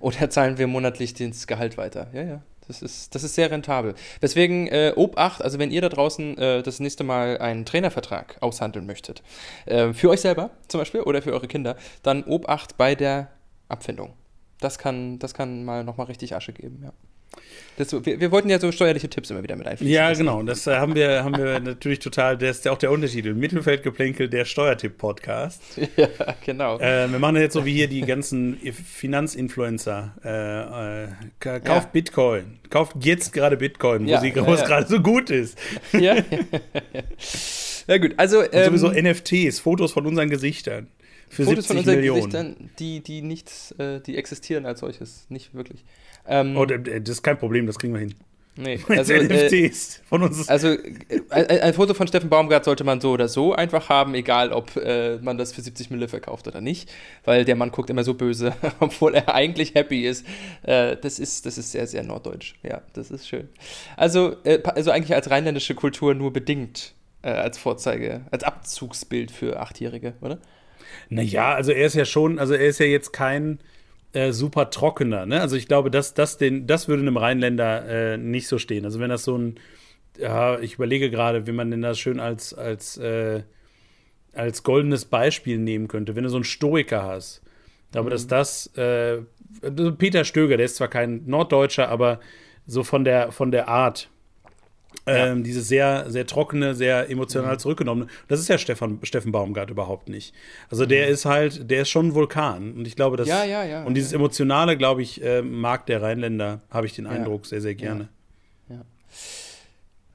Oder 0.00 0.28
zahlen 0.28 0.58
wir 0.58 0.66
monatlich 0.66 1.14
das 1.14 1.46
Gehalt 1.46 1.78
weiter. 1.78 2.08
Ja, 2.12 2.22
ja. 2.22 2.42
Das 2.66 2.82
ist, 2.82 3.14
das 3.14 3.24
ist 3.24 3.34
sehr 3.34 3.50
rentabel. 3.50 3.94
Deswegen 4.22 4.68
äh, 4.68 4.92
Obacht, 4.96 5.42
also 5.42 5.58
wenn 5.58 5.70
ihr 5.70 5.80
da 5.80 5.88
draußen 5.88 6.38
äh, 6.38 6.62
das 6.62 6.80
nächste 6.80 7.04
Mal 7.04 7.38
einen 7.38 7.64
Trainervertrag 7.64 8.38
aushandeln 8.40 8.86
möchtet, 8.86 9.22
äh, 9.66 9.92
für 9.92 10.10
euch 10.10 10.20
selber 10.20 10.50
zum 10.68 10.80
Beispiel 10.80 11.02
oder 11.02 11.22
für 11.22 11.32
eure 11.32 11.48
Kinder, 11.48 11.76
dann 12.02 12.24
Obacht 12.24 12.76
bei 12.76 12.94
der 12.94 13.28
Abfindung. 13.68 14.14
Das 14.60 14.78
kann, 14.78 15.18
das 15.18 15.34
kann 15.34 15.64
mal 15.64 15.84
nochmal 15.84 16.06
richtig 16.06 16.34
Asche 16.34 16.52
geben, 16.52 16.80
ja. 16.84 16.92
Das, 17.76 17.92
wir, 17.92 18.20
wir, 18.20 18.30
wollten 18.30 18.48
ja 18.50 18.60
so 18.60 18.70
steuerliche 18.70 19.08
Tipps 19.10 19.30
immer 19.30 19.42
wieder 19.42 19.56
mit 19.56 19.66
einfließen. 19.66 19.92
Ja, 19.92 20.12
genau. 20.12 20.42
Das 20.44 20.66
äh, 20.68 20.76
haben 20.76 20.94
wir, 20.94 21.24
haben 21.24 21.36
wir 21.36 21.58
natürlich 21.58 21.98
total. 21.98 22.38
Das 22.38 22.58
ist 22.58 22.64
ja 22.64 22.72
auch 22.72 22.78
der 22.78 22.92
Untertitel. 22.92 23.34
Mittelfeldgeplänkel, 23.34 24.28
der 24.28 24.44
Steuertipp-Podcast. 24.44 25.62
Ja, 25.96 26.08
genau. 26.44 26.78
Äh, 26.78 27.10
wir 27.10 27.18
machen 27.18 27.36
jetzt 27.36 27.52
so 27.52 27.64
wie 27.64 27.72
hier 27.72 27.86
die 27.88 28.00
ganzen 28.00 28.58
Finanzinfluencer. 28.58 30.14
Äh, 30.24 31.04
äh 31.04 31.60
kauft 31.60 31.66
ja. 31.66 31.90
Bitcoin. 31.92 32.58
Kauft 32.68 32.96
jetzt 33.00 33.32
gerade 33.32 33.56
Bitcoin, 33.56 34.06
wo 34.06 34.10
ja, 34.10 34.22
es 34.22 34.34
ja, 34.34 34.66
gerade 34.66 34.86
so 34.86 35.00
gut 35.00 35.30
ist. 35.30 35.56
Ja, 35.92 36.16
ja. 37.86 37.98
gut. 37.98 38.14
Also, 38.16 38.42
ähm, 38.50 38.76
sowieso 38.76 38.90
NFTs, 38.90 39.60
Fotos 39.60 39.92
von 39.92 40.06
unseren 40.06 40.30
Gesichtern. 40.30 40.88
Für 41.34 41.44
Fotos 41.44 41.66
von 41.66 41.78
unseren 41.78 41.96
Millionen. 41.96 42.20
Gesichtern, 42.22 42.70
die, 42.78 43.00
die 43.00 43.22
nicht, 43.22 43.50
äh, 43.78 44.00
die 44.00 44.16
existieren 44.16 44.66
als 44.66 44.80
solches, 44.80 45.26
nicht 45.28 45.54
wirklich. 45.54 45.84
Ähm, 46.26 46.56
oh, 46.56 46.64
das 46.64 47.08
ist 47.08 47.22
kein 47.22 47.38
Problem, 47.38 47.66
das 47.66 47.78
kriegen 47.78 47.92
wir 47.92 48.00
hin. 48.00 48.14
Nee, 48.56 48.78
also, 48.88 49.14
NFTs 49.14 49.98
äh, 49.98 50.02
von 50.04 50.22
uns. 50.22 50.48
Also 50.48 50.68
äh, 50.68 51.20
ein, 51.30 51.60
ein, 51.60 51.74
Foto 51.74 51.92
von 51.92 52.06
Steffen 52.06 52.28
Baumgart 52.30 52.64
sollte 52.64 52.84
man 52.84 53.00
so 53.00 53.10
oder 53.10 53.26
so 53.26 53.52
einfach 53.52 53.88
haben, 53.88 54.14
egal 54.14 54.52
ob 54.52 54.76
äh, 54.76 55.16
man 55.16 55.36
das 55.38 55.52
für 55.52 55.60
70 55.60 55.90
Mille 55.90 56.06
verkauft 56.06 56.46
oder 56.46 56.60
nicht, 56.60 56.88
weil 57.24 57.44
der 57.44 57.56
Mann 57.56 57.72
guckt 57.72 57.90
immer 57.90 58.04
so 58.04 58.14
böse, 58.14 58.54
obwohl 58.78 59.14
er 59.14 59.34
eigentlich 59.34 59.74
happy 59.74 60.06
ist. 60.06 60.24
Äh, 60.62 60.96
das 60.96 61.18
ist. 61.18 61.46
Das 61.46 61.58
ist 61.58 61.72
sehr, 61.72 61.88
sehr 61.88 62.04
norddeutsch. 62.04 62.54
Ja, 62.62 62.82
das 62.92 63.10
ist 63.10 63.26
schön. 63.26 63.48
Also, 63.96 64.36
äh, 64.44 64.62
also 64.62 64.92
eigentlich 64.92 65.14
als 65.14 65.30
rheinländische 65.30 65.74
Kultur 65.74 66.14
nur 66.14 66.32
bedingt 66.32 66.94
als 67.22 67.56
Vorzeige, 67.56 68.26
als 68.30 68.44
Abzugsbild 68.44 69.30
für 69.30 69.58
Achtjährige, 69.58 70.12
oder? 70.20 70.38
Naja, 71.08 71.54
also 71.54 71.72
er 71.72 71.86
ist 71.86 71.94
ja 71.94 72.04
schon, 72.04 72.38
also 72.38 72.54
er 72.54 72.66
ist 72.66 72.78
ja 72.78 72.86
jetzt 72.86 73.12
kein 73.12 73.58
äh, 74.12 74.32
super 74.32 74.70
trockener, 74.70 75.26
ne? 75.26 75.40
Also 75.40 75.56
ich 75.56 75.66
glaube, 75.66 75.90
das, 75.90 76.14
das, 76.14 76.38
den, 76.38 76.66
das 76.66 76.88
würde 76.88 77.02
einem 77.02 77.16
Rheinländer 77.16 78.12
äh, 78.14 78.16
nicht 78.16 78.48
so 78.48 78.58
stehen. 78.58 78.84
Also 78.84 79.00
wenn 79.00 79.10
das 79.10 79.24
so 79.24 79.36
ein, 79.36 79.56
ja, 80.18 80.58
ich 80.60 80.74
überlege 80.74 81.10
gerade, 81.10 81.46
wie 81.46 81.52
man 81.52 81.70
denn 81.70 81.82
das 81.82 81.98
schön 81.98 82.20
als, 82.20 82.54
als, 82.54 82.96
äh, 82.98 83.42
als 84.32 84.62
goldenes 84.62 85.04
Beispiel 85.04 85.58
nehmen 85.58 85.88
könnte, 85.88 86.14
wenn 86.14 86.24
du 86.24 86.30
so 86.30 86.36
einen 86.36 86.44
Stoiker 86.44 87.02
hast. 87.02 87.42
Glaube, 87.92 88.08
mhm. 88.08 88.12
dass 88.12 88.26
das, 88.26 88.70
äh, 88.76 89.18
also 89.62 89.94
Peter 89.94 90.24
Stöger, 90.24 90.56
der 90.56 90.66
ist 90.66 90.76
zwar 90.76 90.88
kein 90.88 91.24
Norddeutscher, 91.26 91.88
aber 91.88 92.20
so 92.66 92.82
von 92.82 93.04
der, 93.04 93.32
von 93.32 93.50
der 93.50 93.68
Art, 93.68 94.10
ja. 95.06 95.26
Ähm, 95.26 95.44
dieses 95.44 95.68
sehr, 95.68 96.10
sehr 96.10 96.26
trockene, 96.26 96.74
sehr 96.74 97.10
emotional 97.10 97.54
mhm. 97.54 97.58
zurückgenommene. 97.58 98.08
Das 98.28 98.40
ist 98.40 98.48
ja 98.48 98.56
Stefan, 98.56 98.98
Steffen 99.02 99.32
Baumgart 99.32 99.70
überhaupt 99.70 100.08
nicht. 100.08 100.34
Also 100.70 100.86
der 100.86 101.06
mhm. 101.06 101.12
ist 101.12 101.24
halt, 101.26 101.70
der 101.70 101.82
ist 101.82 101.90
schon 101.90 102.08
ein 102.08 102.14
Vulkan. 102.14 102.72
Und 102.72 102.86
ich 102.86 102.96
glaube, 102.96 103.18
dass. 103.18 103.28
Ja, 103.28 103.44
ja, 103.44 103.64
ja. 103.64 103.84
Und 103.84 103.94
dieses 103.94 104.12
Emotionale, 104.12 104.78
glaube 104.78 105.02
ich, 105.02 105.22
äh, 105.22 105.42
mag 105.42 105.84
der 105.86 106.00
Rheinländer, 106.00 106.62
habe 106.70 106.86
ich 106.86 106.94
den 106.94 107.06
Eindruck, 107.06 107.44
sehr, 107.44 107.60
sehr 107.60 107.74
gerne. 107.74 108.08
Ja. 108.70 108.80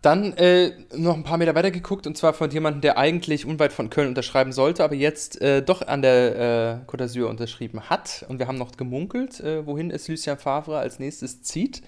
Dann 0.01 0.33
äh, 0.37 0.71
noch 0.95 1.15
ein 1.15 1.23
paar 1.23 1.37
Meter 1.37 1.53
weiter 1.53 1.71
geguckt 1.71 2.07
und 2.07 2.17
zwar 2.17 2.33
von 2.33 2.49
jemandem, 2.49 2.81
der 2.81 2.97
eigentlich 2.97 3.45
unweit 3.45 3.73
von 3.73 3.91
Köln 3.91 4.07
unterschreiben 4.07 4.53
sollte, 4.53 4.83
aber 4.83 4.95
jetzt 4.95 5.39
äh, 5.39 5.61
doch 5.61 5.85
an 5.85 6.01
der 6.01 6.85
äh, 6.87 6.89
Côte 6.89 7.03
d'Azur 7.03 7.25
unterschrieben 7.25 7.89
hat. 7.91 8.25
Und 8.27 8.39
wir 8.39 8.47
haben 8.47 8.57
noch 8.57 8.71
gemunkelt, 8.71 9.39
äh, 9.41 9.67
wohin 9.67 9.91
es 9.91 10.07
Lucien 10.07 10.37
Favre 10.37 10.79
als 10.79 10.97
nächstes 10.97 11.43
zieht. 11.43 11.83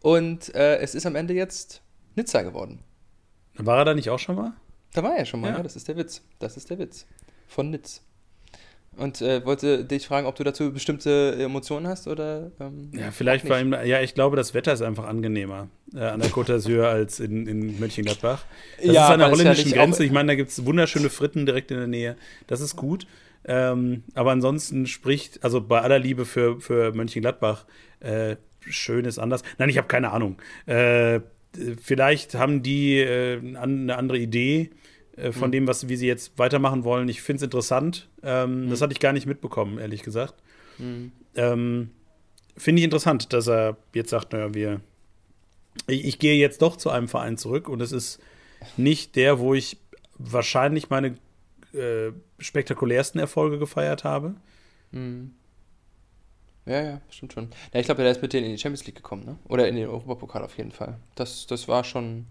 Und 0.00 0.54
äh, 0.54 0.78
es 0.78 0.94
ist 0.94 1.06
am 1.06 1.16
Ende 1.16 1.34
jetzt 1.34 1.82
Nizza 2.20 2.42
geworden. 2.42 2.80
War 3.56 3.78
er 3.78 3.84
da 3.84 3.94
nicht 3.94 4.10
auch 4.10 4.18
schon 4.18 4.36
mal? 4.36 4.52
Da 4.92 5.02
war 5.02 5.16
er 5.16 5.24
schon 5.24 5.40
mal, 5.40 5.50
ja. 5.50 5.56
ja 5.56 5.62
das 5.62 5.76
ist 5.76 5.88
der 5.88 5.96
Witz. 5.96 6.22
Das 6.38 6.56
ist 6.56 6.70
der 6.70 6.78
Witz. 6.78 7.06
Von 7.46 7.70
Nitz. 7.70 8.02
Und 8.96 9.22
äh, 9.22 9.44
wollte 9.46 9.84
dich 9.84 10.06
fragen, 10.06 10.26
ob 10.26 10.34
du 10.34 10.44
dazu 10.44 10.72
bestimmte 10.72 11.36
Emotionen 11.38 11.86
hast 11.86 12.08
oder. 12.08 12.50
Ähm, 12.60 12.90
ja, 12.92 13.10
vielleicht 13.12 13.48
war 13.48 13.60
ihm. 13.60 13.72
Ja, 13.72 14.00
ich 14.00 14.14
glaube, 14.14 14.36
das 14.36 14.52
Wetter 14.52 14.72
ist 14.72 14.82
einfach 14.82 15.06
angenehmer 15.06 15.68
äh, 15.94 16.00
an 16.00 16.20
der 16.20 16.30
Côte 16.30 16.52
d'Azur 16.52 16.84
als 16.84 17.20
in, 17.20 17.46
in 17.46 17.78
Mönchengladbach. 17.78 18.44
Das 18.76 18.86
ja, 18.86 19.06
ist 19.06 19.12
an 19.12 19.20
der 19.20 19.30
holländischen 19.30 19.72
Grenze. 19.72 20.04
Ich 20.04 20.10
meine, 20.10 20.28
da 20.28 20.34
gibt 20.34 20.50
es 20.50 20.66
wunderschöne 20.66 21.08
Fritten 21.08 21.46
direkt 21.46 21.70
in 21.70 21.78
der 21.78 21.86
Nähe. 21.86 22.16
Das 22.48 22.60
ist 22.60 22.76
gut. 22.76 23.06
Ähm, 23.44 24.02
aber 24.14 24.32
ansonsten 24.32 24.86
spricht, 24.86 25.42
also 25.44 25.60
bei 25.60 25.80
aller 25.80 25.98
Liebe 25.98 26.26
für, 26.26 26.60
für 26.60 26.92
Mönchengladbach, 26.92 27.64
äh, 28.00 28.36
schön 28.60 29.04
ist 29.04 29.18
anders. 29.18 29.42
Nein, 29.56 29.70
ich 29.70 29.78
habe 29.78 29.88
keine 29.88 30.10
Ahnung. 30.10 30.36
Äh, 30.66 31.20
vielleicht 31.80 32.34
haben 32.34 32.62
die 32.62 32.98
äh, 32.98 33.38
eine 33.56 33.96
andere 33.96 34.18
Idee 34.18 34.70
äh, 35.16 35.32
von 35.32 35.48
mhm. 35.48 35.52
dem, 35.52 35.66
was, 35.66 35.88
wie 35.88 35.96
sie 35.96 36.06
jetzt 36.06 36.38
weitermachen 36.38 36.84
wollen. 36.84 37.08
Ich 37.08 37.22
finde 37.22 37.38
es 37.38 37.42
interessant. 37.42 38.08
Ähm, 38.22 38.66
mhm. 38.66 38.70
Das 38.70 38.80
hatte 38.80 38.92
ich 38.92 39.00
gar 39.00 39.12
nicht 39.12 39.26
mitbekommen, 39.26 39.78
ehrlich 39.78 40.02
gesagt. 40.02 40.34
Mhm. 40.78 41.12
Ähm, 41.34 41.90
finde 42.56 42.80
ich 42.80 42.84
interessant, 42.84 43.32
dass 43.32 43.48
er 43.48 43.76
jetzt 43.94 44.10
sagt, 44.10 44.32
naja, 44.32 44.54
wir, 44.54 44.80
ich, 45.86 46.04
ich, 46.04 46.18
gehe 46.18 46.36
jetzt 46.36 46.62
doch 46.62 46.76
zu 46.76 46.90
einem 46.90 47.08
Verein 47.08 47.36
zurück 47.36 47.68
und 47.68 47.80
es 47.80 47.92
ist 47.92 48.20
nicht 48.76 49.16
der, 49.16 49.38
wo 49.38 49.54
ich 49.54 49.78
wahrscheinlich 50.18 50.90
meine 50.90 51.16
äh, 51.72 52.12
spektakulärsten 52.38 53.20
Erfolge 53.20 53.58
gefeiert 53.58 54.04
habe. 54.04 54.34
Mhm. 54.92 55.32
Ja, 56.66 56.82
ja, 56.82 57.00
stimmt 57.10 57.32
schon. 57.32 57.48
Ja, 57.72 57.80
ich 57.80 57.86
glaube, 57.86 58.02
der 58.02 58.12
ist 58.12 58.22
mit 58.22 58.32
denen 58.32 58.46
in 58.46 58.52
die 58.52 58.58
Champions 58.58 58.86
League 58.86 58.96
gekommen, 58.96 59.24
ne? 59.24 59.38
Oder 59.48 59.68
in 59.68 59.76
den 59.76 59.88
Europapokal 59.88 60.42
auf 60.42 60.56
jeden 60.58 60.72
Fall. 60.72 60.98
Das, 61.14 61.46
das 61.46 61.68
war 61.68 61.84
schon, 61.84 62.26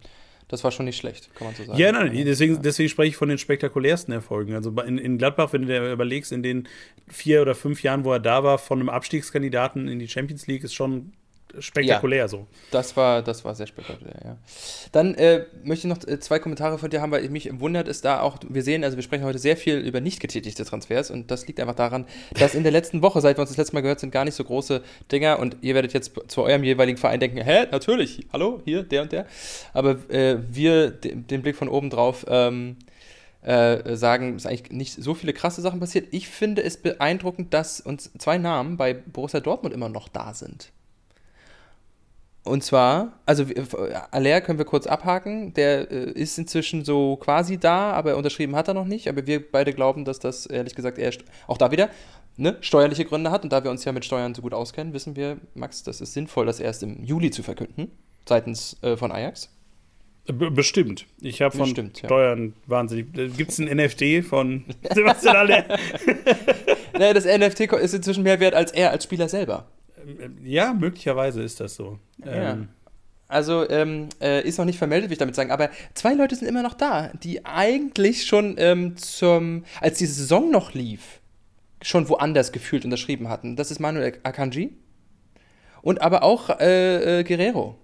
das 0.47 0.63
war 0.63 0.71
schon 0.71 0.85
nicht 0.85 0.97
schlecht, 0.97 1.33
kann 1.35 1.47
man 1.47 1.55
so 1.55 1.63
sagen. 1.63 1.79
Ja, 1.79 1.91
nein, 1.91 2.11
deswegen, 2.25 2.61
deswegen 2.61 2.89
spreche 2.89 3.09
ich 3.09 3.17
von 3.17 3.29
den 3.29 3.37
spektakulärsten 3.37 4.13
Erfolgen. 4.13 4.53
Also 4.53 4.69
in, 4.81 4.97
in 4.97 5.17
Gladbach, 5.17 5.51
wenn 5.51 5.63
du 5.63 5.67
dir 5.67 5.91
überlegst, 5.91 6.31
in 6.31 6.43
den 6.43 6.67
vier 7.07 7.41
oder 7.41 7.55
fünf 7.55 7.83
Jahren, 7.83 8.05
wo 8.05 8.13
er 8.13 8.19
da 8.19 8.43
war, 8.43 8.57
von 8.59 8.79
einem 8.79 8.89
Abstiegskandidaten 8.89 9.87
in 9.87 9.99
die 9.99 10.07
Champions 10.07 10.47
League, 10.47 10.63
ist 10.63 10.73
schon 10.73 11.13
spektakulär 11.59 12.19
ja, 12.19 12.27
so. 12.27 12.47
Das 12.71 12.95
war, 12.95 13.21
das 13.21 13.43
war 13.45 13.55
sehr 13.55 13.67
spektakulär, 13.67 14.15
ja. 14.23 14.37
Dann 14.91 15.15
äh, 15.15 15.45
möchte 15.63 15.87
ich 15.87 15.93
noch 15.93 16.07
äh, 16.07 16.19
zwei 16.19 16.39
Kommentare 16.39 16.77
von 16.77 16.89
dir 16.89 17.01
haben, 17.01 17.11
weil 17.11 17.27
mich 17.29 17.49
wundert 17.59 17.87
ist 17.87 18.05
da 18.05 18.21
auch, 18.21 18.37
wir 18.47 18.63
sehen, 18.63 18.83
also 18.83 18.97
wir 18.97 19.03
sprechen 19.03 19.23
heute 19.23 19.39
sehr 19.39 19.57
viel 19.57 19.77
über 19.77 20.01
nicht 20.01 20.19
getätigte 20.19 20.65
Transfers 20.65 21.11
und 21.11 21.31
das 21.31 21.47
liegt 21.47 21.59
einfach 21.59 21.75
daran, 21.75 22.05
dass 22.37 22.55
in 22.55 22.63
der 22.63 22.71
letzten 22.71 23.01
Woche, 23.01 23.21
seit 23.21 23.37
wir 23.37 23.41
uns 23.41 23.49
das 23.49 23.57
letzte 23.57 23.75
Mal 23.75 23.81
gehört 23.81 23.99
sind, 23.99 24.11
gar 24.11 24.25
nicht 24.25 24.35
so 24.35 24.43
große 24.43 24.81
Dinger 25.11 25.39
und 25.39 25.57
ihr 25.61 25.75
werdet 25.75 25.93
jetzt 25.93 26.13
zu 26.27 26.43
eurem 26.43 26.63
jeweiligen 26.63 26.97
Verein 26.97 27.19
denken, 27.19 27.37
hä, 27.37 27.67
natürlich, 27.71 28.27
hallo, 28.31 28.61
hier, 28.65 28.83
der 28.83 29.01
und 29.01 29.11
der. 29.11 29.25
Aber 29.73 29.91
äh, 30.09 30.37
wir, 30.49 30.91
den, 30.91 31.27
den 31.27 31.41
Blick 31.41 31.55
von 31.55 31.69
oben 31.69 31.89
drauf, 31.89 32.25
ähm, 32.27 32.77
äh, 33.41 33.95
sagen, 33.95 34.35
es 34.35 34.45
eigentlich 34.45 34.71
nicht 34.71 34.93
so 34.93 35.13
viele 35.13 35.33
krasse 35.33 35.61
Sachen 35.61 35.79
passiert. 35.79 36.07
Ich 36.11 36.27
finde 36.27 36.63
es 36.63 36.77
beeindruckend, 36.77 37.53
dass 37.53 37.79
uns 37.79 38.11
zwei 38.17 38.37
Namen 38.37 38.77
bei 38.77 38.93
Borussia 38.93 39.39
Dortmund 39.39 39.73
immer 39.73 39.89
noch 39.89 40.09
da 40.09 40.33
sind. 40.33 40.71
Und 42.49 42.63
zwar, 42.63 43.13
also 43.25 43.45
Aller 44.11 44.41
können 44.41 44.57
wir 44.57 44.65
kurz 44.65 44.87
abhaken, 44.87 45.53
der 45.53 45.91
äh, 45.91 46.11
ist 46.11 46.37
inzwischen 46.37 46.83
so 46.83 47.15
quasi 47.15 47.57
da, 47.57 47.91
aber 47.91 48.17
unterschrieben 48.17 48.55
hat 48.55 48.67
er 48.67 48.73
noch 48.73 48.85
nicht. 48.85 49.07
Aber 49.07 49.25
wir 49.27 49.51
beide 49.51 49.73
glauben, 49.73 50.03
dass 50.03 50.19
das 50.19 50.45
ehrlich 50.45 50.75
gesagt 50.75 50.97
eher 50.97 51.11
auch 51.47 51.57
da 51.57 51.71
wieder 51.71 51.89
ne, 52.37 52.57
steuerliche 52.61 53.05
Gründe 53.05 53.31
hat. 53.31 53.43
Und 53.43 53.53
da 53.53 53.63
wir 53.63 53.71
uns 53.71 53.85
ja 53.85 53.91
mit 53.91 54.05
Steuern 54.05 54.33
so 54.33 54.41
gut 54.41 54.53
auskennen, 54.53 54.93
wissen 54.93 55.15
wir, 55.15 55.37
Max, 55.53 55.83
das 55.83 56.01
ist 56.01 56.13
sinnvoll, 56.13 56.45
das 56.45 56.59
erst 56.59 56.83
im 56.83 57.03
Juli 57.03 57.31
zu 57.31 57.43
verkünden, 57.43 57.91
seitens 58.27 58.81
äh, 58.81 58.97
von 58.97 59.11
Ajax. 59.11 59.49
Bestimmt. 60.25 61.07
Ich 61.21 61.41
habe 61.41 61.55
von 61.55 61.65
Bestimmt, 61.65 61.97
Steuern 61.97 62.53
ja. 62.55 62.69
wahnsinnig. 62.69 63.17
Äh, 63.17 63.29
Gibt 63.29 63.51
es 63.51 63.59
ein 63.59 63.65
NFT 63.65 64.25
von 64.25 64.65
Sebastian 64.93 65.35
Aller? 65.35 65.65
naja, 66.93 67.13
das 67.13 67.25
NFT 67.25 67.61
ist 67.73 67.93
inzwischen 67.93 68.23
mehr 68.23 68.39
wert 68.39 68.53
als 68.53 68.71
er 68.71 68.91
als 68.91 69.03
Spieler 69.03 69.27
selber. 69.27 69.67
Ja, 70.43 70.73
möglicherweise 70.73 71.41
ist 71.41 71.59
das 71.59 71.75
so. 71.75 71.99
Ja. 72.23 72.53
Ähm. 72.53 72.69
Also 73.29 73.69
ähm, 73.69 74.09
äh, 74.19 74.41
ist 74.45 74.57
noch 74.57 74.65
nicht 74.65 74.79
vermeldet, 74.79 75.09
will 75.09 75.13
ich 75.13 75.19
damit 75.19 75.35
sagen. 75.35 75.51
Aber 75.51 75.69
zwei 75.93 76.15
Leute 76.15 76.35
sind 76.35 76.47
immer 76.47 76.63
noch 76.63 76.73
da, 76.73 77.11
die 77.21 77.45
eigentlich 77.45 78.25
schon 78.25 78.55
ähm, 78.57 78.97
zum, 78.97 79.65
als 79.79 79.99
die 79.99 80.07
Saison 80.07 80.49
noch 80.49 80.73
lief, 80.73 81.21
schon 81.83 82.09
woanders 82.09 82.51
gefühlt 82.51 82.85
unterschrieben 82.85 83.29
hatten. 83.29 83.55
Das 83.55 83.69
ist 83.69 83.79
Manuel 83.79 84.17
Akanji 84.23 84.73
und 85.83 86.01
aber 86.01 86.23
auch 86.23 86.59
äh, 86.59 87.19
äh, 87.19 87.23
Guerrero. 87.23 87.77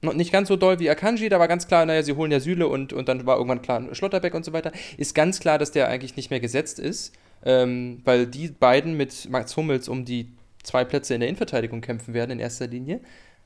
Noch 0.00 0.14
nicht 0.14 0.32
ganz 0.32 0.48
so 0.48 0.56
doll 0.56 0.80
wie 0.80 0.88
Akanji, 0.88 1.28
da 1.28 1.38
war 1.38 1.48
ganz 1.48 1.68
klar, 1.68 1.84
naja, 1.84 2.02
sie 2.02 2.14
holen 2.14 2.32
ja 2.32 2.40
Süle 2.40 2.66
und, 2.66 2.94
und 2.94 3.08
dann 3.08 3.24
war 3.26 3.36
irgendwann 3.36 3.62
klar 3.62 3.94
Schlotterbeck 3.94 4.34
und 4.34 4.44
so 4.44 4.54
weiter. 4.54 4.72
Ist 4.96 5.14
ganz 5.14 5.38
klar, 5.38 5.58
dass 5.58 5.70
der 5.70 5.88
eigentlich 5.88 6.16
nicht 6.16 6.30
mehr 6.30 6.40
gesetzt 6.40 6.78
ist, 6.78 7.12
ähm, 7.44 8.00
weil 8.04 8.26
die 8.26 8.48
beiden 8.48 8.96
mit 8.96 9.28
Max 9.30 9.54
Hummels 9.56 9.88
um 9.88 10.06
die 10.06 10.32
zwei 10.62 10.84
Plätze 10.84 11.14
in 11.14 11.20
der 11.20 11.28
Innenverteidigung 11.28 11.80
kämpfen 11.80 12.14
werden 12.14 12.30
in 12.30 12.38
erster 12.38 12.66
Linie. 12.66 13.00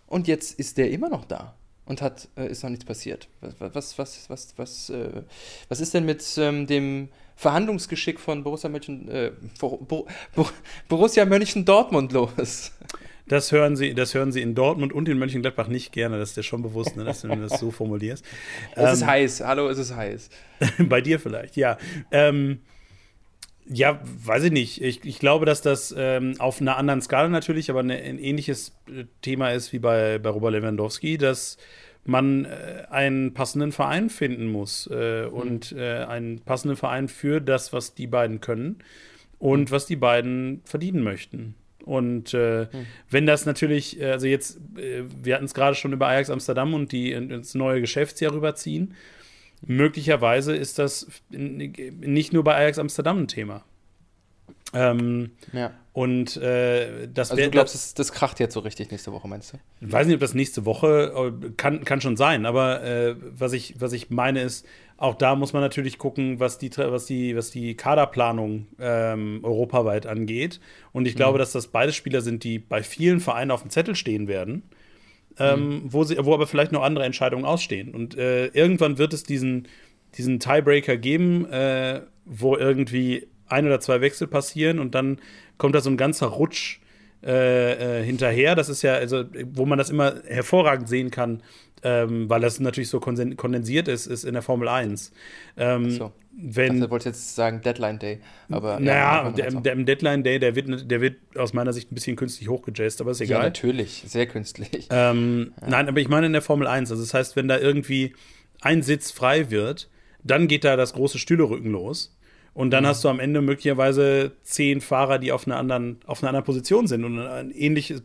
Und 0.07 0.29
jetzt 0.29 0.59
ist 0.59 0.79
der 0.79 0.91
immer 0.91 1.09
noch 1.09 1.25
da 1.25 1.55
und 1.85 2.03
hat 2.03 2.29
äh, 2.37 2.49
ist 2.49 2.63
noch 2.63 2.71
nichts 2.71 2.85
passiert. 2.85 3.29
Was 3.41 3.99
was 3.99 3.99
was 3.99 4.31
was 4.31 4.55
was, 4.57 4.91
äh, 4.91 5.23
was 5.69 5.81
ist 5.81 5.95
denn 5.95 6.05
mit 6.05 6.25
ähm, 6.39 6.67
dem 6.67 7.09
Verhandlungsgeschick 7.37 8.21
von 8.21 8.45
Borussia 8.45 8.69
Mönchen 8.69 9.09
äh, 9.09 9.33
Bo 9.59 9.79
Bo 9.79 10.07
Borussia 10.89 11.25
Mönchen 11.25 11.65
Dortmund 11.65 12.13
los? 12.13 12.73
Das 13.29 13.51
hören 13.51 13.75
Sie, 13.75 13.93
das 13.93 14.15
hören 14.15 14.31
Sie 14.31 14.41
in 14.41 14.55
Dortmund 14.55 14.93
und 14.93 15.09
in 15.09 15.19
Mönchengladbach 15.19 15.67
nicht 15.67 15.91
gerne. 15.91 16.17
Das 16.19 16.31
ist 16.31 16.37
dir 16.37 16.45
schon 16.45 16.63
bewusst, 16.63 16.97
ne, 16.97 17.03
dass 17.03 17.23
du 17.23 17.29
das 17.29 17.59
so 17.59 17.73
formulierst. 17.73 18.25
Es 18.77 18.85
ähm, 18.85 18.93
ist 18.93 19.07
heiß. 19.07 19.41
Hallo, 19.41 19.69
es 19.69 19.79
ist 19.79 19.97
heiß. 19.97 20.31
bei 20.79 21.01
dir 21.01 21.19
vielleicht, 21.19 21.57
ja. 21.57 21.77
Ähm, 22.13 22.61
ja, 23.69 24.01
weiß 24.25 24.45
ich 24.45 24.53
nicht. 24.53 24.83
Ich, 24.83 25.05
ich 25.05 25.19
glaube, 25.19 25.47
dass 25.47 25.61
das 25.61 25.95
ähm, 25.97 26.35
auf 26.39 26.61
einer 26.61 26.77
anderen 26.77 27.03
Skala 27.03 27.29
natürlich, 27.29 27.71
aber 27.71 27.81
eine, 27.81 27.97
ein 27.97 28.19
ähnliches 28.19 28.77
äh, 28.89 29.05
Thema 29.23 29.51
ist 29.51 29.73
wie 29.73 29.79
bei, 29.79 30.19
bei 30.19 30.31
Robert 30.31 30.53
Lewandowski, 30.53 31.19
dass 31.19 31.59
man 32.05 32.45
äh, 32.45 32.85
einen 32.91 33.35
passenden 33.35 33.73
Verein 33.73 34.11
finden 34.11 34.47
muss 34.47 34.89
äh, 34.93 35.27
mhm. 35.27 35.33
und 35.33 35.73
äh, 35.73 36.05
einen 36.05 36.41
passenden 36.41 36.77
Verein 36.77 37.09
für 37.09 37.41
das, 37.41 37.73
was 37.73 37.95
die 37.95 38.07
beiden 38.07 38.41
können 38.41 38.79
und 39.39 39.71
mhm. 39.71 39.71
was 39.71 39.87
die 39.87 39.97
beiden 39.97 40.61
verdienen 40.65 41.03
möchten. 41.03 41.57
Und 41.85 42.35
äh, 42.35 42.69
mhm. 42.73 42.87
wenn 43.11 43.27
das 43.27 43.47
natürlich, 43.47 44.01
äh, 44.01 44.13
also 44.13 44.27
jetzt, 44.27 44.61
wir 44.75 45.35
hatten 45.35 45.45
es 45.45 45.55
gerade 45.55 45.75
schon 45.75 45.93
über 45.93 46.07
Ajax 46.07 46.31
Amsterdam 46.31 46.75
und 46.75 46.93
die 46.93 47.13
ins 47.13 47.55
neue 47.55 47.81
Geschäftsjahr 47.81 48.33
rüberziehen 48.33 48.95
möglicherweise 49.65 50.55
ist 50.55 50.79
das 50.79 51.07
nicht 51.31 52.33
nur 52.33 52.45
bei 52.45 52.57
Ajax 52.57 52.79
Amsterdam 52.79 53.19
ein 53.19 53.29
Thema. 53.29 53.65
Ähm, 54.73 55.31
ja. 55.53 55.73
Und 55.93 56.37
äh, 56.37 57.09
das 57.09 57.31
Also 57.31 57.43
du 57.43 57.51
glaubst, 57.51 57.75
das, 57.75 57.95
das, 57.95 58.13
kracht 58.13 58.39
jetzt 58.41 58.53
so 58.53 58.61
richtig 58.61 58.91
nächste 58.91 59.13
Woche, 59.13 59.27
meinst 59.29 59.55
du? 59.55 59.59
Ich 59.81 59.91
weiß 59.91 60.07
nicht, 60.07 60.15
ob 60.15 60.21
das 60.21 60.35
nächste 60.35 60.67
Woche 60.67 61.33
äh, 61.43 61.51
kann, 61.57 61.85
kann 61.85 62.01
schon 62.01 62.17
sein, 62.17 62.45
aber 62.45 62.83
äh, 62.83 63.17
was, 63.19 63.55
ich, 63.55 63.81
was 63.81 63.93
ich 63.93 64.11
meine 64.11 64.43
ist, 64.43 64.67
auch 64.99 65.15
da 65.15 65.35
muss 65.35 65.53
man 65.53 65.63
natürlich 65.63 65.97
gucken, 65.99 66.41
was 66.41 66.59
die, 66.59 66.71
was 66.77 67.07
die, 67.07 67.37
was 67.37 67.51
die 67.51 67.77
Kaderplanung 67.77 68.67
ähm, 68.79 69.41
europaweit 69.43 70.07
angeht. 70.07 70.61
Und 70.93 71.07
ich 71.07 71.17
glaube, 71.17 71.39
mhm. 71.39 71.41
dass 71.41 71.53
das 71.53 71.69
beide 71.69 71.93
Spieler 71.93 72.21
sind, 72.21 72.45
die 72.45 72.59
bei 72.59 72.83
vielen 72.83 73.21
Vereinen 73.21 73.51
auf 73.51 73.63
dem 73.63 73.71
Zettel 73.71 73.95
stehen 73.95 74.29
werden 74.29 74.63
ähm, 75.39 75.69
mhm. 75.69 75.93
wo, 75.93 76.05
sie, 76.05 76.17
wo 76.21 76.35
aber 76.35 76.47
vielleicht 76.47 76.73
noch 76.73 76.83
andere 76.83 77.05
Entscheidungen 77.05 77.45
ausstehen. 77.45 77.95
Und 77.95 78.17
äh, 78.17 78.47
irgendwann 78.49 78.99
wird 78.99 79.13
es 79.13 79.23
diesen, 79.23 79.69
diesen 80.17 80.41
Tiebreaker 80.41 80.97
geben, 80.97 81.47
äh, 81.51 82.03
wo 82.25 82.57
irgendwie 82.57 83.27
ein 83.49 83.67
oder 83.67 83.81
zwei 83.81 84.01
Wechsel 84.01 84.27
passieren 84.27 84.79
und 84.79 84.95
dann 84.95 85.19
kommt 85.59 85.75
da 85.75 85.81
so 85.81 85.91
ein 85.91 85.97
ganzer 85.97 86.27
Rutsch 86.27 86.81
äh, 87.25 88.01
äh, 88.01 88.05
hinterher. 88.05 88.55
Das 88.55 88.69
ist 88.69 88.83
ja, 88.83 88.95
also, 88.95 89.25
wo 89.53 89.67
man 89.67 89.79
das 89.79 89.91
immer 89.91 90.17
hervorragend 90.27 90.89
sehen 90.89 91.11
kann, 91.11 91.43
ähm, 91.83 92.29
weil 92.29 92.41
das 92.41 92.61
natürlich 92.61 92.89
so 92.89 93.01
kondensiert 93.01 93.89
ist, 93.89 94.07
ist 94.07 94.25
in 94.25 94.35
der 94.35 94.43
Formel 94.43 94.69
1. 94.69 95.13
Ähm, 95.57 95.91
so. 95.91 96.13
Wenn, 96.39 96.83
ich 96.83 96.91
wollte 96.91 97.09
jetzt 97.09 97.35
sagen 97.35 97.63
Deadline 97.63 97.99
Day, 97.99 98.21
aber. 98.51 98.79
Naja, 98.79 99.25
ja, 99.25 99.31
der, 99.31 99.51
der, 99.53 99.77
Deadline 99.77 100.23
Day, 100.23 100.39
der 100.39 100.55
wird, 100.55 100.91
der 100.91 101.01
wird 101.01 101.17
aus 101.35 101.55
meiner 101.55 101.73
Sicht 101.73 101.91
ein 101.91 101.95
bisschen 101.95 102.15
künstlich 102.15 102.49
hochgejazzt, 102.49 103.01
aber 103.01 103.13
ist 103.13 103.23
egal. 103.23 103.39
Ja, 103.39 103.45
natürlich, 103.45 104.05
sehr 104.07 104.27
künstlich. 104.27 104.89
Ähm, 104.97 105.53
ja. 105.61 105.69
Nein, 105.69 105.89
aber 105.89 106.01
ich 106.01 106.09
meine 106.09 106.27
in 106.27 106.33
der 106.33 106.43
Formel 106.43 106.67
1. 106.67 106.91
Also, 106.91 107.03
das 107.03 107.13
heißt, 107.15 107.37
wenn 107.37 107.49
da 107.49 107.59
irgendwie 107.59 108.15
ein 108.61 108.83
Sitz 108.83 109.11
frei 109.11 109.51
wird, 109.51 109.89
dann 110.23 110.49
geht 110.49 110.65
da 110.65 110.77
das 110.77 110.93
große 110.93 111.19
Stühlerücken 111.19 111.71
los. 111.71 112.17
Und 112.55 112.71
dann 112.71 112.85
mhm. 112.85 112.89
hast 112.89 113.05
du 113.05 113.09
am 113.09 113.21
Ende 113.21 113.43
möglicherweise 113.43 114.33
zehn 114.43 114.81
Fahrer, 114.81 115.19
die 115.19 115.33
auf 115.33 115.47
einer 115.47 115.57
anderen, 115.57 115.99
auf 116.07 116.23
einer 116.23 116.31
anderen 116.31 116.45
Position 116.45 116.87
sind. 116.87 117.05
Und 117.05 117.19
ein 117.19 117.51
ähnliches 117.51 118.03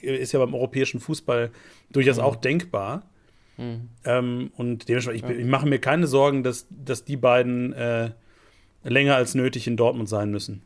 ist 0.00 0.32
ja 0.32 0.38
beim 0.38 0.54
europäischen 0.54 1.00
Fußball 1.00 1.50
durchaus 1.90 2.16
mhm. 2.16 2.22
auch 2.22 2.36
denkbar. 2.36 3.02
Mhm. 3.56 3.88
Ähm, 4.04 4.50
und 4.56 4.88
dementsprechend, 4.88 5.30
ich, 5.30 5.38
ich, 5.38 5.46
mache 5.46 5.66
mir 5.66 5.78
keine 5.78 6.06
Sorgen, 6.06 6.42
dass, 6.42 6.66
dass 6.70 7.04
die 7.04 7.16
beiden 7.16 7.72
äh, 7.72 8.10
länger 8.84 9.16
als 9.16 9.34
nötig 9.34 9.66
in 9.66 9.76
Dortmund 9.76 10.08
sein 10.08 10.30
müssen. 10.30 10.62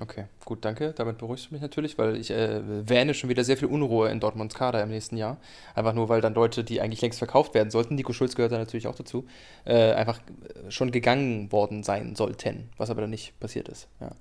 Okay, 0.00 0.26
gut, 0.44 0.64
danke. 0.64 0.92
Damit 0.96 1.18
beruhigst 1.18 1.50
du 1.50 1.54
mich 1.54 1.62
natürlich, 1.62 1.98
weil 1.98 2.16
ich 2.16 2.30
äh, 2.30 2.60
wähne 2.88 3.14
schon 3.14 3.30
wieder 3.30 3.42
sehr 3.42 3.56
viel 3.56 3.66
Unruhe 3.66 4.08
in 4.10 4.20
Dortmunds 4.20 4.54
Kader 4.54 4.82
im 4.82 4.90
nächsten 4.90 5.16
Jahr. 5.16 5.38
Einfach 5.74 5.92
nur, 5.92 6.08
weil 6.08 6.20
dann 6.20 6.34
Leute, 6.34 6.62
die 6.62 6.80
eigentlich 6.80 7.02
längst 7.02 7.18
verkauft 7.18 7.54
werden 7.54 7.70
sollten, 7.70 7.96
Nico 7.96 8.12
Schulz 8.12 8.36
gehört 8.36 8.52
da 8.52 8.58
natürlich 8.58 8.86
auch 8.86 8.94
dazu, 8.94 9.26
äh, 9.64 9.92
einfach 9.92 10.20
schon 10.68 10.92
gegangen 10.92 11.50
worden 11.50 11.82
sein 11.82 12.14
sollten, 12.14 12.68
was 12.76 12.90
aber 12.90 13.00
dann 13.00 13.10
nicht 13.10 13.38
passiert 13.40 13.68
ist. 13.68 13.88
Ja. 14.00 14.12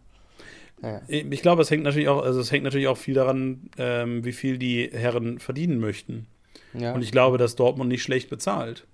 Naja. 0.82 1.01
Ich 1.08 1.41
glaube, 1.41 1.62
es 1.62 1.72
hängt 1.72 1.84
natürlich 1.84 2.08
auch, 2.08 2.24
also 2.24 2.39
es 2.39 2.51
hängt 2.51 2.64
natürlich 2.64 2.88
auch 2.88 2.97
viel 2.97 3.16
daran, 3.16 3.70
ähm, 3.78 4.24
wie 4.26 4.32
viel 4.32 4.58
die 4.58 4.89
Herren 4.91 5.39
verdienen 5.39 5.80
möchten. 5.80 6.28
Ja. 6.74 6.93
Und 6.93 7.01
ich 7.01 7.11
glaube, 7.11 7.38
dass 7.38 7.55
Dortmund 7.55 7.89
nicht 7.89 8.03
schlecht 8.03 8.30
bezahlt. 8.30 8.86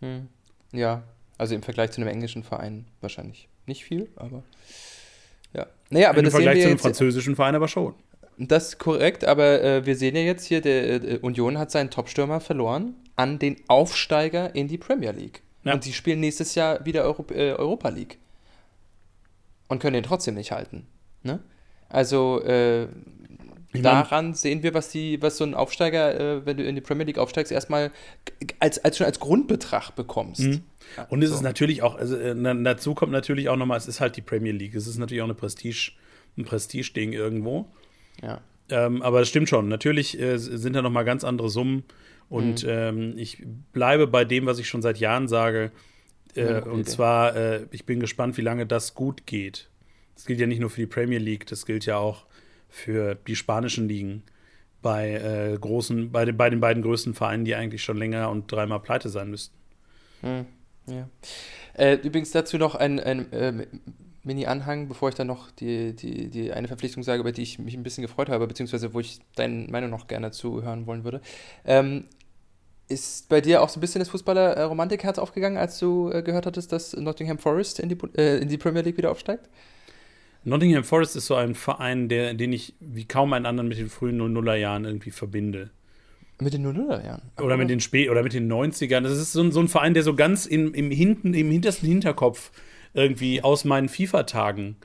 Hm. 0.00 0.28
Ja, 0.72 1.02
also 1.38 1.54
im 1.54 1.62
Vergleich 1.62 1.90
zu 1.90 2.00
einem 2.00 2.08
englischen 2.08 2.42
Verein 2.44 2.86
wahrscheinlich 3.00 3.48
nicht 3.66 3.84
viel, 3.84 4.08
aber 4.16 4.42
ja. 5.52 5.66
Naja, 5.90 6.10
aber 6.10 6.18
Im 6.18 6.30
Vergleich 6.30 6.60
zu 6.62 6.68
einem 6.68 6.78
französischen 6.78 7.36
Verein 7.36 7.54
aber 7.54 7.68
schon. 7.68 7.94
Das 8.36 8.68
ist 8.68 8.78
korrekt, 8.78 9.24
aber 9.24 9.62
äh, 9.62 9.86
wir 9.86 9.96
sehen 9.96 10.16
ja 10.16 10.22
jetzt 10.22 10.44
hier, 10.46 10.60
der 10.60 11.02
äh, 11.02 11.18
Union 11.18 11.58
hat 11.58 11.70
seinen 11.70 11.90
Topstürmer 11.90 12.40
verloren 12.40 12.96
an 13.14 13.38
den 13.38 13.56
Aufsteiger 13.68 14.54
in 14.54 14.66
die 14.66 14.78
Premier 14.78 15.12
League. 15.12 15.42
Ja. 15.62 15.74
Und 15.74 15.84
sie 15.84 15.92
spielen 15.92 16.20
nächstes 16.20 16.56
Jahr 16.56 16.84
wieder 16.84 17.04
Euro 17.04 17.24
äh, 17.30 17.52
Europa 17.52 17.88
League. 17.90 18.18
Und 19.68 19.80
können 19.80 19.94
den 19.94 20.02
trotzdem 20.02 20.34
nicht 20.34 20.52
halten. 20.52 20.86
Ne? 21.22 21.40
Also 21.88 22.42
äh, 23.74 23.82
daran 23.82 24.34
sehen 24.34 24.62
wir, 24.62 24.74
was 24.74 24.88
die, 24.88 25.20
was 25.20 25.36
so 25.36 25.44
ein 25.44 25.54
Aufsteiger, 25.54 26.38
äh, 26.38 26.46
wenn 26.46 26.56
du 26.56 26.64
in 26.64 26.74
die 26.74 26.80
Premier 26.80 27.04
League 27.04 27.18
aufsteigst, 27.18 27.52
erstmal 27.52 27.90
als, 28.60 28.78
als 28.84 28.96
schon 28.96 29.06
als 29.06 29.20
Grundbetrag 29.20 29.94
bekommst. 29.94 30.40
Mhm. 30.40 30.62
Ja, 30.96 31.04
und 31.04 31.22
es 31.22 31.30
so. 31.30 31.36
ist 31.36 31.42
natürlich 31.42 31.82
auch, 31.82 31.96
also 31.96 32.16
äh, 32.16 32.34
dazu 32.62 32.94
kommt 32.94 33.12
natürlich 33.12 33.48
auch 33.48 33.56
nochmal, 33.56 33.78
es 33.78 33.88
ist 33.88 34.00
halt 34.00 34.16
die 34.16 34.22
Premier 34.22 34.52
League. 34.52 34.74
Es 34.74 34.86
ist 34.86 34.98
natürlich 34.98 35.22
auch 35.22 35.26
eine 35.26 35.34
Prestige, 35.34 35.92
ein 36.36 36.44
Prestige-Ding 36.44 37.12
irgendwo. 37.12 37.68
Ja. 38.22 38.40
Ähm, 38.70 39.02
aber 39.02 39.20
es 39.20 39.28
stimmt 39.28 39.48
schon. 39.48 39.68
Natürlich 39.68 40.18
äh, 40.18 40.38
sind 40.38 40.74
da 40.74 40.82
nochmal 40.82 41.04
ganz 41.04 41.24
andere 41.24 41.50
Summen. 41.50 41.84
Und 42.28 42.64
mhm. 42.64 42.70
ähm, 42.70 43.12
ich 43.16 43.44
bleibe 43.72 44.06
bei 44.06 44.24
dem, 44.24 44.46
was 44.46 44.58
ich 44.58 44.68
schon 44.68 44.82
seit 44.82 44.98
Jahren 44.98 45.28
sage. 45.28 45.70
Äh, 46.34 46.62
und 46.62 46.80
Idee. 46.80 46.90
zwar, 46.90 47.36
äh, 47.36 47.66
ich 47.70 47.84
bin 47.84 48.00
gespannt, 48.00 48.36
wie 48.36 48.42
lange 48.42 48.66
das 48.66 48.94
gut 48.94 49.26
geht. 49.26 49.68
Das 50.14 50.26
gilt 50.26 50.40
ja 50.40 50.46
nicht 50.46 50.60
nur 50.60 50.70
für 50.70 50.80
die 50.80 50.86
Premier 50.86 51.18
League, 51.18 51.46
das 51.46 51.66
gilt 51.66 51.86
ja 51.86 51.96
auch 51.96 52.26
für 52.74 53.14
die 53.14 53.36
spanischen 53.36 53.88
Ligen 53.88 54.24
bei 54.82 55.12
äh, 55.12 55.56
großen, 55.56 56.10
bei 56.10 56.24
den, 56.24 56.36
bei 56.36 56.50
den 56.50 56.60
beiden 56.60 56.82
größten 56.82 57.14
Vereinen, 57.14 57.44
die 57.44 57.54
eigentlich 57.54 57.84
schon 57.84 57.96
länger 57.96 58.30
und 58.30 58.50
dreimal 58.50 58.80
pleite 58.80 59.08
sein 59.08 59.30
müssten. 59.30 59.56
Hm, 60.22 60.44
ja. 60.88 61.08
Äh, 61.74 61.94
übrigens 62.02 62.32
dazu 62.32 62.58
noch 62.58 62.74
ein, 62.74 62.98
ein 62.98 63.32
äh, 63.32 63.66
Mini-Anhang, 64.24 64.88
bevor 64.88 65.08
ich 65.08 65.14
dann 65.14 65.28
noch 65.28 65.52
die, 65.52 65.94
die, 65.94 66.28
die 66.28 66.52
eine 66.52 66.66
Verpflichtung 66.66 67.04
sage, 67.04 67.20
über 67.20 67.30
die 67.30 67.42
ich 67.42 67.60
mich 67.60 67.76
ein 67.76 67.84
bisschen 67.84 68.02
gefreut 68.02 68.28
habe, 68.28 68.46
beziehungsweise 68.46 68.92
wo 68.92 68.98
ich 69.00 69.20
deine 69.36 69.68
Meinung 69.70 69.90
noch 69.90 70.08
gerne 70.08 70.32
zuhören 70.32 70.86
wollen 70.86 71.04
würde. 71.04 71.20
Ähm, 71.64 72.04
ist 72.88 73.28
bei 73.28 73.40
dir 73.40 73.62
auch 73.62 73.68
so 73.68 73.78
ein 73.78 73.80
bisschen 73.80 74.00
das 74.00 74.08
Fußballer-Romantikherz 74.08 75.18
aufgegangen, 75.18 75.56
als 75.56 75.78
du 75.78 76.10
äh, 76.10 76.22
gehört 76.22 76.44
hattest, 76.44 76.72
dass 76.72 76.92
Nottingham 76.94 77.38
Forest 77.38 77.78
in 77.78 77.88
die, 77.88 77.96
äh, 78.16 78.38
in 78.38 78.48
die 78.48 78.58
Premier 78.58 78.82
League 78.82 78.98
wieder 78.98 79.12
aufsteigt? 79.12 79.48
Nottingham 80.44 80.84
Forest 80.84 81.16
ist 81.16 81.26
so 81.26 81.34
ein 81.34 81.54
Verein, 81.54 82.08
der, 82.08 82.34
den 82.34 82.52
ich 82.52 82.74
wie 82.80 83.06
kaum 83.06 83.32
einen 83.32 83.46
anderen 83.46 83.68
mit 83.68 83.78
den 83.78 83.88
frühen 83.88 84.20
00er 84.20 84.56
Jahren 84.56 84.84
irgendwie 84.84 85.10
verbinde. 85.10 85.70
Mit 86.40 86.52
den 86.52 86.66
00er 86.66 87.04
Jahren? 87.04 87.22
Oder 87.40 87.56
mit 87.56 87.70
den 87.70 87.80
Spä 87.80 88.10
oder 88.10 88.22
mit 88.22 88.32
den 88.32 88.52
90ern. 88.52 89.00
Das 89.00 89.12
ist 89.12 89.32
so 89.32 89.40
ein, 89.42 89.52
so 89.52 89.60
ein 89.60 89.68
Verein, 89.68 89.94
der 89.94 90.02
so 90.02 90.14
ganz 90.14 90.46
im, 90.46 90.74
im, 90.74 90.90
hinten, 90.90 91.32
im 91.32 91.50
hintersten 91.50 91.88
Hinterkopf 91.88 92.50
irgendwie 92.92 93.42
aus 93.42 93.64
meinen 93.64 93.88
FIFA-Tagen 93.88 94.76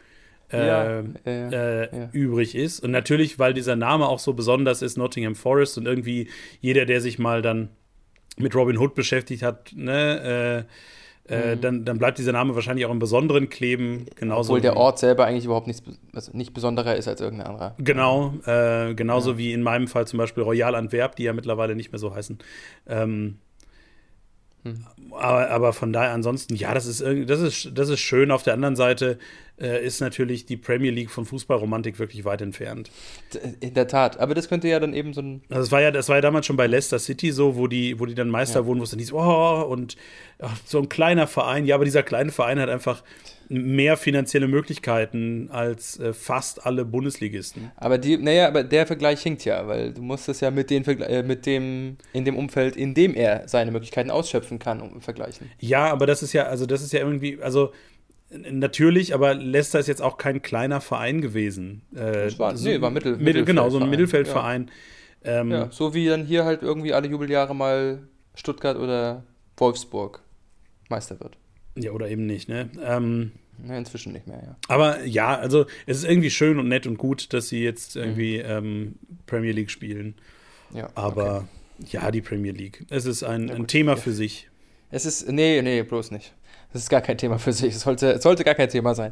äh, 0.52 0.68
ja, 0.68 1.04
äh, 1.26 1.98
ja. 1.98 2.10
übrig 2.12 2.56
ist. 2.56 2.80
Und 2.80 2.92
natürlich, 2.92 3.40
weil 3.40 3.54
dieser 3.54 3.76
Name 3.76 4.08
auch 4.08 4.20
so 4.20 4.34
besonders 4.34 4.82
ist, 4.82 4.98
Nottingham 4.98 5.36
Forest 5.36 5.78
und 5.78 5.86
irgendwie 5.86 6.30
jeder, 6.62 6.86
der 6.86 7.02
sich 7.02 7.20
mal 7.20 7.42
dann 7.42 7.70
mit 8.38 8.56
Robin 8.56 8.78
Hood 8.78 8.96
beschäftigt 8.96 9.44
hat, 9.44 9.74
ne, 9.76 10.66
äh, 10.68 10.74
äh, 11.30 11.58
dann, 11.58 11.86
dann 11.86 11.98
bleibt 11.98 12.18
dieser 12.18 12.32
Name 12.32 12.56
wahrscheinlich 12.56 12.86
auch 12.86 12.92
im 12.92 13.00
Besonderen 13.00 13.50
kleben. 13.50 14.06
Genauso 14.16 14.54
Obwohl 14.54 14.62
der 14.62 14.78
Ort 14.78 15.00
selber 15.00 15.26
eigentlich 15.26 15.46
überhaupt 15.46 15.68
nichts, 15.68 15.84
also 16.14 16.36
nicht 16.36 16.54
besonderer 16.54 16.96
ist 16.96 17.08
als 17.08 17.22
irgendein 17.22 17.48
anderer. 17.48 17.76
Genau, 17.78 18.34
äh, 18.46 18.94
genauso 18.96 19.32
ja. 19.32 19.38
wie 19.38 19.54
in 19.54 19.62
meinem 19.62 19.88
Fall 19.88 20.08
zum 20.08 20.18
Beispiel 20.18 20.44
Royal 20.44 20.76
Antwerp, 20.76 21.16
die 21.16 21.24
ja 21.24 21.34
mittlerweile 21.34 21.76
nicht 21.76 21.92
mehr 21.92 22.00
so 22.00 22.14
heißen. 22.14 22.40
Ähm, 22.88 23.38
hm. 24.64 24.86
aber, 25.12 25.50
aber, 25.50 25.74
von 25.74 25.94
daher 25.94 26.12
ansonsten, 26.12 26.56
ja, 26.56 26.74
das 26.74 26.86
ist, 26.86 27.02
das, 27.02 27.40
ist, 27.40 27.72
das 27.74 27.90
ist 27.90 28.00
schön. 28.00 28.32
Auf 28.32 28.44
der 28.44 28.54
anderen 28.54 28.76
Seite 28.76 29.18
äh, 29.60 29.86
ist 29.86 30.02
natürlich 30.02 30.46
die 30.46 30.58
Premier 30.58 30.92
League 30.92 31.10
von 31.10 31.26
Fußballromantik 31.26 32.00
wirklich 32.00 32.26
weit 32.26 32.42
entfernt. 32.42 32.92
In 33.60 33.74
der 33.74 33.88
Tat, 33.88 34.20
aber 34.20 34.34
das 34.34 34.50
könnte 34.50 34.68
ja 34.68 34.80
dann 34.80 34.94
eben 34.94 35.14
so 35.14 35.22
ein. 35.22 35.42
Also 35.50 35.62
das 35.62 35.72
war 35.72 35.82
ja, 35.82 35.92
das 35.92 36.10
war 36.10 36.18
ja 36.18 36.22
damals 36.22 36.46
schon 36.46 36.58
bei 36.58 36.68
Leicester 36.68 37.00
City 37.00 37.32
so, 37.32 37.56
wo 37.56 37.68
die, 37.68 38.00
wo 38.00 38.06
die 38.06 38.16
dann 38.16 38.30
Meister 38.30 38.62
ja. 38.62 38.66
wurden, 38.66 38.80
wo 38.80 38.84
es 38.84 38.92
dann 38.92 39.00
hieß, 39.00 39.14
oh, 39.14 39.66
und 39.70 39.96
ach, 40.40 40.56
so 40.66 40.80
ein 40.80 40.90
kleiner 40.90 41.28
Verein, 41.28 41.66
ja, 41.66 41.76
aber 41.76 41.86
dieser 41.86 42.04
kleine 42.04 42.32
Verein 42.32 42.60
hat 42.60 42.70
einfach 42.70 43.04
mehr 43.50 43.98
finanzielle 43.98 44.48
Möglichkeiten 44.48 45.50
als 45.52 46.00
äh, 46.00 46.14
fast 46.14 46.66
alle 46.66 46.86
Bundesligisten. 46.86 47.72
Aber 47.76 47.98
die, 47.98 48.18
naja, 48.18 48.48
aber 48.48 48.64
der 48.64 48.86
Vergleich 48.86 49.22
hinkt 49.22 49.44
ja, 49.44 49.68
weil 49.68 49.92
du 49.92 50.04
musst 50.04 50.30
es 50.30 50.40
ja 50.40 50.52
mit, 50.52 50.70
den, 50.70 50.86
äh, 50.86 51.24
mit 51.24 51.48
dem, 51.48 51.98
in 52.14 52.26
dem 52.26 52.38
Umfeld, 52.38 52.76
in 52.76 52.94
dem 52.94 53.16
er 53.16 53.48
seine 53.48 53.72
Möglichkeiten 53.72 54.12
ausschöpfen 54.12 54.60
kann, 54.60 54.82
um, 54.82 55.02
vergleichen. 55.02 55.50
Ja, 55.60 55.90
aber 55.92 56.06
das 56.06 56.22
ist 56.22 56.34
ja, 56.34 56.44
also 56.44 56.68
das 56.68 56.84
ist 56.84 56.94
ja 56.94 57.00
irgendwie, 57.00 57.42
also 57.42 57.74
natürlich, 58.30 59.16
aber 59.16 59.34
Leicester 59.34 59.80
ist 59.80 59.88
jetzt 59.88 60.04
auch 60.04 60.18
kein 60.18 60.44
kleiner 60.44 60.80
Verein 60.80 61.20
gewesen. 61.20 61.82
Äh, 61.96 62.26
das 62.26 62.38
war, 62.38 62.56
so, 62.56 62.70
nee, 62.70 62.80
war 62.80 62.92
Mittel, 62.92 63.18
Mittel 63.18 63.46
Genau, 63.46 63.72
so 63.72 63.80
ein 63.80 63.90
Mittelfeldverein. 63.90 64.70
Ja. 65.24 65.42
Ähm, 65.42 65.52
ja, 65.52 65.68
so 65.72 65.94
wie 65.96 66.06
dann 66.06 66.26
hier 66.26 66.46
halt 66.46 66.62
irgendwie 66.62 66.94
alle 66.94 67.08
Jubeljahre 67.08 67.56
mal 67.56 68.08
Stuttgart 68.36 68.78
oder 68.78 69.24
Wolfsburg 69.58 70.22
Meister 70.88 71.20
wird. 71.20 71.38
Ja, 71.76 71.92
oder 71.92 72.10
eben 72.10 72.26
nicht, 72.26 72.50
ne? 72.50 72.70
Ähm, 72.84 73.32
ja, 73.68 73.78
inzwischen 73.78 74.14
nicht 74.14 74.28
mehr, 74.28 74.42
ja. 74.44 74.56
Aber 74.68 75.04
ja, 75.04 75.38
also 75.38 75.66
es 75.86 75.98
ist 75.98 76.06
irgendwie 76.06 76.30
schön 76.30 76.60
und 76.60 76.68
nett 76.68 76.88
und 76.88 76.98
gut, 76.98 77.34
dass 77.34 77.50
sie 77.50 77.64
jetzt 77.64 77.96
irgendwie 77.96 78.40
mhm. 78.40 78.46
ähm, 78.46 78.96
Premier 79.26 79.52
League 79.52 79.72
spielen. 79.72 80.16
Ja. 80.74 80.90
Aber 80.96 81.48
okay. 81.80 81.90
ja, 81.92 82.12
die 82.12 82.22
Premier 82.22 82.54
League. 82.54 82.86
Es 82.90 83.06
ist 83.06 83.24
ein, 83.24 83.50
ein 83.50 83.68
Thema 83.68 83.94
ja. 83.94 83.98
für 83.98 84.12
sich. 84.12 84.50
Es 84.92 85.06
ist, 85.06 85.30
nee, 85.30 85.62
nee, 85.62 85.84
bloß 85.84 86.12
nicht. 86.12 86.34
Das 86.72 86.84
ist 86.84 86.90
gar 86.90 87.02
kein 87.02 87.18
Thema 87.18 87.40
für 87.40 87.52
sich. 87.52 87.76
Es 87.76 87.82
sollte, 87.82 88.22
sollte 88.22 88.44
gar 88.44 88.54
kein 88.54 88.70
Thema 88.70 88.94
sein. 88.94 89.12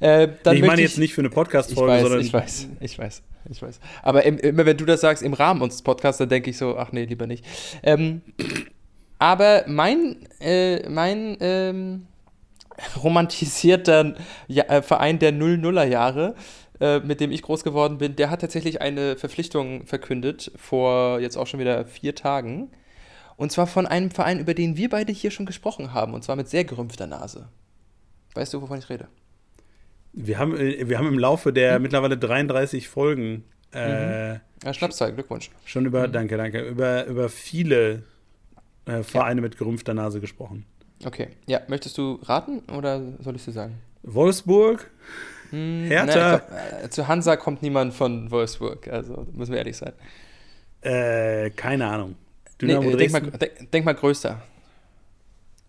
Äh, 0.00 0.26
nee, 0.26 0.52
ich 0.52 0.62
meine 0.62 0.82
jetzt 0.82 0.98
nicht 0.98 1.14
für 1.14 1.22
eine 1.22 1.30
Podcast-Folge, 1.30 2.02
sondern. 2.02 2.20
Ich 2.20 2.32
weiß, 2.32 2.68
ich 2.80 2.98
weiß, 2.98 3.22
ich 3.50 3.62
weiß. 3.62 3.80
Aber 4.02 4.24
im, 4.24 4.38
immer 4.38 4.66
wenn 4.66 4.76
du 4.76 4.84
das 4.84 5.00
sagst, 5.00 5.22
im 5.22 5.32
Rahmen 5.32 5.62
unseres 5.62 5.82
Podcasts, 5.82 6.18
dann 6.18 6.28
denke 6.28 6.50
ich 6.50 6.58
so, 6.58 6.76
ach 6.76 6.92
nee, 6.92 7.06
lieber 7.06 7.26
nicht. 7.26 7.46
Ähm, 7.82 8.20
aber 9.18 9.64
mein, 9.66 10.16
äh, 10.40 10.88
mein 10.88 11.36
ähm, 11.40 12.06
romantisierter 13.02 14.14
ja 14.46 14.64
äh, 14.64 14.82
Verein 14.82 15.18
der 15.18 15.32
00er 15.32 15.84
Jahre, 15.84 16.34
äh, 16.80 17.00
mit 17.00 17.20
dem 17.20 17.32
ich 17.32 17.42
groß 17.42 17.64
geworden 17.64 17.98
bin, 17.98 18.16
der 18.16 18.30
hat 18.30 18.40
tatsächlich 18.40 18.80
eine 18.80 19.16
Verpflichtung 19.16 19.86
verkündet 19.86 20.52
vor 20.56 21.18
jetzt 21.20 21.36
auch 21.36 21.46
schon 21.46 21.60
wieder 21.60 21.84
vier 21.84 22.14
Tagen. 22.14 22.70
Und 23.36 23.52
zwar 23.52 23.66
von 23.66 23.86
einem 23.86 24.10
Verein, 24.10 24.40
über 24.40 24.54
den 24.54 24.76
wir 24.76 24.88
beide 24.88 25.12
hier 25.12 25.30
schon 25.30 25.46
gesprochen 25.46 25.92
haben, 25.92 26.14
und 26.14 26.24
zwar 26.24 26.36
mit 26.36 26.48
sehr 26.48 26.64
gerümpfter 26.64 27.06
Nase. 27.06 27.48
Weißt 28.34 28.52
du, 28.52 28.62
wovon 28.62 28.78
ich 28.78 28.88
rede? 28.88 29.08
Wir 30.12 30.38
haben, 30.38 30.56
äh, 30.56 30.88
wir 30.88 30.98
haben 30.98 31.08
im 31.08 31.18
Laufe 31.18 31.52
der 31.52 31.76
hm? 31.76 31.82
mittlerweile 31.82 32.16
33 32.16 32.88
Folgen 32.88 33.44
äh, 33.72 34.34
mhm. 34.34 34.40
ja, 34.64 34.74
Schnapszahl, 34.74 35.12
Glückwunsch. 35.12 35.50
Schon 35.64 35.86
über, 35.86 36.08
mhm. 36.08 36.12
danke, 36.12 36.36
danke, 36.36 36.60
über, 36.60 37.06
über 37.06 37.28
viele 37.28 38.04
äh, 38.88 39.02
Vereine 39.02 39.40
ja. 39.40 39.42
mit 39.42 39.58
gerümpfter 39.58 39.94
Nase 39.94 40.20
gesprochen. 40.20 40.64
Okay, 41.04 41.28
ja, 41.46 41.60
möchtest 41.68 41.96
du 41.96 42.18
raten 42.24 42.60
oder 42.76 43.00
soll 43.20 43.36
ich 43.36 43.44
dir 43.44 43.52
sagen? 43.52 43.78
Wolfsburg? 44.02 44.90
Hm, 45.50 45.84
Hertha? 45.84 46.42
Na, 46.50 46.78
glaub, 46.78 46.92
zu 46.92 47.08
Hansa 47.08 47.36
kommt 47.36 47.62
niemand 47.62 47.94
von 47.94 48.30
Wolfsburg, 48.30 48.88
also 48.88 49.26
müssen 49.32 49.52
wir 49.52 49.58
ehrlich 49.58 49.76
sein. 49.76 49.92
Äh, 50.80 51.50
keine 51.50 51.86
Ahnung. 51.86 52.16
Nee, 52.60 52.72
äh, 52.72 52.96
denk, 52.96 53.12
mal, 53.12 53.20
denk, 53.20 53.70
denk, 53.70 53.84
mal, 53.84 53.94
größer. 53.94 54.42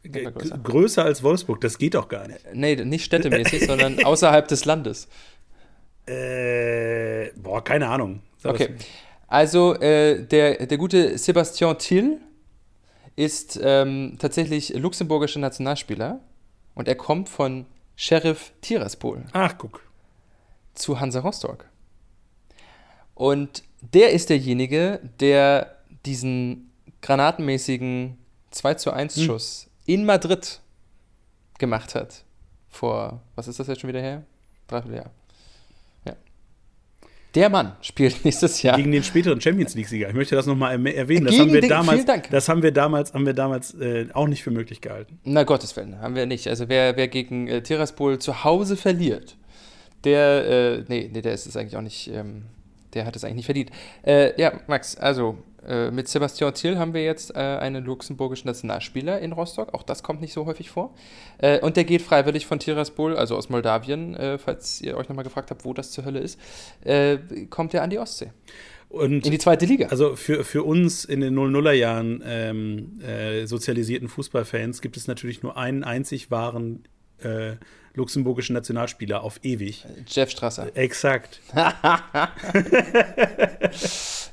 Denk 0.03 0.25
mal 0.25 0.31
größer. 0.31 0.57
größer. 0.57 1.05
als 1.05 1.21
Wolfsburg, 1.21 1.61
das 1.61 1.77
geht 1.77 1.93
doch 1.93 2.07
gar 2.07 2.27
nicht. 2.27 2.39
Nee, 2.53 2.75
nicht 2.77 3.05
städtemäßig, 3.05 3.65
sondern 3.67 4.03
außerhalb 4.03 4.47
des 4.47 4.65
Landes. 4.65 5.07
Äh, 6.07 7.29
boah, 7.35 7.63
keine 7.63 7.87
Ahnung. 7.87 8.21
Sag 8.39 8.55
okay. 8.55 8.69
Also, 9.27 9.75
äh, 9.75 10.23
der, 10.25 10.65
der 10.65 10.77
gute 10.79 11.17
Sebastian 11.19 11.77
Thiel 11.77 12.19
ist 13.19 13.59
ähm, 13.61 14.15
tatsächlich 14.17 14.69
luxemburgischer 14.69 15.41
Nationalspieler 15.41 16.21
und 16.73 16.87
er 16.87 16.95
kommt 16.95 17.27
von 17.27 17.65
Sheriff 17.97 18.53
Tiraspol. 18.61 19.25
Ach, 19.33 19.57
guck. 19.57 19.81
Zu 20.73 21.01
Hansa 21.01 21.19
Rostock. 21.19 21.65
Und 23.15 23.63
der 23.81 24.11
ist 24.13 24.29
derjenige, 24.29 25.01
der 25.19 25.75
diesen 26.05 26.71
granatenmäßigen 27.01 28.17
2 28.51 28.73
zu 28.75 28.91
1 28.93 29.17
hm. 29.17 29.23
Schuss 29.25 29.63
hm. 29.63 29.95
in 29.95 30.05
Madrid 30.05 30.61
gemacht 31.57 31.95
hat. 31.95 32.23
Vor, 32.69 33.19
was 33.35 33.49
ist 33.49 33.59
das 33.59 33.67
jetzt 33.67 33.81
schon 33.81 33.89
wieder 33.89 34.01
her? 34.01 34.23
Dreiviertel 34.67 34.95
Jahr. 34.95 35.11
Der 37.35 37.49
Mann 37.49 37.73
spielt 37.81 38.23
nächstes 38.25 38.61
Jahr. 38.61 38.77
Gegen 38.77 38.91
den 38.91 39.03
späteren 39.03 39.39
Champions 39.39 39.75
League-Sieger. 39.75 40.09
Ich 40.09 40.15
möchte 40.15 40.35
das 40.35 40.45
nochmal 40.45 40.73
erwähnen. 40.87 41.25
Das 41.25 41.39
haben 41.39 41.53
wir 41.53 41.61
den, 41.61 41.69
damals, 41.69 42.05
das 42.31 42.49
haben 42.49 42.63
wir 42.63 42.71
damals, 42.71 43.13
haben 43.13 43.25
wir 43.25 43.33
damals 43.33 43.73
äh, 43.75 44.07
auch 44.13 44.27
nicht 44.27 44.43
für 44.43 44.51
möglich 44.51 44.81
gehalten. 44.81 45.19
Na 45.23 45.43
Gottes 45.43 45.75
Willen, 45.75 46.01
haben 46.01 46.15
wir 46.15 46.25
nicht. 46.25 46.47
Also 46.47 46.69
wer, 46.69 46.97
wer 46.97 47.07
gegen 47.07 47.47
äh, 47.47 47.61
Tiraspol 47.61 48.19
zu 48.19 48.43
Hause 48.43 48.77
verliert, 48.77 49.37
der, 50.03 50.79
äh, 50.79 50.83
nee, 50.87 51.09
nee, 51.11 51.21
der 51.21 51.33
ist 51.33 51.45
es 51.45 51.55
eigentlich 51.55 51.77
auch 51.77 51.81
nicht, 51.81 52.09
ähm, 52.13 52.43
der 52.93 53.05
hat 53.05 53.15
es 53.15 53.23
eigentlich 53.23 53.37
nicht 53.37 53.45
verdient. 53.45 53.71
Äh, 54.03 54.39
ja, 54.41 54.53
Max, 54.67 54.95
also 54.95 55.37
äh, 55.69 55.91
mit 55.91 56.07
Sebastian 56.07 56.53
Thiel 56.53 56.77
haben 56.77 56.93
wir 56.93 57.03
jetzt 57.03 57.35
äh, 57.35 57.39
einen 57.39 57.85
luxemburgischen 57.85 58.47
Nationalspieler 58.47 59.19
in 59.19 59.31
Rostock. 59.31 59.73
Auch 59.73 59.83
das 59.83 60.03
kommt 60.03 60.21
nicht 60.21 60.33
so 60.33 60.45
häufig 60.45 60.69
vor. 60.69 60.95
Äh, 61.37 61.59
und 61.59 61.77
der 61.77 61.83
geht 61.83 62.01
freiwillig 62.01 62.45
von 62.47 62.59
Tiraspol, 62.59 63.15
also 63.15 63.35
aus 63.37 63.49
Moldawien, 63.49 64.15
äh, 64.15 64.37
falls 64.37 64.81
ihr 64.81 64.97
euch 64.97 65.07
nochmal 65.07 65.23
gefragt 65.23 65.51
habt, 65.51 65.65
wo 65.65 65.73
das 65.73 65.91
zur 65.91 66.05
Hölle 66.05 66.19
ist, 66.19 66.39
äh, 66.83 67.17
kommt 67.49 67.73
er 67.73 67.83
an 67.83 67.89
die 67.89 67.99
Ostsee. 67.99 68.31
Und 68.89 69.23
in 69.23 69.31
die 69.31 69.37
zweite 69.37 69.67
Liga. 69.67 69.87
Also 69.87 70.15
für, 70.15 70.43
für 70.43 70.63
uns 70.63 71.05
in 71.05 71.21
den 71.21 71.37
00er 71.37 71.73
Jahren 71.73 72.23
ähm, 72.25 72.99
äh, 73.01 73.45
sozialisierten 73.45 74.07
Fußballfans 74.07 74.81
gibt 74.81 74.97
es 74.97 75.07
natürlich 75.07 75.43
nur 75.43 75.57
einen 75.57 75.83
einzig 75.83 76.31
wahren 76.31 76.83
luxemburgischen 77.99 78.53
Nationalspieler 78.53 79.23
auf 79.23 79.39
ewig. 79.43 79.85
Jeff 80.07 80.31
Strasser. 80.31 80.75
Exakt. 80.75 81.41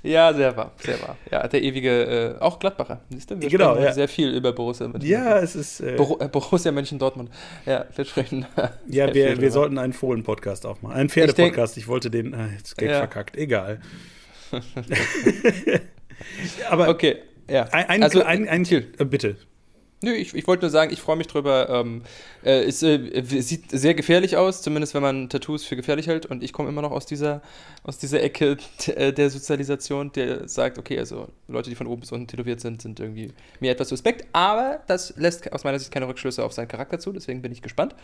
ja, 0.02 0.32
sehr 0.32 0.56
wahr, 0.56 0.72
sehr 0.78 1.00
wahr. 1.02 1.16
Ja, 1.30 1.46
der 1.48 1.62
ewige, 1.62 2.36
äh, 2.38 2.40
auch 2.40 2.58
Gladbacher. 2.58 3.00
Siehst 3.10 3.30
du? 3.30 3.40
Wir 3.40 3.48
genau, 3.48 3.72
sprechen 3.72 3.84
ja. 3.86 3.92
sehr 3.92 4.08
viel 4.08 4.30
über 4.30 4.52
Borussia 4.52 4.88
Mönchengladbach. 4.88 5.26
Ja, 5.26 5.38
es 5.40 5.56
ist. 5.56 5.80
Äh, 5.80 5.96
Bor 5.96 6.18
Borussia 6.18 6.72
Mönchen-Dortmund. 6.72 7.30
Ja, 7.64 7.86
wir 7.94 8.04
sprechen. 8.04 8.46
ja, 8.88 9.12
wir, 9.12 9.40
wir 9.40 9.50
sollten 9.50 9.78
einen 9.78 9.92
Fohlen-Podcast 9.92 10.66
auch 10.66 10.82
machen. 10.82 10.94
Einen 10.94 11.08
Pferde-Podcast. 11.08 11.76
Ich, 11.76 11.84
ich, 11.84 11.88
wollte 11.88 12.10
den. 12.10 12.34
Äh, 12.34 12.48
jetzt 12.56 12.76
Gag 12.78 12.90
ja. 12.90 12.98
verkackt. 12.98 13.36
Egal. 13.36 13.80
Aber. 16.70 16.88
Okay, 16.88 17.16
ja. 17.50 17.64
Ein, 17.72 17.88
ein, 17.88 18.02
also, 18.02 18.22
ein, 18.22 18.48
ein, 18.48 18.66
ein 18.66 18.84
äh, 18.98 19.04
bitte. 19.04 19.36
Nö, 20.02 20.12
ich, 20.12 20.34
ich 20.34 20.46
wollte 20.46 20.62
nur 20.62 20.70
sagen, 20.70 20.92
ich 20.92 21.00
freue 21.00 21.16
mich 21.16 21.26
drüber. 21.26 21.70
Ähm, 21.70 22.02
äh, 22.44 22.64
es 22.64 22.82
äh, 22.82 23.22
sieht 23.22 23.70
sehr 23.70 23.94
gefährlich 23.94 24.36
aus, 24.36 24.60
zumindest 24.60 24.92
wenn 24.92 25.00
man 25.00 25.30
Tattoos 25.30 25.64
für 25.64 25.74
gefährlich 25.74 26.06
hält. 26.06 26.26
Und 26.26 26.44
ich 26.44 26.52
komme 26.52 26.68
immer 26.68 26.82
noch 26.82 26.90
aus 26.90 27.06
dieser, 27.06 27.40
aus 27.82 27.96
dieser 27.96 28.22
Ecke 28.22 28.58
äh, 28.88 29.14
der 29.14 29.30
Sozialisation, 29.30 30.12
der 30.12 30.48
sagt, 30.48 30.76
okay, 30.78 30.98
also 30.98 31.28
Leute, 31.48 31.70
die 31.70 31.76
von 31.76 31.86
oben 31.86 32.00
bis 32.00 32.12
unten 32.12 32.26
tätowiert 32.26 32.60
sind, 32.60 32.82
sind 32.82 33.00
irgendwie 33.00 33.32
mir 33.60 33.72
etwas 33.72 33.88
suspekt. 33.88 34.26
Aber 34.34 34.82
das 34.86 35.14
lässt 35.16 35.50
aus 35.54 35.64
meiner 35.64 35.78
Sicht 35.78 35.90
keine 35.90 36.08
Rückschlüsse 36.08 36.44
auf 36.44 36.52
seinen 36.52 36.68
Charakter 36.68 36.98
zu. 36.98 37.12
Deswegen 37.12 37.40
bin 37.40 37.52
ich 37.52 37.62
gespannt, 37.62 37.94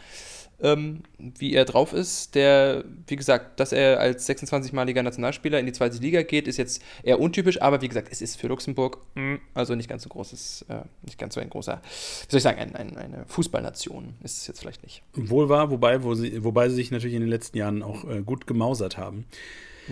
ähm, 0.62 1.03
wie 1.18 1.53
er 1.53 1.66
drauf 1.66 1.93
ist. 1.93 2.34
Der, 2.34 2.84
wie 3.07 3.16
gesagt, 3.16 3.61
dass 3.61 3.72
er 3.72 4.01
als 4.01 4.26
26-maliger 4.26 5.03
Nationalspieler 5.03 5.59
in 5.59 5.66
die 5.66 5.72
zweite 5.72 5.99
Liga 5.99 6.22
geht, 6.22 6.49
ist 6.49 6.57
jetzt 6.57 6.82
eher 7.03 7.20
untypisch. 7.20 7.61
Aber 7.61 7.82
wie 7.82 7.88
gesagt, 7.88 8.09
es 8.11 8.22
ist 8.22 8.40
für 8.40 8.47
Luxemburg 8.47 8.99
mm, 9.14 9.34
also 9.53 9.74
nicht 9.74 9.90
ganz 9.90 10.05
so 10.05 10.09
großes, 10.09 10.64
äh, 10.68 10.82
nicht 11.03 11.18
ganz 11.18 11.34
so 11.34 11.40
ein 11.40 11.51
großer 11.51 11.82
wie 11.83 12.30
soll 12.30 12.39
ich 12.39 12.43
sagen, 12.43 12.61
ein, 12.61 12.74
ein, 12.74 12.97
eine 12.97 13.24
Fußballnation 13.26 14.14
ist 14.22 14.39
es 14.39 14.47
jetzt 14.47 14.61
vielleicht 14.61 14.83
nicht. 14.83 15.03
Wohl 15.14 15.49
wahr, 15.49 15.70
wobei, 15.70 16.03
wo 16.03 16.14
sie, 16.14 16.43
wobei 16.45 16.68
sie 16.68 16.76
sich 16.76 16.91
natürlich 16.91 17.14
in 17.14 17.22
den 17.22 17.30
letzten 17.30 17.59
Jahren 17.59 17.83
auch 17.83 18.05
äh, 18.09 18.22
gut 18.22 18.47
gemausert 18.47 18.97
haben. 18.97 19.26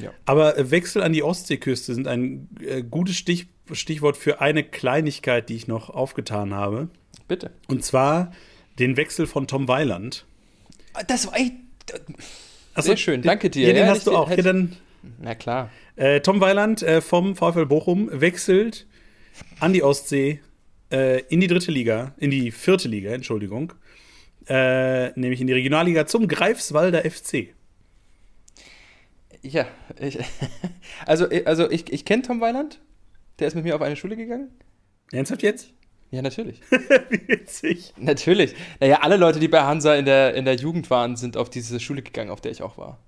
Ja. 0.01 0.13
Aber 0.25 0.57
äh, 0.57 0.71
Wechsel 0.71 1.03
an 1.03 1.13
die 1.13 1.23
Ostseeküste 1.23 1.95
sind 1.95 2.07
ein 2.07 2.49
äh, 2.61 2.83
gutes 2.83 3.17
Stich, 3.17 3.49
Stichwort 3.73 4.17
für 4.17 4.41
eine 4.41 4.65
Kleinigkeit, 4.65 5.49
die 5.49 5.57
ich 5.57 5.69
noch 5.69 5.91
aufgetan 5.91 6.55
habe. 6.55 6.89
Bitte. 7.29 7.51
Und 7.69 7.85
zwar 7.85 8.33
den 8.79 8.97
Wechsel 8.97 9.27
von 9.27 9.47
Tom 9.47 9.69
Weiland. 9.69 10.25
Das 11.07 11.27
war 11.27 11.37
echt. 11.37 11.53
Sehr 12.77 12.97
schön, 12.97 13.23
danke 13.23 13.51
dir. 13.51 13.69
Ja, 13.69 13.75
den 13.75 13.87
ja, 13.87 13.91
hast 13.91 14.07
du 14.07 14.17
auch. 14.17 14.31
Hätte, 14.31 14.43
ja, 14.43 14.53
dann, 14.53 14.77
na 15.21 15.35
klar. 15.35 15.71
Äh, 15.97 16.21
Tom 16.21 16.41
Weiland 16.41 16.83
äh, 16.83 17.01
vom 17.01 17.37
VfL 17.37 17.67
Bochum 17.67 18.09
wechselt 18.13 18.87
an 19.59 19.73
die 19.73 19.83
Ostsee 19.83 20.41
äh, 20.91 21.21
in 21.29 21.41
die 21.41 21.47
dritte 21.47 21.71
Liga, 21.71 22.15
in 22.19 22.31
die 22.31 22.51
vierte 22.51 22.89
Liga, 22.89 23.11
Entschuldigung, 23.11 23.73
äh, 24.49 25.11
nämlich 25.19 25.41
in 25.41 25.47
die 25.47 25.53
Regionalliga 25.53 26.07
zum 26.07 26.29
Greifswalder 26.29 27.09
FC. 27.09 27.49
Ja, 29.43 29.67
ich, 29.99 30.19
also, 31.07 31.29
also 31.45 31.71
ich, 31.71 31.93
ich 31.93 32.05
kenne 32.05 32.23
Tom 32.23 32.41
Weiland, 32.41 32.81
der 33.39 33.49
ist 33.49 33.55
mit 33.55 33.65
mir 33.65 33.75
auf 33.75 33.83
eine 33.83 33.97
Schule 33.97 34.17
gegangen. 34.17 34.51
Ernsthaft 35.13 35.43
jetzt? 35.43 35.73
Ja, 36.11 36.23
natürlich. 36.23 36.61
Wie 37.09 37.29
witzig. 37.29 37.95
Natürlich. 37.97 38.55
Naja, 38.81 38.99
alle 39.03 39.17
Leute, 39.17 39.39
die 39.39 39.49
bei 39.49 39.63
Hansa 39.63 39.95
in 39.95 40.05
der, 40.05 40.35
in 40.35 40.45
der 40.45 40.57
Jugend 40.57 40.91
waren, 40.91 41.17
sind 41.17 41.37
auf 41.37 41.51
diese 41.51 41.79
Schule 41.79 42.03
gegangen, 42.03 42.31
auf 42.31 42.41
der 42.41 42.51
ich 42.51 42.63
auch 42.63 42.79
war. 42.79 42.99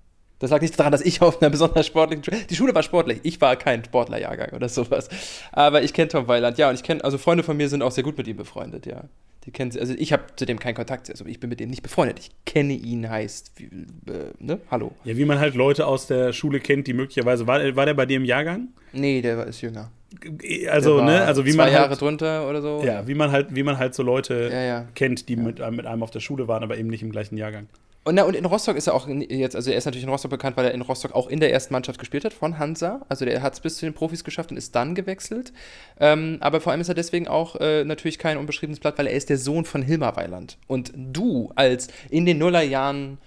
Das 0.43 0.51
lag 0.51 0.59
nicht 0.59 0.77
daran, 0.77 0.91
dass 0.91 0.99
ich 0.99 1.21
auf 1.21 1.41
einer 1.41 1.49
besonders 1.49 1.87
sportlichen 1.87 2.21
Schule. 2.21 2.37
Die 2.49 2.55
Schule 2.55 2.75
war 2.75 2.83
sportlich. 2.83 3.21
Ich 3.23 3.39
war 3.39 3.55
kein 3.55 3.81
Sportlerjahrgang 3.81 4.49
oder 4.51 4.67
sowas. 4.67 5.07
Aber 5.53 5.83
ich 5.83 5.93
kenne 5.93 6.09
Tom 6.09 6.27
Weiland, 6.27 6.57
ja. 6.57 6.67
Und 6.67 6.75
ich 6.75 6.83
kenne, 6.83 7.01
also 7.01 7.17
Freunde 7.17 7.43
von 7.43 7.55
mir 7.55 7.69
sind 7.69 7.81
auch 7.81 7.91
sehr 7.91 8.03
gut 8.03 8.17
mit 8.17 8.27
ihm 8.27 8.35
befreundet, 8.35 8.85
ja. 8.85 9.05
Die 9.45 9.51
kennen 9.51 9.71
sie, 9.71 9.79
also 9.79 9.93
ich 9.97 10.11
habe 10.11 10.23
zu 10.35 10.45
dem 10.45 10.59
keinen 10.59 10.75
Kontakt, 10.75 11.09
also 11.09 11.25
ich 11.25 11.39
bin 11.39 11.49
mit 11.49 11.61
dem 11.61 11.69
nicht 11.69 11.81
befreundet. 11.81 12.19
Ich 12.19 12.31
kenne 12.45 12.73
ihn, 12.73 13.09
heißt, 13.09 13.53
wie, 13.55 13.63
äh, 14.11 14.33
ne? 14.37 14.59
Hallo. 14.69 14.91
Ja, 15.05 15.15
wie 15.15 15.23
man 15.23 15.39
halt 15.39 15.55
Leute 15.55 15.87
aus 15.87 16.07
der 16.07 16.33
Schule 16.33 16.59
kennt, 16.59 16.87
die 16.87 16.93
möglicherweise. 16.93 17.47
War, 17.47 17.61
war 17.77 17.85
der 17.85 17.93
bei 17.93 18.05
dir 18.05 18.17
im 18.17 18.25
Jahrgang? 18.25 18.67
Nee, 18.91 19.21
der 19.21 19.37
war, 19.37 19.47
ist 19.47 19.61
jünger. 19.61 19.91
Also, 20.69 21.01
ne, 21.01 21.21
also 21.21 21.45
wie 21.45 21.51
zwei 21.51 21.57
man. 21.57 21.67
Zwei 21.67 21.73
Jahre 21.73 21.89
halt, 21.89 22.01
drunter 22.01 22.49
oder 22.49 22.61
so. 22.61 22.83
Ja, 22.83 23.07
wie 23.07 23.15
man 23.15 23.31
halt, 23.31 23.55
wie 23.55 23.63
man 23.63 23.77
halt 23.77 23.95
so 23.95 24.03
Leute 24.03 24.49
ja, 24.51 24.61
ja. 24.61 24.87
kennt, 24.93 25.29
die 25.29 25.35
ja. 25.35 25.41
mit, 25.41 25.59
mit 25.71 25.85
einem 25.85 26.03
auf 26.03 26.11
der 26.11 26.19
Schule 26.19 26.49
waren, 26.49 26.63
aber 26.63 26.77
eben 26.77 26.89
nicht 26.89 27.01
im 27.01 27.11
gleichen 27.11 27.37
Jahrgang. 27.37 27.69
Und, 28.05 28.15
na, 28.15 28.23
und 28.23 28.35
in 28.35 28.43
Rostock 28.43 28.75
ist 28.75 28.87
er 28.87 28.95
auch 28.95 29.07
jetzt, 29.07 29.55
also 29.55 29.71
er 29.71 29.77
ist 29.77 29.85
natürlich 29.85 30.03
in 30.03 30.09
Rostock 30.09 30.31
bekannt, 30.31 30.57
weil 30.57 30.65
er 30.65 30.73
in 30.73 30.81
Rostock 30.81 31.13
auch 31.13 31.27
in 31.27 31.39
der 31.39 31.53
ersten 31.53 31.73
Mannschaft 31.73 31.99
gespielt 31.99 32.25
hat 32.25 32.33
von 32.33 32.59
Hansa. 32.59 33.05
Also 33.07 33.23
der 33.23 33.41
hat 33.41 33.53
es 33.53 33.61
bis 33.61 33.77
zu 33.77 33.85
den 33.85 33.93
Profis 33.93 34.25
geschafft 34.25 34.51
und 34.51 34.57
ist 34.57 34.75
dann 34.75 34.93
gewechselt. 34.93 35.53
Ähm, 35.99 36.37
aber 36.41 36.59
vor 36.59 36.71
allem 36.73 36.81
ist 36.81 36.89
er 36.89 36.95
deswegen 36.95 37.29
auch 37.29 37.55
äh, 37.61 37.85
natürlich 37.85 38.19
kein 38.19 38.37
unbeschriebenes 38.37 38.81
Blatt, 38.81 38.97
weil 38.97 39.07
er 39.07 39.13
ist 39.13 39.29
der 39.29 39.37
Sohn 39.37 39.63
von 39.63 39.81
Hilmar 39.81 40.17
Weiland. 40.17 40.57
Und 40.67 40.91
du 40.95 41.51
als 41.55 41.87
in 42.09 42.25
den 42.25 42.39
Nullerjahren 42.39 43.19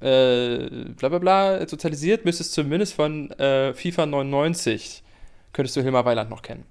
äh, 0.00 0.68
bla 0.96 1.08
bla 1.08 1.18
bla 1.18 1.66
sozialisiert, 1.66 2.26
müsstest 2.26 2.52
zumindest 2.52 2.92
von 2.92 3.30
äh, 3.32 3.72
FIFA 3.72 4.04
99 4.04 5.02
könntest 5.54 5.76
du 5.76 5.82
Hilmar 5.82 6.04
Weiland 6.04 6.28
noch 6.28 6.42
kennen. 6.42 6.64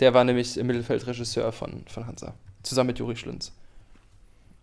Der 0.00 0.12
war 0.12 0.22
nämlich 0.24 0.56
Mittelfeldregisseur 0.56 1.50
von, 1.52 1.84
von 1.88 2.06
Hansa. 2.06 2.34
Zusammen 2.62 2.88
mit 2.88 2.98
Juri 2.98 3.16
Schlünz. 3.16 3.52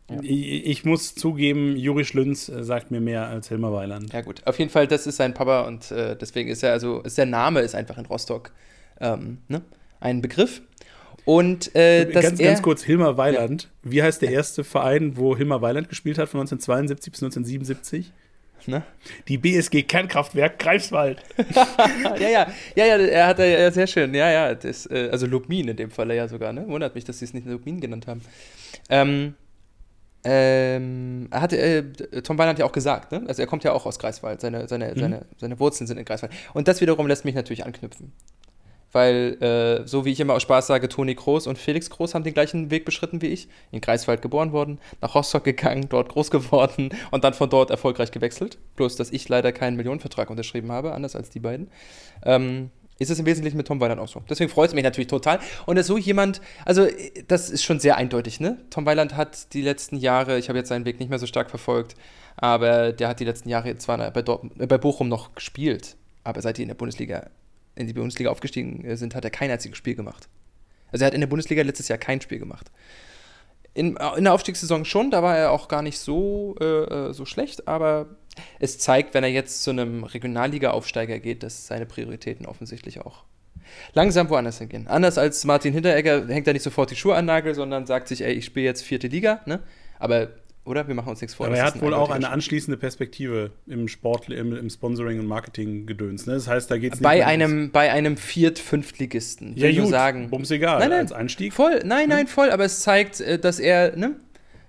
Ja. 0.10 0.20
Ich, 0.22 0.66
ich, 0.68 0.86
muss 0.86 1.16
zugeben, 1.16 1.76
Juri 1.76 2.06
Schlünz 2.06 2.48
äh, 2.48 2.64
sagt 2.64 2.92
mir 2.92 3.02
mehr 3.02 3.28
als 3.28 3.48
Hilmar 3.48 3.74
Weiland. 3.74 4.14
Ja, 4.14 4.22
gut. 4.22 4.46
Auf 4.46 4.60
jeden 4.60 4.70
Fall, 4.70 4.88
das 4.88 5.08
ist 5.08 5.18
sein 5.18 5.34
Papa 5.34 5.62
und 5.62 5.90
äh, 5.92 6.16
deswegen 6.16 6.50
ist 6.50 6.62
er, 6.62 6.74
also 6.74 7.02
ist 7.02 7.18
der 7.18 7.26
Name 7.26 7.62
ist 7.62 7.74
einfach 7.74 7.98
in 7.98 8.06
Rostock 8.06 8.52
ähm, 9.02 9.40
ne? 9.48 9.62
ein 10.00 10.22
Begriff. 10.22 10.62
Und 11.26 11.76
äh, 11.76 12.06
ganz, 12.06 12.38
ganz 12.38 12.62
kurz, 12.62 12.84
Hilmar 12.84 13.18
Weiland. 13.18 13.64
Ja. 13.84 13.92
Wie 13.92 14.04
heißt 14.04 14.22
der 14.22 14.30
erste 14.32 14.64
Verein, 14.64 15.18
wo 15.18 15.36
Hilmar 15.36 15.64
Weiland 15.64 15.90
gespielt 15.90 16.20
hat, 16.20 16.30
von 16.30 16.40
1972 16.40 17.12
bis 17.12 17.24
1977? 17.24 18.14
Ne? 18.68 18.84
Die 19.28 19.38
BSG 19.38 19.84
Kernkraftwerk 19.84 20.60
Greifswald. 20.60 21.22
ja, 22.20 22.30
ja, 22.30 22.48
ja, 22.76 22.86
ja, 22.86 22.98
er 22.98 23.28
hat 23.28 23.40
ja 23.40 23.72
sehr 23.72 23.88
schön. 23.88 24.14
Ja, 24.14 24.32
ja, 24.32 24.56
das, 24.56 24.90
äh, 24.90 25.10
also 25.12 25.28
Lubmin 25.28 25.68
in 25.68 25.78
dem 25.78 25.92
Fall 25.92 26.12
ja 26.14 26.28
sogar, 26.28 26.54
ne? 26.54 26.68
Wundert 26.68 26.96
mich, 26.96 27.04
dass 27.04 27.20
sie 27.20 27.26
es 27.26 27.34
nicht 27.34 27.46
Lubmin 27.46 27.80
genannt 27.80 28.08
haben. 28.08 28.22
Ähm, 28.90 29.36
ähm, 30.26 31.30
hat, 31.32 31.54
äh, 31.54 31.84
Tom 32.24 32.38
Wein 32.38 32.50
hat 32.50 32.58
ja 32.60 32.66
auch 32.66 32.72
gesagt, 32.72 33.12
ne? 33.12 33.24
also 33.28 33.42
er 33.42 33.48
kommt 33.48 33.64
ja 33.64 33.74
auch 33.74 33.86
aus 33.86 34.00
Greifswald, 34.00 34.42
seine, 34.42 34.68
seine, 34.68 34.94
mhm. 34.96 35.00
seine, 35.00 35.26
seine 35.38 35.60
Wurzeln 35.60 35.86
sind 35.86 35.98
in 35.98 36.06
Greifswald. 36.06 36.34
Und 36.54 36.68
das 36.68 36.82
wiederum 36.82 37.08
lässt 37.08 37.26
mich 37.26 37.36
natürlich 37.36 37.64
anknüpfen. 37.64 38.12
weil, 38.92 39.38
äh, 39.42 39.88
so 39.88 40.04
wie 40.04 40.12
ich 40.12 40.20
immer 40.20 40.34
aus 40.34 40.42
Spaß 40.42 40.68
sage, 40.68 40.90
Toni 40.90 41.14
Groß 41.14 41.46
und 41.46 41.60
Felix 41.60 41.90
Groß 41.92 42.16
haben 42.16 42.24
den 42.24 42.34
gleichen 42.34 42.72
Weg 42.72 42.86
beschritten 42.86 43.22
wie 43.22 43.28
ich. 43.28 43.48
In 43.72 43.82
Greifswald 43.82 44.24
geboren 44.24 44.52
worden, 44.52 44.80
nach 45.02 45.14
Rostock 45.14 45.44
gegangen, 45.44 45.88
dort 45.90 46.10
groß 46.10 46.32
geworden 46.32 46.90
und 47.12 47.24
dann 47.24 47.36
von 47.36 47.50
dort 47.50 47.70
erfolgreich 47.70 48.12
gewechselt. 48.12 48.58
Bloß, 48.78 48.96
dass 48.96 49.12
ich 49.12 49.30
leider 49.30 49.52
keinen 49.52 49.78
Millionenvertrag 49.78 50.32
unterschrieben 50.32 50.72
habe, 50.72 50.94
anders 50.94 51.16
als 51.16 51.30
die 51.30 51.40
beiden. 51.40 51.70
Ähm, 52.24 52.72
ist 52.98 53.10
es 53.10 53.20
im 53.20 53.26
Wesentlichen 53.26 53.58
mit 53.58 53.68
Tom 53.68 53.80
Weiland 53.80 54.00
auch 54.00 54.08
so. 54.08 54.22
Deswegen 54.30 54.50
freut 54.50 54.70
es 54.70 54.74
mich 54.74 54.84
natürlich 54.84 55.08
total. 55.08 55.40
Und 55.66 55.76
dass 55.76 55.88
so 55.88 55.98
jemand, 55.98 56.42
also 56.64 56.88
das 57.28 57.50
ist 57.50 57.64
schon 57.64 57.80
sehr 57.80 57.98
eindeutig, 57.98 58.40
ne? 58.40 58.58
Tom 58.70 58.86
Weiland 58.86 59.18
hat 59.18 59.54
die 59.54 59.62
letzten 59.62 59.98
Jahre, 59.98 60.38
ich 60.38 60.48
habe 60.48 60.58
jetzt 60.58 60.70
seinen 60.70 60.86
Weg 60.86 61.00
nicht 61.00 61.10
mehr 61.10 61.20
so 61.20 61.28
stark 61.28 61.50
verfolgt, 61.50 61.96
aber 62.38 62.94
der 62.94 63.10
hat 63.10 63.20
die 63.20 63.26
letzten 63.26 63.50
Jahre 63.50 63.78
zwar 63.78 64.12
bei, 64.12 64.22
Dortmund, 64.22 64.60
äh, 64.60 64.68
bei 64.68 64.78
Bochum 64.78 65.10
noch 65.10 65.36
gespielt, 65.36 65.98
aber 66.24 66.42
seit 66.42 66.58
die 66.58 66.62
in 66.62 66.70
der 66.70 66.76
Bundesliga, 66.76 67.30
in 67.76 67.88
die 67.88 67.94
Bundesliga 67.94 68.30
aufgestiegen 68.30 68.86
äh, 68.86 68.96
sind, 68.96 69.14
hat 69.14 69.26
er 69.26 69.32
kein 69.32 69.52
einziges 69.52 69.78
Spiel 69.78 69.96
gemacht. 69.96 70.30
Also 70.92 71.04
er 71.04 71.08
hat 71.08 71.14
in 71.14 71.22
der 71.22 71.28
Bundesliga 71.28 71.64
letztes 71.64 71.90
Jahr 71.90 71.98
kein 71.98 72.22
Spiel 72.22 72.40
gemacht. 72.40 72.72
In, 73.74 73.98
in 74.16 74.24
der 74.24 74.34
Aufstiegssaison 74.34 74.86
schon, 74.86 75.12
da 75.12 75.22
war 75.22 75.38
er 75.38 75.52
auch 75.52 75.68
gar 75.68 75.82
nicht 75.82 76.00
so, 76.00 76.56
äh, 76.62 77.10
äh 77.10 77.14
so 77.14 77.26
schlecht, 77.26 77.68
aber 77.68 78.08
es 78.60 78.78
zeigt, 78.78 79.14
wenn 79.14 79.24
er 79.24 79.30
jetzt 79.30 79.64
zu 79.64 79.72
einem 79.72 80.04
Regionalliga-Aufsteiger 80.04 81.20
geht, 81.20 81.44
dass 81.44 81.68
seine 81.68 81.86
Prioritäten 81.86 82.46
offensichtlich 82.46 83.02
auch 83.02 83.24
langsam 83.94 84.30
woanders 84.30 84.60
hingehen. 84.60 84.88
Anders 84.88 85.18
als 85.18 85.44
Martin 85.44 85.74
Hinteregger 85.74 86.28
hängt 86.28 86.48
er 86.48 86.54
nicht 86.54 86.64
sofort 86.64 86.92
die 86.92 86.96
Schuhe 86.96 87.16
an 87.16 87.26
Nagel, 87.26 87.56
sondern 87.56 87.86
sagt 87.86 88.08
sich, 88.08 88.24
ey, 88.24 88.34
ich 88.34 88.46
spiele 88.46 88.66
jetzt 88.66 88.84
vierte 88.84 89.08
Liga, 89.08 89.42
ne? 89.46 89.62
Aber 90.00 90.30
oder? 90.66 90.88
Wir 90.88 90.96
machen 90.96 91.10
uns 91.10 91.22
nichts 91.22 91.36
vor. 91.36 91.46
Aber 91.46 91.58
er 91.58 91.66
hat 91.66 91.80
wohl 91.80 91.94
auch 91.94 92.10
eine 92.10 92.30
anschließende 92.30 92.76
Perspektive 92.76 93.52
im 93.68 93.88
Sport, 93.88 94.30
im, 94.30 94.56
im 94.56 94.70
Sponsoring 94.70 95.20
und 95.20 95.28
Marketing-Gedöns. 95.28 96.26
Ne? 96.26 96.34
Das 96.34 96.48
heißt, 96.48 96.72
da 96.72 96.78
geht 96.80 96.94
es 96.94 97.00
nicht 97.00 97.04
bei 97.04 97.24
einem 97.24 97.70
Bei 97.72 97.92
einem 97.92 98.18
Viert-, 98.18 98.58
Fünftligisten. 98.58 99.56
Ja, 99.56 99.72
gut, 99.72 99.90
sagen. 99.90 100.32
Bums 100.32 100.50
egal, 100.50 100.80
nein, 100.80 100.90
nein, 100.90 101.00
als 101.02 101.12
Einstieg. 101.12 101.54
Voll, 101.54 101.82
nein, 101.86 102.10
nein, 102.10 102.22
hm? 102.22 102.28
voll, 102.28 102.50
aber 102.50 102.66
es 102.66 102.80
zeigt, 102.80 103.22
äh, 103.22 103.38
dass 103.38 103.60
er, 103.60 103.96
ne? 103.96 104.16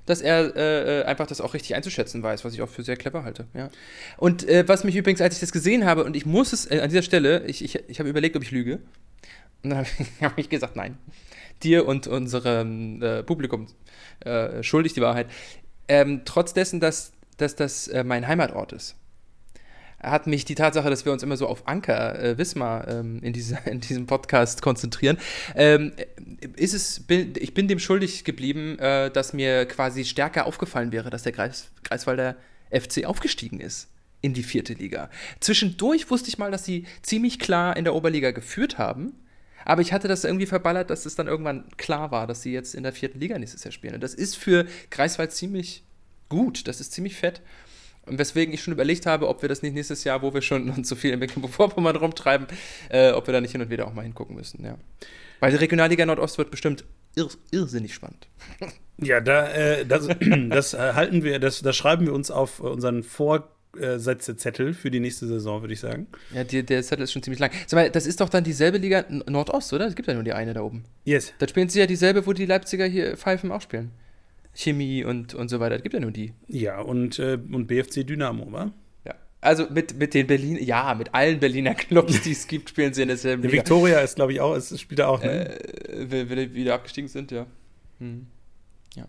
Dass 0.06 0.20
er 0.20 0.56
äh, 0.56 1.00
äh, 1.00 1.04
einfach 1.04 1.26
das 1.26 1.40
auch 1.40 1.54
richtig 1.54 1.74
einzuschätzen 1.74 2.22
weiß, 2.22 2.44
was 2.44 2.54
ich 2.54 2.62
auch 2.62 2.68
für 2.68 2.82
sehr 2.82 2.96
clever 2.96 3.24
halte. 3.24 3.46
Ja. 3.54 3.68
Und 4.16 4.48
äh, 4.48 4.66
was 4.66 4.84
mich 4.84 4.96
übrigens, 4.96 5.20
als 5.20 5.34
ich 5.34 5.40
das 5.40 5.52
gesehen 5.52 5.84
habe, 5.84 6.04
und 6.04 6.16
ich 6.16 6.24
muss 6.24 6.52
es 6.52 6.70
äh, 6.70 6.80
an 6.80 6.88
dieser 6.88 7.02
Stelle, 7.02 7.44
ich, 7.46 7.62
ich, 7.62 7.78
ich 7.88 7.98
habe 7.98 8.08
überlegt, 8.08 8.36
ob 8.36 8.42
ich 8.42 8.50
lüge. 8.50 8.78
Und 9.62 9.70
dann 9.70 9.86
habe 10.20 10.40
ich, 10.40 10.48
gesagt, 10.48 10.76
nein. 10.76 10.96
Dir 11.62 11.86
und 11.86 12.06
unserem 12.06 13.02
äh, 13.02 13.22
Publikum 13.22 13.66
äh, 14.20 14.62
schuldig 14.62 14.94
die 14.94 15.00
Wahrheit. 15.00 15.26
Ähm, 15.88 16.22
trotz 16.24 16.52
dessen, 16.54 16.80
dass, 16.80 17.12
dass 17.36 17.56
das 17.56 17.90
mein 18.04 18.26
Heimatort 18.26 18.72
ist 18.72 18.96
hat 20.06 20.26
mich 20.26 20.44
die 20.44 20.54
Tatsache, 20.54 20.88
dass 20.88 21.04
wir 21.04 21.12
uns 21.12 21.22
immer 21.22 21.36
so 21.36 21.46
auf 21.46 21.66
Anker 21.66 22.18
äh, 22.18 22.38
Wismar 22.38 22.88
ähm, 22.88 23.20
in, 23.22 23.32
diese, 23.32 23.58
in 23.66 23.80
diesem 23.80 24.06
Podcast 24.06 24.62
konzentrieren, 24.62 25.18
ähm, 25.54 25.92
ist 26.56 26.74
es, 26.74 27.00
bin, 27.00 27.34
ich 27.38 27.54
bin 27.54 27.68
dem 27.68 27.78
schuldig 27.78 28.24
geblieben, 28.24 28.78
äh, 28.78 29.10
dass 29.10 29.32
mir 29.32 29.66
quasi 29.66 30.04
stärker 30.04 30.46
aufgefallen 30.46 30.92
wäre, 30.92 31.10
dass 31.10 31.22
der 31.22 31.32
Greis, 31.32 31.70
Greifswalder 31.84 32.36
FC 32.70 33.04
aufgestiegen 33.04 33.60
ist 33.60 33.88
in 34.22 34.34
die 34.34 34.42
vierte 34.42 34.74
Liga. 34.74 35.10
Zwischendurch 35.40 36.10
wusste 36.10 36.28
ich 36.28 36.38
mal, 36.38 36.50
dass 36.50 36.64
sie 36.64 36.86
ziemlich 37.02 37.38
klar 37.38 37.76
in 37.76 37.84
der 37.84 37.94
Oberliga 37.94 38.30
geführt 38.30 38.78
haben. 38.78 39.14
Aber 39.64 39.82
ich 39.82 39.92
hatte 39.92 40.06
das 40.06 40.24
irgendwie 40.24 40.46
verballert, 40.46 40.90
dass 40.90 41.06
es 41.06 41.16
dann 41.16 41.26
irgendwann 41.26 41.64
klar 41.76 42.12
war, 42.12 42.26
dass 42.26 42.42
sie 42.42 42.52
jetzt 42.52 42.74
in 42.74 42.84
der 42.84 42.92
vierten 42.92 43.18
Liga 43.18 43.38
nächstes 43.38 43.64
Jahr 43.64 43.72
spielen. 43.72 43.94
Und 43.94 44.00
das 44.00 44.14
ist 44.14 44.36
für 44.36 44.66
Greifswald 44.90 45.32
ziemlich 45.32 45.82
gut. 46.28 46.68
Das 46.68 46.80
ist 46.80 46.92
ziemlich 46.92 47.16
fett. 47.16 47.42
Und 48.06 48.18
weswegen 48.18 48.54
ich 48.54 48.62
schon 48.62 48.72
überlegt 48.72 49.04
habe, 49.06 49.28
ob 49.28 49.42
wir 49.42 49.48
das 49.48 49.62
nicht 49.62 49.74
nächstes 49.74 50.04
Jahr, 50.04 50.22
wo 50.22 50.32
wir 50.32 50.42
schon 50.42 50.70
uns 50.76 50.88
so 50.88 50.96
viel 50.96 51.12
in 51.12 51.18
Mecklenburg-Vorpommern 51.18 51.96
rumtreiben, 51.96 52.46
äh, 52.88 53.10
ob 53.10 53.26
wir 53.26 53.32
da 53.32 53.40
nicht 53.40 53.52
hin 53.52 53.60
und 53.60 53.70
wieder 53.70 53.86
auch 53.86 53.94
mal 53.94 54.02
hingucken 54.02 54.36
müssen, 54.36 54.64
ja. 54.64 54.78
Weil 55.40 55.50
die 55.50 55.58
Regionalliga 55.58 56.06
Nordost 56.06 56.38
wird 56.38 56.50
bestimmt 56.50 56.84
irr 57.14 57.28
irrsinnig 57.50 57.94
spannend. 57.94 58.28
Ja, 58.98 59.20
da, 59.20 59.48
äh, 59.50 59.84
das, 59.84 60.08
das 60.48 60.72
äh, 60.72 60.94
halten 60.94 61.22
wir, 61.22 61.38
das, 61.38 61.60
das 61.60 61.76
schreiben 61.76 62.06
wir 62.06 62.14
uns 62.14 62.30
auf 62.30 62.60
unseren 62.60 63.02
Vorsätze-Zettel 63.02 64.72
für 64.72 64.90
die 64.90 65.00
nächste 65.00 65.26
Saison, 65.26 65.60
würde 65.60 65.74
ich 65.74 65.80
sagen. 65.80 66.06
Ja, 66.32 66.44
die, 66.44 66.62
der 66.62 66.82
Zettel 66.82 67.02
ist 67.02 67.12
schon 67.12 67.22
ziemlich 67.22 67.38
lang. 67.38 67.50
Sag 67.66 67.76
mal, 67.76 67.90
das 67.90 68.06
ist 68.06 68.22
doch 68.22 68.30
dann 68.30 68.42
dieselbe 68.42 68.78
Liga 68.78 69.04
Nordost, 69.26 69.70
oder? 69.74 69.86
Es 69.86 69.96
gibt 69.96 70.08
ja 70.08 70.14
nur 70.14 70.22
die 70.22 70.32
eine 70.32 70.54
da 70.54 70.62
oben. 70.62 70.84
Yes. 71.04 71.34
Da 71.38 71.46
spielen 71.46 71.68
sie 71.68 71.78
ja 71.78 71.86
dieselbe, 71.86 72.26
wo 72.26 72.32
die 72.32 72.46
Leipziger 72.46 72.86
hier 72.86 73.18
Pfeifen 73.18 73.52
auch 73.52 73.60
spielen. 73.60 73.90
Chemie 74.56 75.04
und, 75.04 75.34
und 75.34 75.48
so 75.48 75.60
weiter. 75.60 75.76
Es 75.76 75.82
gibt 75.82 75.94
ja 75.94 76.00
nur 76.00 76.10
die. 76.10 76.32
Ja, 76.48 76.80
und, 76.80 77.18
äh, 77.18 77.38
und 77.52 77.66
BFC 77.66 78.06
Dynamo, 78.06 78.50
wa? 78.50 78.72
Ja. 79.04 79.14
Also 79.42 79.66
mit, 79.70 79.98
mit 79.98 80.14
den 80.14 80.26
Berlin, 80.26 80.58
ja, 80.60 80.94
mit 80.94 81.14
allen 81.14 81.38
Berliner 81.38 81.74
Clubs, 81.74 82.22
die 82.22 82.32
es 82.32 82.46
gibt, 82.48 82.70
spielen 82.70 82.94
sie 82.94 83.02
in 83.02 83.08
derselben 83.08 83.42
Liga. 83.42 83.58
Victoria 83.58 84.00
ist, 84.00 84.16
glaube 84.16 84.32
ich, 84.32 84.40
auch, 84.40 84.56
es 84.56 84.80
spielt 84.80 85.00
er 85.00 85.10
auch, 85.10 85.22
ne? 85.22 85.60
Äh, 85.60 86.10
wenn 86.10 86.30
wir 86.30 86.54
wieder 86.54 86.74
abgestiegen 86.74 87.08
sind, 87.08 87.30
ja. 87.30 87.46
Hm. 88.00 88.26
Ja. 88.94 89.06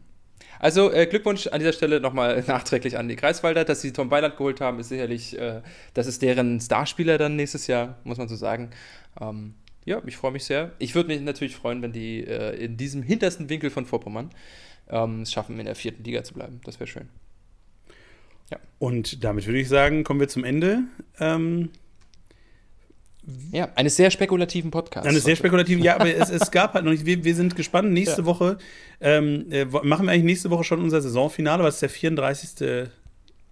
Also 0.59 0.91
äh, 0.91 1.07
Glückwunsch 1.07 1.47
an 1.47 1.59
dieser 1.59 1.73
Stelle 1.73 2.01
nochmal 2.01 2.43
nachträglich 2.47 2.97
an 2.97 3.07
die 3.07 3.15
Kreiswalder, 3.15 3.63
dass 3.63 3.81
sie 3.81 3.93
Tom 3.93 4.11
Weiland 4.11 4.35
geholt 4.35 4.59
haben, 4.59 4.79
ist 4.79 4.89
sicherlich, 4.89 5.39
äh, 5.39 5.61
das 5.93 6.07
ist 6.07 6.21
deren 6.21 6.59
Starspieler 6.59 7.17
dann 7.17 7.37
nächstes 7.37 7.67
Jahr, 7.67 7.99
muss 8.03 8.17
man 8.17 8.27
so 8.27 8.35
sagen. 8.35 8.71
Ähm, 9.21 9.53
ja, 9.85 10.01
ich 10.05 10.17
freue 10.17 10.31
mich 10.31 10.43
sehr. 10.43 10.73
Ich 10.79 10.93
würde 10.93 11.07
mich 11.07 11.21
natürlich 11.21 11.55
freuen, 11.55 11.81
wenn 11.81 11.93
die 11.93 12.25
äh, 12.25 12.53
in 12.61 12.75
diesem 12.75 13.01
hintersten 13.01 13.47
Winkel 13.47 13.69
von 13.69 13.85
Vorpommern 13.85 14.31
ähm, 14.89 15.21
es 15.21 15.31
schaffen, 15.31 15.59
in 15.59 15.65
der 15.65 15.75
vierten 15.75 16.03
Liga 16.03 16.23
zu 16.23 16.33
bleiben. 16.33 16.61
Das 16.63 16.79
wäre 16.79 16.87
schön. 16.87 17.09
Ja. 18.51 18.57
Und 18.79 19.23
damit 19.23 19.45
würde 19.45 19.59
ich 19.59 19.67
sagen, 19.67 20.03
kommen 20.03 20.19
wir 20.19 20.29
zum 20.29 20.43
Ende. 20.43 20.83
Ähm, 21.19 21.69
ja, 23.51 23.67
eines 23.75 23.97
sehr 23.97 24.09
spekulativen 24.09 24.71
Podcasts. 24.71 25.07
Eines 25.07 25.25
sehr 25.25 25.35
spekulativen, 25.35 25.83
ja, 25.83 25.95
aber 25.95 26.13
es, 26.13 26.29
es 26.29 26.49
gab 26.51 26.73
halt 26.73 26.85
noch 26.85 26.91
nicht, 26.91 27.05
wir, 27.05 27.23
wir 27.25 27.35
sind 27.35 27.55
gespannt. 27.57 27.91
Nächste 27.91 28.21
ja. 28.21 28.25
Woche, 28.25 28.57
ähm, 29.01 29.51
äh, 29.51 29.65
machen 29.65 30.05
wir 30.05 30.13
eigentlich 30.13 30.23
nächste 30.23 30.49
Woche 30.49 30.63
schon 30.63 30.81
unser 30.81 31.01
Saisonfinale, 31.01 31.63
was 31.63 31.79
der 31.79 31.89
34. 31.89 32.89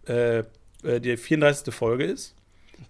Äh, 0.08 0.40
äh, 0.84 1.02
die 1.02 1.18
34. 1.18 1.74
Folge 1.74 2.06
ist. 2.06 2.36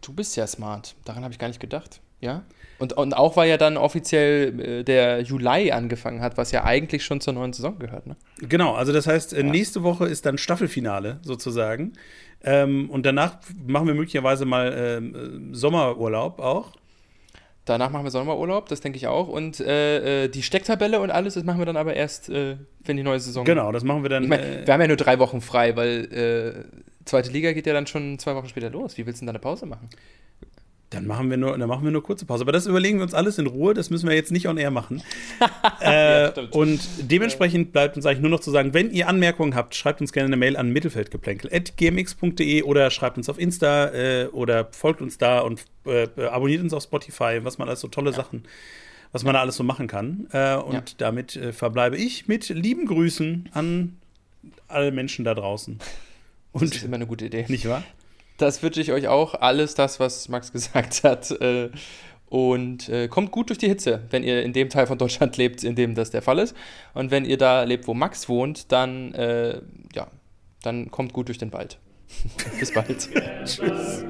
Du 0.01 0.13
bist 0.13 0.35
ja 0.35 0.45
smart. 0.45 0.95
Daran 1.05 1.23
habe 1.23 1.31
ich 1.31 1.39
gar 1.39 1.47
nicht 1.47 1.59
gedacht. 1.59 2.01
Ja? 2.21 2.43
Und, 2.77 2.93
und 2.93 3.15
auch 3.15 3.37
weil 3.37 3.49
ja 3.49 3.57
dann 3.57 3.77
offiziell 3.77 4.59
äh, 4.59 4.83
der 4.83 5.21
Juli 5.21 5.71
angefangen 5.71 6.21
hat, 6.21 6.37
was 6.37 6.51
ja 6.51 6.65
eigentlich 6.65 7.05
schon 7.05 7.21
zur 7.21 7.33
neuen 7.33 7.53
Saison 7.53 7.79
gehört, 7.79 8.05
ne? 8.05 8.17
Genau, 8.39 8.73
also 8.73 8.91
das 8.91 9.07
heißt, 9.07 9.33
äh, 9.33 9.37
ja. 9.37 9.43
nächste 9.43 9.83
Woche 9.83 10.07
ist 10.07 10.25
dann 10.25 10.37
Staffelfinale 10.37 11.19
sozusagen. 11.21 11.93
Ähm, 12.43 12.89
und 12.89 13.05
danach 13.05 13.37
machen 13.65 13.87
wir 13.87 13.93
möglicherweise 13.93 14.45
mal 14.45 14.73
ähm, 14.77 15.53
Sommerurlaub 15.53 16.39
auch. 16.39 16.73
Danach 17.63 17.89
machen 17.89 18.03
wir 18.03 18.11
Sommerurlaub, 18.11 18.67
das 18.69 18.81
denke 18.81 18.97
ich 18.97 19.07
auch. 19.07 19.27
Und 19.27 19.59
äh, 19.59 20.25
äh, 20.25 20.27
die 20.27 20.43
Stecktabelle 20.43 20.99
und 20.99 21.09
alles, 21.09 21.33
das 21.33 21.43
machen 21.43 21.59
wir 21.59 21.65
dann 21.65 21.77
aber 21.77 21.95
erst, 21.95 22.29
äh, 22.29 22.57
wenn 22.83 22.97
die 22.97 23.03
neue 23.03 23.19
Saison. 23.19 23.45
Genau, 23.45 23.71
das 23.71 23.83
machen 23.83 24.03
wir 24.03 24.09
dann. 24.09 24.23
Ich 24.23 24.29
mein, 24.29 24.39
äh, 24.39 24.67
wir 24.67 24.73
haben 24.73 24.81
ja 24.81 24.87
nur 24.87 24.97
drei 24.97 25.17
Wochen 25.17 25.41
frei, 25.41 25.75
weil 25.75 26.65
zweite 27.05 27.31
Liga 27.31 27.53
geht 27.53 27.65
ja 27.67 27.73
dann 27.73 27.87
schon 27.87 28.19
zwei 28.19 28.35
Wochen 28.35 28.49
später 28.49 28.69
los. 28.69 28.97
Wie 28.97 29.05
willst 29.05 29.21
du 29.21 29.25
denn 29.25 29.27
da 29.27 29.31
eine 29.31 29.39
Pause 29.39 29.65
machen? 29.65 29.89
Dann 30.91 31.07
machen 31.07 31.31
wir 31.31 31.37
nur, 31.37 31.57
dann 31.57 31.67
machen 31.67 31.83
wir 31.83 31.91
nur 31.91 32.03
kurze 32.03 32.25
Pause. 32.25 32.43
Aber 32.43 32.51
das 32.51 32.67
überlegen 32.67 32.99
wir 32.99 33.03
uns 33.03 33.15
alles 33.15 33.39
in 33.39 33.47
Ruhe. 33.47 33.73
Das 33.73 33.89
müssen 33.89 34.07
wir 34.07 34.15
jetzt 34.15 34.31
nicht 34.31 34.47
on 34.47 34.57
air 34.57 34.69
machen. 34.69 35.01
äh, 35.81 36.25
ja, 36.25 36.33
und 36.51 36.79
dementsprechend 36.99 37.71
bleibt 37.71 37.97
uns 37.97 38.05
eigentlich 38.05 38.21
nur 38.21 38.29
noch 38.29 38.39
zu 38.39 38.51
sagen, 38.51 38.73
wenn 38.73 38.91
ihr 38.91 39.07
Anmerkungen 39.07 39.55
habt, 39.55 39.73
schreibt 39.75 39.99
uns 40.01 40.13
gerne 40.13 40.27
eine 40.27 40.37
Mail 40.37 40.55
an 40.55 40.69
mittelfeldgeplänkel.gmx.de 40.71 42.61
oder 42.63 42.91
schreibt 42.91 43.17
uns 43.17 43.29
auf 43.29 43.39
Insta 43.39 43.87
äh, 43.93 44.27
oder 44.27 44.67
folgt 44.71 45.01
uns 45.01 45.17
da 45.17 45.39
und 45.39 45.65
äh, 45.85 46.07
abonniert 46.27 46.61
uns 46.61 46.73
auf 46.73 46.83
Spotify, 46.83 47.39
was 47.41 47.57
man 47.57 47.67
alles 47.67 47.81
so 47.81 47.87
tolle 47.87 48.11
ja. 48.11 48.17
Sachen, 48.17 48.43
was 49.11 49.23
man 49.23 49.33
da 49.33 49.41
alles 49.41 49.55
so 49.55 49.63
machen 49.63 49.87
kann. 49.87 50.27
Äh, 50.31 50.55
und 50.55 50.73
ja. 50.73 50.83
damit 50.99 51.35
äh, 51.35 51.51
verbleibe 51.51 51.97
ich 51.97 52.27
mit 52.27 52.49
lieben 52.49 52.85
Grüßen 52.85 53.49
an 53.53 53.97
alle 54.67 54.91
Menschen 54.91 55.25
da 55.25 55.33
draußen. 55.33 55.79
Und 56.51 56.63
das 56.63 56.77
ist 56.77 56.83
immer 56.83 56.95
eine 56.95 57.07
gute 57.07 57.25
Idee. 57.25 57.45
Nicht 57.47 57.67
wahr? 57.67 57.83
Das 58.37 58.61
wünsche 58.63 58.81
ich 58.81 58.91
euch 58.91 59.07
auch. 59.07 59.33
Alles 59.35 59.75
das, 59.75 59.99
was 59.99 60.29
Max 60.29 60.51
gesagt 60.53 61.03
hat. 61.03 61.31
Äh, 61.31 61.69
und 62.27 62.89
äh, 62.89 63.07
kommt 63.07 63.31
gut 63.31 63.49
durch 63.49 63.59
die 63.59 63.67
Hitze, 63.67 64.01
wenn 64.09 64.23
ihr 64.23 64.43
in 64.43 64.51
dem 64.51 64.69
Teil 64.69 64.87
von 64.87 64.97
Deutschland 64.97 65.37
lebt, 65.37 65.63
in 65.63 65.75
dem 65.75 65.95
das 65.95 66.11
der 66.11 66.21
Fall 66.21 66.39
ist. 66.39 66.55
Und 66.93 67.11
wenn 67.11 67.25
ihr 67.25 67.37
da 67.37 67.63
lebt, 67.63 67.87
wo 67.87 67.93
Max 67.93 68.27
wohnt, 68.27 68.71
dann, 68.71 69.13
äh, 69.13 69.61
ja, 69.93 70.07
dann 70.63 70.91
kommt 70.91 71.13
gut 71.13 71.27
durch 71.27 71.37
den 71.37 71.53
Wald. 71.53 71.77
Bis 72.59 72.73
bald. 72.73 73.09
Tschüss. 73.45 74.05